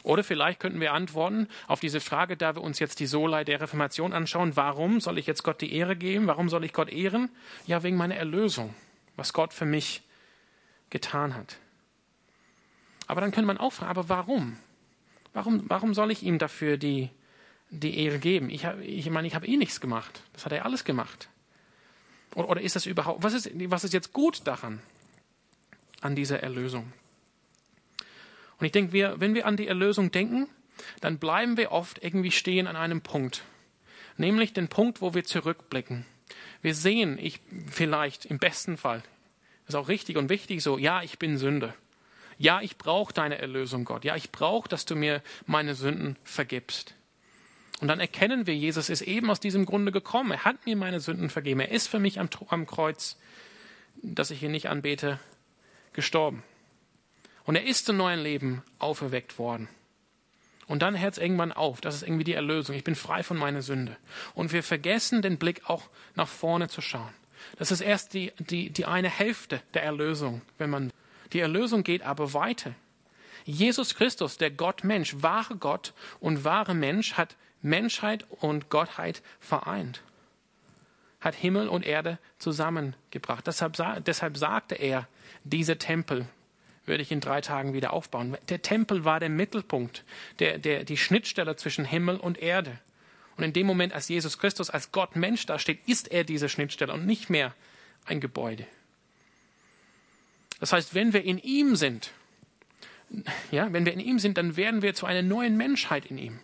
Oder 0.03 0.23
vielleicht 0.23 0.59
könnten 0.59 0.79
wir 0.79 0.93
antworten 0.93 1.47
auf 1.67 1.79
diese 1.79 1.99
Frage, 1.99 2.37
da 2.37 2.55
wir 2.55 2.61
uns 2.61 2.79
jetzt 2.79 2.99
die 2.99 3.05
Solei 3.05 3.43
der 3.43 3.61
Reformation 3.61 4.13
anschauen, 4.13 4.55
warum 4.55 5.01
soll 5.01 5.17
ich 5.17 5.27
jetzt 5.27 5.43
Gott 5.43 5.61
die 5.61 5.73
Ehre 5.73 5.95
geben? 5.95 6.27
Warum 6.27 6.49
soll 6.49 6.63
ich 6.63 6.73
Gott 6.73 6.89
ehren? 6.89 7.29
Ja, 7.67 7.83
wegen 7.83 7.97
meiner 7.97 8.15
Erlösung, 8.15 8.73
was 9.15 9.33
Gott 9.33 9.53
für 9.53 9.65
mich 9.65 10.03
getan 10.89 11.35
hat. 11.35 11.57
Aber 13.07 13.21
dann 13.21 13.31
könnte 13.31 13.47
man 13.47 13.57
auch 13.57 13.73
fragen, 13.73 13.91
aber 13.91 14.09
warum? 14.09 14.57
Warum, 15.33 15.63
warum 15.67 15.93
soll 15.93 16.11
ich 16.11 16.23
ihm 16.23 16.39
dafür 16.39 16.77
die 16.77 17.09
die 17.69 17.97
Ehre 17.99 18.19
geben. 18.19 18.49
Ich, 18.49 18.65
hab, 18.65 18.79
ich 18.79 19.09
meine, 19.09 19.27
ich 19.27 19.35
habe 19.35 19.47
eh 19.47 19.57
nichts 19.57 19.79
gemacht. 19.79 20.23
Das 20.33 20.45
hat 20.45 20.51
er 20.51 20.65
alles 20.65 20.83
gemacht. 20.83 21.29
Oder, 22.35 22.49
oder 22.49 22.61
ist 22.61 22.75
das 22.75 22.85
überhaupt, 22.85 23.23
was 23.23 23.33
ist, 23.33 23.49
was 23.69 23.83
ist 23.83 23.93
jetzt 23.93 24.13
gut 24.13 24.45
daran, 24.45 24.81
an 26.01 26.15
dieser 26.15 26.41
Erlösung? 26.41 26.91
Und 28.59 28.65
ich 28.65 28.71
denke, 28.71 28.93
wir, 28.93 29.19
wenn 29.19 29.33
wir 29.33 29.45
an 29.45 29.57
die 29.57 29.67
Erlösung 29.67 30.11
denken, 30.11 30.47
dann 31.01 31.17
bleiben 31.17 31.57
wir 31.57 31.71
oft 31.71 32.03
irgendwie 32.03 32.31
stehen 32.31 32.67
an 32.67 32.75
einem 32.75 33.01
Punkt. 33.01 33.43
Nämlich 34.17 34.53
den 34.53 34.67
Punkt, 34.67 35.01
wo 35.01 35.13
wir 35.13 35.23
zurückblicken. 35.23 36.05
Wir 36.61 36.75
sehen, 36.75 37.17
ich 37.17 37.39
vielleicht 37.67 38.25
im 38.25 38.37
besten 38.37 38.77
Fall, 38.77 39.01
ist 39.67 39.75
auch 39.75 39.87
richtig 39.87 40.17
und 40.17 40.29
wichtig 40.29 40.61
so, 40.61 40.77
ja, 40.77 41.01
ich 41.03 41.19
bin 41.19 41.37
Sünde. 41.37 41.73
Ja, 42.37 42.61
ich 42.61 42.77
brauche 42.77 43.13
deine 43.13 43.37
Erlösung, 43.37 43.85
Gott. 43.85 44.05
Ja, 44.05 44.15
ich 44.15 44.31
brauche, 44.31 44.67
dass 44.67 44.85
du 44.85 44.95
mir 44.95 45.21
meine 45.45 45.75
Sünden 45.75 46.17
vergibst. 46.23 46.95
Und 47.81 47.87
dann 47.87 47.99
erkennen 47.99 48.45
wir, 48.45 48.55
Jesus 48.55 48.89
ist 48.89 49.01
eben 49.01 49.29
aus 49.29 49.39
diesem 49.39 49.65
Grunde 49.65 49.91
gekommen. 49.91 50.31
Er 50.31 50.45
hat 50.45 50.65
mir 50.65 50.75
meine 50.75 50.99
Sünden 50.99 51.29
vergeben. 51.29 51.61
Er 51.61 51.71
ist 51.71 51.87
für 51.87 51.99
mich 51.99 52.19
am, 52.19 52.29
am 52.49 52.65
Kreuz, 52.65 53.17
das 54.01 54.31
ich 54.31 54.39
hier 54.39 54.49
nicht 54.49 54.67
anbete, 54.67 55.19
gestorben. 55.93 56.43
Und 57.45 57.55
er 57.55 57.65
ist 57.65 57.85
zum 57.85 57.97
neuen 57.97 58.19
Leben 58.19 58.63
auferweckt 58.79 59.39
worden. 59.39 59.67
Und 60.69 60.83
dann 60.83 60.99
hört 60.99 61.13
es 61.13 61.17
irgendwann 61.17 61.51
auf. 61.51 61.81
Das 61.81 61.95
ist 61.95 62.03
irgendwie 62.03 62.23
die 62.23 62.33
Erlösung. 62.33 62.75
Ich 62.75 62.83
bin 62.83 62.95
frei 62.95 63.23
von 63.23 63.37
meiner 63.37 63.63
Sünde. 63.63 63.97
Und 64.35 64.53
wir 64.53 64.61
vergessen 64.61 65.23
den 65.23 65.39
Blick 65.39 65.67
auch 65.67 65.89
nach 66.15 66.27
vorne 66.27 66.67
zu 66.69 66.81
schauen. 66.81 67.13
Das 67.57 67.71
ist 67.71 67.81
erst 67.81 68.13
die, 68.13 68.31
die, 68.37 68.69
die 68.69 68.85
eine 68.85 69.09
Hälfte 69.09 69.61
der 69.73 69.83
Erlösung, 69.83 70.41
wenn 70.59 70.69
man. 70.69 70.93
Die 71.33 71.39
Erlösung 71.39 71.83
geht 71.83 72.03
aber 72.03 72.33
weiter. 72.33 72.75
Jesus 73.45 73.95
Christus, 73.95 74.37
der 74.37 74.51
Gott 74.51 74.83
Mensch, 74.83 75.15
wahre 75.19 75.55
Gott 75.55 75.93
und 76.19 76.43
wahre 76.43 76.75
Mensch, 76.75 77.13
hat 77.13 77.35
Menschheit 77.63 78.27
und 78.29 78.69
Gottheit 78.69 79.23
vereint. 79.39 80.01
Hat 81.19 81.33
Himmel 81.33 81.67
und 81.67 81.83
Erde 81.85 82.19
zusammengebracht. 82.37 83.47
Deshalb, 83.47 83.75
deshalb 84.05 84.37
sagte 84.37 84.75
er, 84.75 85.07
dieser 85.43 85.79
Tempel 85.79 86.27
werde 86.89 87.03
ich 87.03 87.11
in 87.11 87.21
drei 87.21 87.39
Tagen 87.39 87.73
wieder 87.73 87.93
aufbauen. 87.93 88.37
Der 88.49 88.61
Tempel 88.61 89.05
war 89.05 89.21
der 89.21 89.29
Mittelpunkt, 89.29 90.03
der, 90.39 90.57
der, 90.57 90.83
die 90.83 90.97
Schnittstelle 90.97 91.55
zwischen 91.55 91.85
Himmel 91.85 92.17
und 92.17 92.37
Erde. 92.37 92.77
Und 93.37 93.45
in 93.45 93.53
dem 93.53 93.67
Moment, 93.67 93.93
als 93.93 94.09
Jesus 94.09 94.37
Christus 94.37 94.69
als 94.69 94.91
Gott 94.91 95.15
Mensch 95.15 95.45
dasteht, 95.45 95.79
ist 95.87 96.11
er 96.11 96.25
diese 96.25 96.49
Schnittstelle 96.49 96.91
und 96.91 97.05
nicht 97.05 97.29
mehr 97.29 97.55
ein 98.05 98.19
Gebäude. 98.19 98.65
Das 100.59 100.73
heißt, 100.73 100.93
wenn 100.93 101.13
wir 101.13 101.23
in 101.23 101.37
ihm 101.37 101.77
sind, 101.77 102.11
ja, 103.49 103.71
wenn 103.71 103.85
wir 103.85 103.93
in 103.93 104.01
ihm 104.01 104.19
sind, 104.19 104.37
dann 104.37 104.57
werden 104.57 104.81
wir 104.81 104.93
zu 104.93 105.05
einer 105.05 105.21
neuen 105.21 105.55
Menschheit 105.55 106.05
in 106.05 106.17
ihm. 106.17 106.39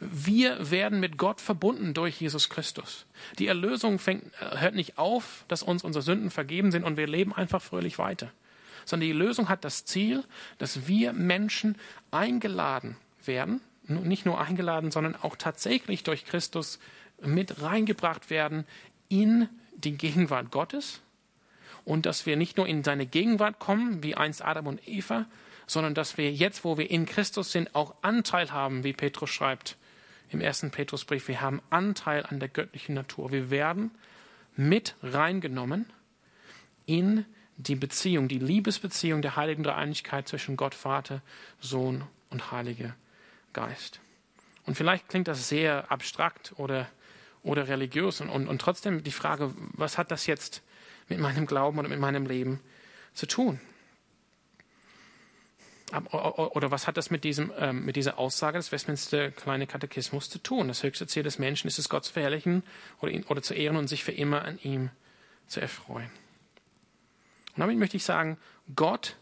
Wir 0.00 0.70
werden 0.70 0.98
mit 0.98 1.16
Gott 1.16 1.40
verbunden 1.40 1.94
durch 1.94 2.20
Jesus 2.20 2.48
Christus. 2.48 3.06
Die 3.38 3.46
Erlösung 3.46 4.00
fängt, 4.00 4.24
hört 4.40 4.74
nicht 4.74 4.98
auf, 4.98 5.44
dass 5.46 5.62
uns 5.62 5.84
unsere 5.84 6.02
Sünden 6.02 6.30
vergeben 6.30 6.72
sind 6.72 6.82
und 6.82 6.96
wir 6.96 7.06
leben 7.06 7.32
einfach 7.32 7.62
fröhlich 7.62 7.98
weiter 7.98 8.32
sondern 8.84 9.08
die 9.08 9.14
Lösung 9.14 9.48
hat 9.48 9.64
das 9.64 9.84
Ziel, 9.84 10.24
dass 10.58 10.86
wir 10.86 11.12
Menschen 11.12 11.76
eingeladen 12.10 12.96
werden, 13.24 13.60
nicht 13.86 14.26
nur 14.26 14.40
eingeladen, 14.40 14.90
sondern 14.90 15.16
auch 15.16 15.36
tatsächlich 15.36 16.02
durch 16.02 16.24
Christus 16.24 16.78
mit 17.20 17.62
reingebracht 17.62 18.30
werden 18.30 18.64
in 19.08 19.48
die 19.76 19.96
Gegenwart 19.96 20.50
Gottes 20.50 21.00
und 21.84 22.06
dass 22.06 22.26
wir 22.26 22.36
nicht 22.36 22.56
nur 22.56 22.66
in 22.66 22.84
seine 22.84 23.06
Gegenwart 23.06 23.58
kommen, 23.58 24.02
wie 24.02 24.14
einst 24.14 24.44
Adam 24.44 24.66
und 24.66 24.86
Eva, 24.88 25.26
sondern 25.66 25.94
dass 25.94 26.16
wir 26.16 26.32
jetzt, 26.32 26.64
wo 26.64 26.78
wir 26.78 26.90
in 26.90 27.06
Christus 27.06 27.52
sind, 27.52 27.74
auch 27.74 27.94
Anteil 28.02 28.52
haben, 28.52 28.84
wie 28.84 28.92
Petrus 28.92 29.30
schreibt 29.30 29.76
im 30.30 30.40
ersten 30.40 30.70
Petrusbrief. 30.70 31.28
Wir 31.28 31.40
haben 31.40 31.60
Anteil 31.70 32.24
an 32.26 32.40
der 32.40 32.48
göttlichen 32.48 32.94
Natur. 32.94 33.32
Wir 33.32 33.50
werden 33.50 33.90
mit 34.56 34.96
reingenommen 35.02 35.86
in 36.86 37.24
die 37.66 37.76
Beziehung, 37.76 38.28
die 38.28 38.38
Liebesbeziehung 38.38 39.22
der 39.22 39.36
heiligen 39.36 39.62
Dreieinigkeit 39.62 40.28
zwischen 40.28 40.56
Gott, 40.56 40.74
Vater, 40.74 41.22
Sohn 41.60 42.04
und 42.30 42.50
Heiliger 42.50 42.94
Geist. 43.52 44.00
Und 44.64 44.76
vielleicht 44.76 45.08
klingt 45.08 45.28
das 45.28 45.48
sehr 45.48 45.90
abstrakt 45.90 46.54
oder, 46.56 46.88
oder 47.42 47.68
religiös 47.68 48.20
und, 48.20 48.28
und, 48.28 48.48
und 48.48 48.60
trotzdem 48.60 49.02
die 49.02 49.12
Frage, 49.12 49.52
was 49.72 49.98
hat 49.98 50.10
das 50.10 50.26
jetzt 50.26 50.62
mit 51.08 51.18
meinem 51.18 51.46
Glauben 51.46 51.78
oder 51.78 51.88
mit 51.88 51.98
meinem 51.98 52.26
Leben 52.26 52.60
zu 53.12 53.26
tun? 53.26 53.60
Oder 55.92 56.70
was 56.70 56.86
hat 56.86 56.96
das 56.96 57.10
mit, 57.10 57.22
diesem, 57.22 57.52
ähm, 57.58 57.84
mit 57.84 57.96
dieser 57.96 58.18
Aussage 58.18 58.56
des 58.56 58.72
Westminster 58.72 59.30
Kleine 59.30 59.66
Katechismus 59.66 60.30
zu 60.30 60.38
tun? 60.38 60.68
Das 60.68 60.82
höchste 60.82 61.06
Ziel 61.06 61.22
des 61.22 61.38
Menschen 61.38 61.68
ist 61.68 61.78
es, 61.78 61.90
Gott 61.90 62.06
zu 62.06 62.14
verherrlichen 62.14 62.62
oder, 63.00 63.12
ihn, 63.12 63.24
oder 63.24 63.42
zu 63.42 63.52
ehren 63.52 63.76
und 63.76 63.88
sich 63.88 64.02
für 64.02 64.12
immer 64.12 64.42
an 64.42 64.58
ihm 64.62 64.88
zu 65.48 65.60
erfreuen. 65.60 66.10
Und 67.54 67.60
damit 67.60 67.78
möchte 67.78 67.96
ich 67.96 68.04
sagen, 68.04 68.38
Gott 68.74 69.16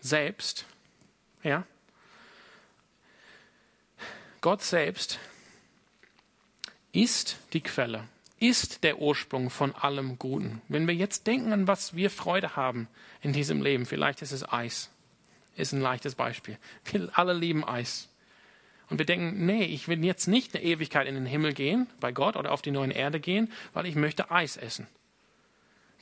selbst, 0.00 0.66
ja, 1.42 1.64
Gott 4.40 4.62
selbst 4.62 5.18
ist 6.92 7.38
die 7.52 7.60
Quelle, 7.60 8.04
ist 8.38 8.84
der 8.84 8.98
Ursprung 8.98 9.48
von 9.48 9.74
allem 9.74 10.18
Guten. 10.18 10.60
Wenn 10.68 10.86
wir 10.86 10.94
jetzt 10.94 11.26
denken 11.26 11.52
an 11.52 11.68
was 11.68 11.94
wir 11.94 12.10
Freude 12.10 12.56
haben 12.56 12.88
in 13.22 13.32
diesem 13.32 13.62
Leben, 13.62 13.86
vielleicht 13.86 14.20
ist 14.20 14.32
es 14.32 14.46
Eis, 14.52 14.90
ist 15.56 15.72
ein 15.72 15.80
leichtes 15.80 16.14
Beispiel. 16.14 16.58
Wir 16.84 17.08
alle 17.14 17.32
lieben 17.32 17.64
Eis. 17.64 18.08
Und 18.90 18.98
wir 18.98 19.06
denken, 19.06 19.46
nee, 19.46 19.64
ich 19.64 19.88
will 19.88 20.04
jetzt 20.04 20.26
nicht 20.26 20.54
eine 20.54 20.64
Ewigkeit 20.64 21.06
in 21.06 21.14
den 21.14 21.24
Himmel 21.24 21.54
gehen, 21.54 21.86
bei 22.00 22.12
Gott 22.12 22.36
oder 22.36 22.52
auf 22.52 22.60
die 22.60 22.72
neue 22.72 22.92
Erde 22.92 23.20
gehen, 23.20 23.50
weil 23.72 23.86
ich 23.86 23.94
möchte 23.94 24.30
Eis 24.30 24.58
essen 24.58 24.86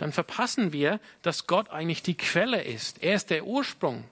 dann 0.00 0.12
verpassen 0.12 0.72
wir, 0.72 0.98
dass 1.20 1.46
Gott 1.46 1.68
eigentlich 1.68 2.02
die 2.02 2.16
Quelle 2.16 2.62
ist. 2.62 3.02
Er 3.02 3.16
ist 3.16 3.28
der 3.28 3.44
Ursprung. 3.44 4.04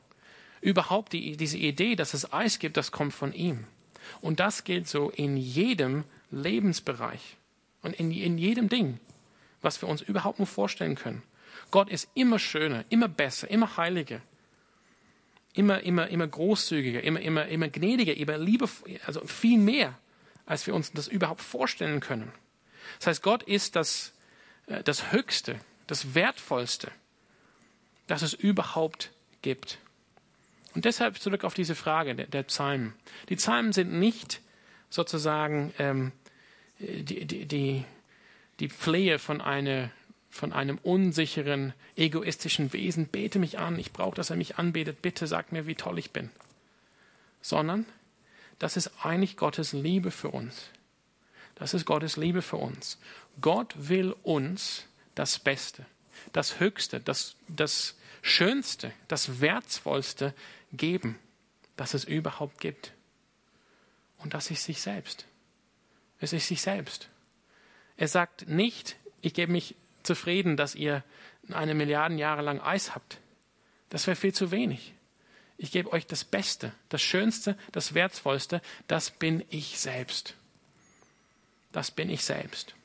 Überhaupt 0.61 1.15
die, 1.15 1.39
diese 1.39 1.57
Idee, 1.57 1.97
dass 1.97 2.13
es 2.13 2.31
Eis 2.31 2.59
gibt, 2.59 2.77
das 2.77 2.93
kommt 2.93 3.15
von 3.15 3.33
ihm. 3.33 3.65
Und 4.21 4.39
das 4.39 4.65
gilt 4.65 4.87
so 4.87 5.09
in 5.09 5.39
jedem 5.39 6.05
Lebensbereich 6.31 7.37
und 7.81 7.95
in, 7.99 8.11
in 8.11 8.37
jedem 8.37 8.69
Ding, 8.69 9.01
was 9.63 9.81
wir 9.81 9.89
uns 9.89 10.03
überhaupt 10.03 10.39
nur 10.39 10.47
vorstellen 10.47 10.95
können. 10.95 11.23
Gott 11.71 11.89
ist 11.89 12.11
immer 12.13 12.39
schöner, 12.39 12.85
immer 12.91 13.09
besser, 13.09 13.51
immer 13.51 13.79
heiliger, 13.79 14.21
immer, 15.55 15.81
immer, 15.81 16.09
immer 16.09 16.27
großzügiger, 16.27 17.03
immer, 17.03 17.21
immer, 17.21 17.47
immer 17.47 17.69
gnädiger, 17.69 18.15
immer 18.15 18.37
liebevoll, 18.37 19.01
also 19.07 19.25
viel 19.25 19.59
mehr, 19.59 19.99
als 20.45 20.67
wir 20.67 20.75
uns 20.75 20.93
das 20.93 21.09
überhaupt 21.09 21.41
vorstellen 21.41 22.01
können. 22.01 22.31
Das 22.99 23.07
heißt, 23.07 23.23
Gott 23.23 23.43
ist 23.43 23.75
das, 23.75 24.13
äh, 24.67 24.83
das 24.83 25.13
Höchste, 25.13 25.59
das 25.89 26.15
Wertvollste, 26.15 26.93
das 28.07 28.23
es 28.23 28.35
überhaupt 28.35 29.11
gibt. 29.43 29.79
Und 30.75 30.85
deshalb 30.85 31.19
zurück 31.19 31.43
auf 31.43 31.55
diese 31.55 31.75
Frage 31.75 32.15
der, 32.15 32.27
der 32.27 32.45
Psalmen. 32.45 32.95
Die 33.29 33.37
Psalmen 33.37 33.73
sind 33.73 33.93
nicht 33.93 34.41
sozusagen 34.91 35.75
ähm, 35.79 36.13
die, 36.79 37.25
die, 37.25 37.47
die, 37.47 37.85
die 38.61 38.69
Flehe 38.69 39.19
von, 39.19 39.41
eine, 39.41 39.91
von 40.31 40.53
einem 40.53 40.79
unsicheren, 40.79 41.73
egoistischen 41.97 42.73
Wesen. 42.73 43.09
Bete 43.09 43.39
mich 43.39 43.59
an, 43.59 43.79
ich 43.79 43.93
brauche, 43.93 44.15
dass 44.15 44.31
er 44.31 44.37
mich 44.37 44.59
anbetet, 44.59 45.03
bitte 45.03 45.27
sag 45.27 45.53
mir, 45.53 45.67
wie 45.67 45.75
toll 45.75 45.99
ich 45.99 46.13
bin. 46.13 46.31
Sondern 47.41 47.87
das 48.59 48.77
ist 48.77 49.05
eigentlich 49.05 49.37
Gottes 49.37 49.73
Liebe 49.73 50.11
für 50.11 50.29
uns. 50.29 50.71
Das 51.55 51.75
ist 51.75 51.87
Gottes 51.87 52.17
Liebe 52.17 52.43
für 52.43 52.57
uns. 52.57 52.99
Gott 53.41 53.75
will 53.77 54.15
uns 54.23 54.88
das 55.19 55.41
Beste, 55.41 55.85
das 56.33 56.61
Höchste, 56.61 57.01
das, 57.01 57.35
das 57.49 57.97
Schönste, 58.23 58.93
das 59.09 59.41
Wertvollste 59.41 60.33
geben, 60.73 61.19
das 61.77 61.95
es 61.95 62.05
überhaupt 62.05 62.61
gibt. 62.61 62.93
Und 64.19 64.35
das 64.35 64.53
ist 64.53 64.63
sich 64.63 64.81
selbst. 64.81 65.27
Es 66.21 66.33
ist 66.33 66.47
sich 66.47 66.63
selbst. 66.63 67.09
Er 67.97 68.07
sagt 68.07 68.49
nicht, 68.49 68.97
ich 69.21 69.35
gebe 69.35 69.51
mich 69.51 69.75
zufrieden, 70.05 70.57
dass 70.57 70.77
ihr 70.77 71.03
eine 71.51 71.75
Milliarden 71.75 72.19
Jahre 72.19 72.43
lang 72.43 72.61
Eis 72.61 72.95
habt. 72.95 73.19
Das 73.91 74.07
wäre 74.07 74.17
viel 74.17 74.35
zu 74.35 74.53
wenig. 74.53 74.95
Ich 75.57 75.73
gebe 75.73 75.93
euch 75.93 76.07
das 76.07 76.23
Beste, 76.23 76.73
das 76.91 77.03
Schönste, 77.03 77.59
das 77.73 77.95
Wertvollste. 77.95 78.63
Das 78.87 79.11
bin 79.11 79.45
ich 79.51 79.81
selbst. 79.81 80.35
Das 81.73 81.91
bin 81.91 82.09
ich 82.09 82.25
selbst. 82.25 82.77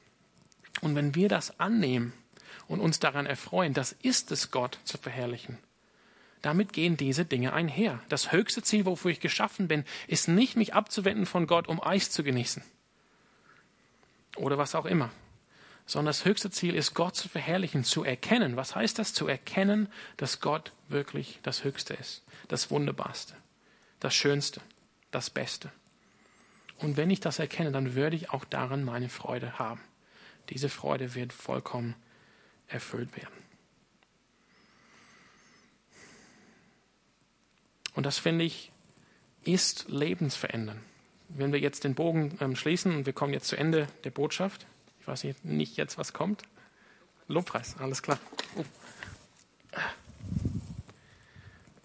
Und 0.82 0.96
wenn 0.96 1.14
wir 1.14 1.30
das 1.30 1.60
annehmen, 1.60 2.14
und 2.74 2.82
uns 2.82 3.00
daran 3.00 3.28
erfreuen, 3.28 3.74
das 3.74 3.92
ist 3.92 4.32
es, 4.32 4.50
Gott 4.50 4.80
zu 4.84 4.98
verherrlichen. 4.98 5.60
Damit 6.42 6.74
gehen 6.74 6.98
diese 6.98 7.24
Dinge 7.24 7.54
einher. 7.54 8.02
Das 8.10 8.32
höchste 8.32 8.64
Ziel, 8.64 8.86
wofür 8.86 9.12
ich 9.12 9.20
geschaffen 9.20 9.68
bin, 9.68 9.86
ist 10.08 10.28
nicht, 10.28 10.58
mich 10.58 10.74
abzuwenden 10.74 11.28
von 11.28 11.46
Gott, 11.46 11.68
um 11.68 11.82
Eis 11.82 12.10
zu 12.10 12.24
genießen. 12.24 12.64
Oder 14.36 14.58
was 14.58 14.74
auch 14.74 14.86
immer. 14.86 15.12
Sondern 15.86 16.08
das 16.08 16.26
höchste 16.26 16.50
Ziel 16.50 16.74
ist, 16.74 16.96
Gott 16.96 17.16
zu 17.16 17.30
verherrlichen, 17.30 17.84
zu 17.84 18.04
erkennen. 18.04 18.58
Was 18.58 18.76
heißt 18.76 18.98
das? 18.98 19.14
Zu 19.14 19.28
erkennen, 19.28 19.88
dass 20.18 20.42
Gott 20.42 20.72
wirklich 20.90 21.40
das 21.44 21.64
Höchste 21.64 21.94
ist. 21.94 22.24
Das 22.48 22.72
Wunderbarste. 22.72 23.36
Das 24.00 24.16
Schönste. 24.16 24.62
Das 25.12 25.30
Beste. 25.30 25.72
Und 26.80 26.98
wenn 26.98 27.12
ich 27.12 27.20
das 27.20 27.38
erkenne, 27.38 27.72
dann 27.72 27.94
würde 27.94 28.16
ich 28.16 28.32
auch 28.32 28.46
daran 28.46 28.84
meine 28.84 29.10
Freude 29.10 29.60
haben. 29.60 29.80
Diese 30.50 30.70
Freude 30.70 31.14
wird 31.14 31.32
vollkommen 31.32 31.96
erfüllt 32.68 33.16
werden. 33.16 33.34
Und 37.96 38.06
das 38.06 38.18
finde 38.18 38.46
ich, 38.46 38.72
ist 39.44 39.86
lebensverändernd. 39.88 40.82
wenn 41.30 41.52
wir 41.52 41.60
jetzt 41.60 41.84
den 41.84 41.96
Bogen 41.96 42.38
ähm, 42.42 42.56
schließen 42.56 42.96
und 42.96 43.06
wir 43.06 43.14
kommen 43.14 43.34
jetzt 43.34 43.48
zu 43.48 43.56
Ende 43.56 43.88
der 44.04 44.12
Botschaft, 44.12 44.66
ich 45.00 45.08
weiß 45.08 45.26
nicht 45.44 45.78
jetzt, 45.78 45.98
was 45.98 46.14
kommt. 46.14 46.44
Lobpreis, 47.28 47.76
alles 47.78 48.02
klar. 48.02 48.20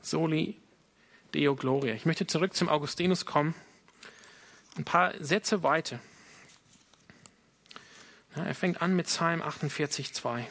Soli 0.02 0.56
Deo 1.34 1.54
Gloria. 1.54 1.94
Ich 1.94 2.06
möchte 2.06 2.26
zurück 2.26 2.54
zum 2.54 2.68
Augustinus 2.68 3.26
kommen. 3.26 3.54
Ein 4.76 4.84
paar 4.84 5.12
Sätze 5.22 5.62
weiter. 5.62 5.98
Ja, 8.36 8.44
er 8.44 8.54
fängt 8.54 8.80
an 8.80 8.94
mit 8.94 9.06
Psalm 9.06 9.42
48, 9.42 10.14
2. 10.14 10.48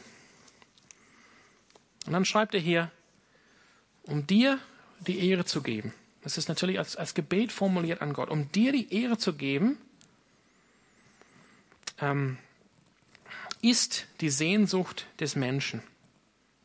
Und 2.08 2.14
dann 2.14 2.26
schreibt 2.26 2.53
er 2.53 2.62
hier, 2.62 2.89
um 4.03 4.26
dir 4.26 4.60
die 5.01 5.30
Ehre 5.30 5.45
zu 5.45 5.62
geben. 5.62 5.93
Das 6.24 6.38
ist 6.38 6.47
natürlich 6.47 6.80
als, 6.80 6.95
als 6.95 7.14
Gebet 7.14 7.51
formuliert 7.51 8.01
an 8.01 8.14
Gott. 8.14 8.30
Um 8.30 8.51
dir 8.51 8.72
die 8.72 8.93
Ehre 8.93 9.18
zu 9.18 9.34
geben, 9.34 9.78
ähm, 11.99 12.38
ist 13.62 14.08
die 14.22 14.30
Sehnsucht 14.30 15.05
des 15.20 15.36
Menschen. 15.36 15.84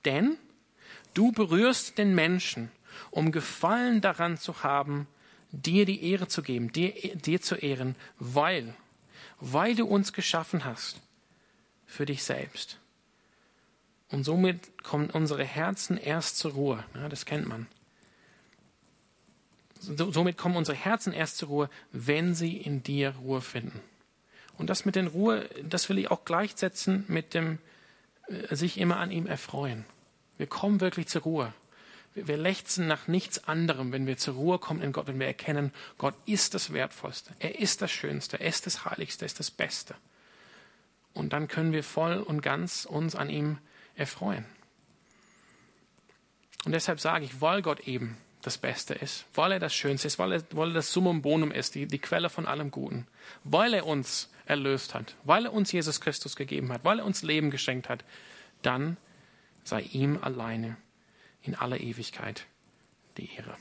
Denn 0.05 0.37
du 1.15 1.33
berührst 1.33 1.99
den 1.99 2.15
Menschen, 2.15 2.71
um 3.11 3.33
Gefallen 3.33 4.01
daran 4.01 4.39
zu 4.39 4.63
haben, 4.63 5.09
dir 5.51 5.87
die 5.87 6.05
Ehre 6.11 6.29
zu 6.29 6.43
geben, 6.43 6.73
dir, 6.73 6.93
dir 7.17 7.41
zu 7.41 7.57
ehren, 7.57 7.97
weil, 8.19 8.75
weil 9.41 9.75
du 9.75 9.87
uns 9.87 10.13
geschaffen 10.13 10.65
hast 10.65 11.01
für 11.87 12.07
dich 12.07 12.23
selbst. 12.23 12.79
Und 14.13 14.25
somit 14.25 14.85
kommen 14.85 15.09
unsere 15.11 15.43
Herzen 15.43 15.97
erst 15.97 16.37
zur 16.37 16.53
Ruhe. 16.53 16.85
Ja, 16.95 17.09
das 17.09 17.25
kennt 17.25 17.49
man. 17.49 17.67
Somit 19.81 20.37
kommen 20.37 20.55
unsere 20.55 20.77
Herzen 20.77 21.13
erst 21.15 21.39
zur 21.39 21.49
Ruhe, 21.49 21.71
wenn 21.93 22.35
sie 22.35 22.57
in 22.57 22.83
dir 22.83 23.17
Ruhe 23.17 23.41
finden. 23.41 23.81
Und 24.59 24.69
das 24.69 24.85
mit 24.85 24.97
den 24.97 25.07
Ruhe, 25.07 25.49
das 25.65 25.89
will 25.89 25.99
ich 25.99 26.11
auch 26.11 26.27
gleichsetzen 26.27 27.05
mit 27.09 27.33
dem 27.33 27.59
äh, 28.29 28.55
sich 28.55 28.79
immer 28.79 28.99
an 28.99 29.11
ihm 29.11 29.27
erfreuen. 29.27 29.87
Wir 30.37 30.47
kommen 30.47 30.83
wirklich 30.83 31.09
zur 31.09 31.23
Ruhe. 31.23 31.55
Wir, 32.13 32.29
wir 32.29 32.37
lechzen 32.37 32.87
nach 32.87 33.09
nichts 33.09 33.49
anderem, 33.49 33.93
wenn 33.93 34.07
wir 34.07 34.19
zur 34.19 34.35
Ruhe 34.35 34.59
kommen 34.59 34.83
in 34.83 34.93
Gott, 34.93 35.07
wenn 35.07 35.19
wir 35.19 35.27
erkennen, 35.27 35.73
Gott 35.97 36.15
ist 36.27 36.53
das 36.53 36.75
Wertvollste, 36.75 37.33
er 37.39 37.59
ist 37.59 37.81
das 37.81 37.91
Schönste, 37.91 38.39
er 38.39 38.47
ist 38.47 38.67
das 38.67 38.85
Heiligste, 38.85 39.25
er 39.25 39.27
ist 39.27 39.41
das 39.41 39.51
Beste. 39.51 39.95
Und 41.15 41.33
dann 41.33 41.49
können 41.49 41.73
wir 41.73 41.83
voll 41.83 42.19
und 42.19 42.43
ganz 42.43 42.85
uns 42.85 43.17
an 43.17 43.31
ihm 43.31 43.41
erfreuen. 43.47 43.72
Und 46.65 46.73
deshalb 46.73 47.01
sage 47.01 47.25
ich, 47.25 47.41
weil 47.41 47.63
Gott 47.63 47.81
eben 47.81 48.17
das 48.43 48.59
Beste 48.59 48.95
ist, 48.95 49.25
weil 49.35 49.53
er 49.53 49.59
das 49.61 49.75
Schönste 49.75 50.09
ist, 50.09 50.19
weil 50.19 50.33
er, 50.33 50.43
weil 50.51 50.71
er 50.71 50.75
das 50.75 50.93
Summum 50.93 51.23
Bonum 51.23 51.53
ist, 51.53 51.75
die, 51.75 51.87
die 51.87 51.99
Quelle 51.99 52.29
von 52.29 52.47
allem 52.47 52.71
Guten, 52.71 53.07
weil 53.45 53.75
er 53.75 53.87
uns 53.87 54.31
erlöst 54.47 54.95
hat, 54.95 55.15
weil 55.25 55.47
er 55.47 55.53
uns 55.53 55.71
Jesus 55.71 56.01
Christus 56.01 56.37
gegeben 56.37 56.73
hat, 56.73 56.85
weil 56.85 56.99
er 56.99 57.05
uns 57.05 57.23
Leben 57.23 57.51
geschenkt 57.51 57.89
hat, 57.89 58.05
dann 58.63 58.97
sei 59.65 59.83
ihm 59.83 60.19
alleine 60.21 60.77
in 61.43 61.55
aller 61.55 61.81
Ewigkeit 61.81 62.47
die 63.17 63.33
Ehre. 63.35 63.57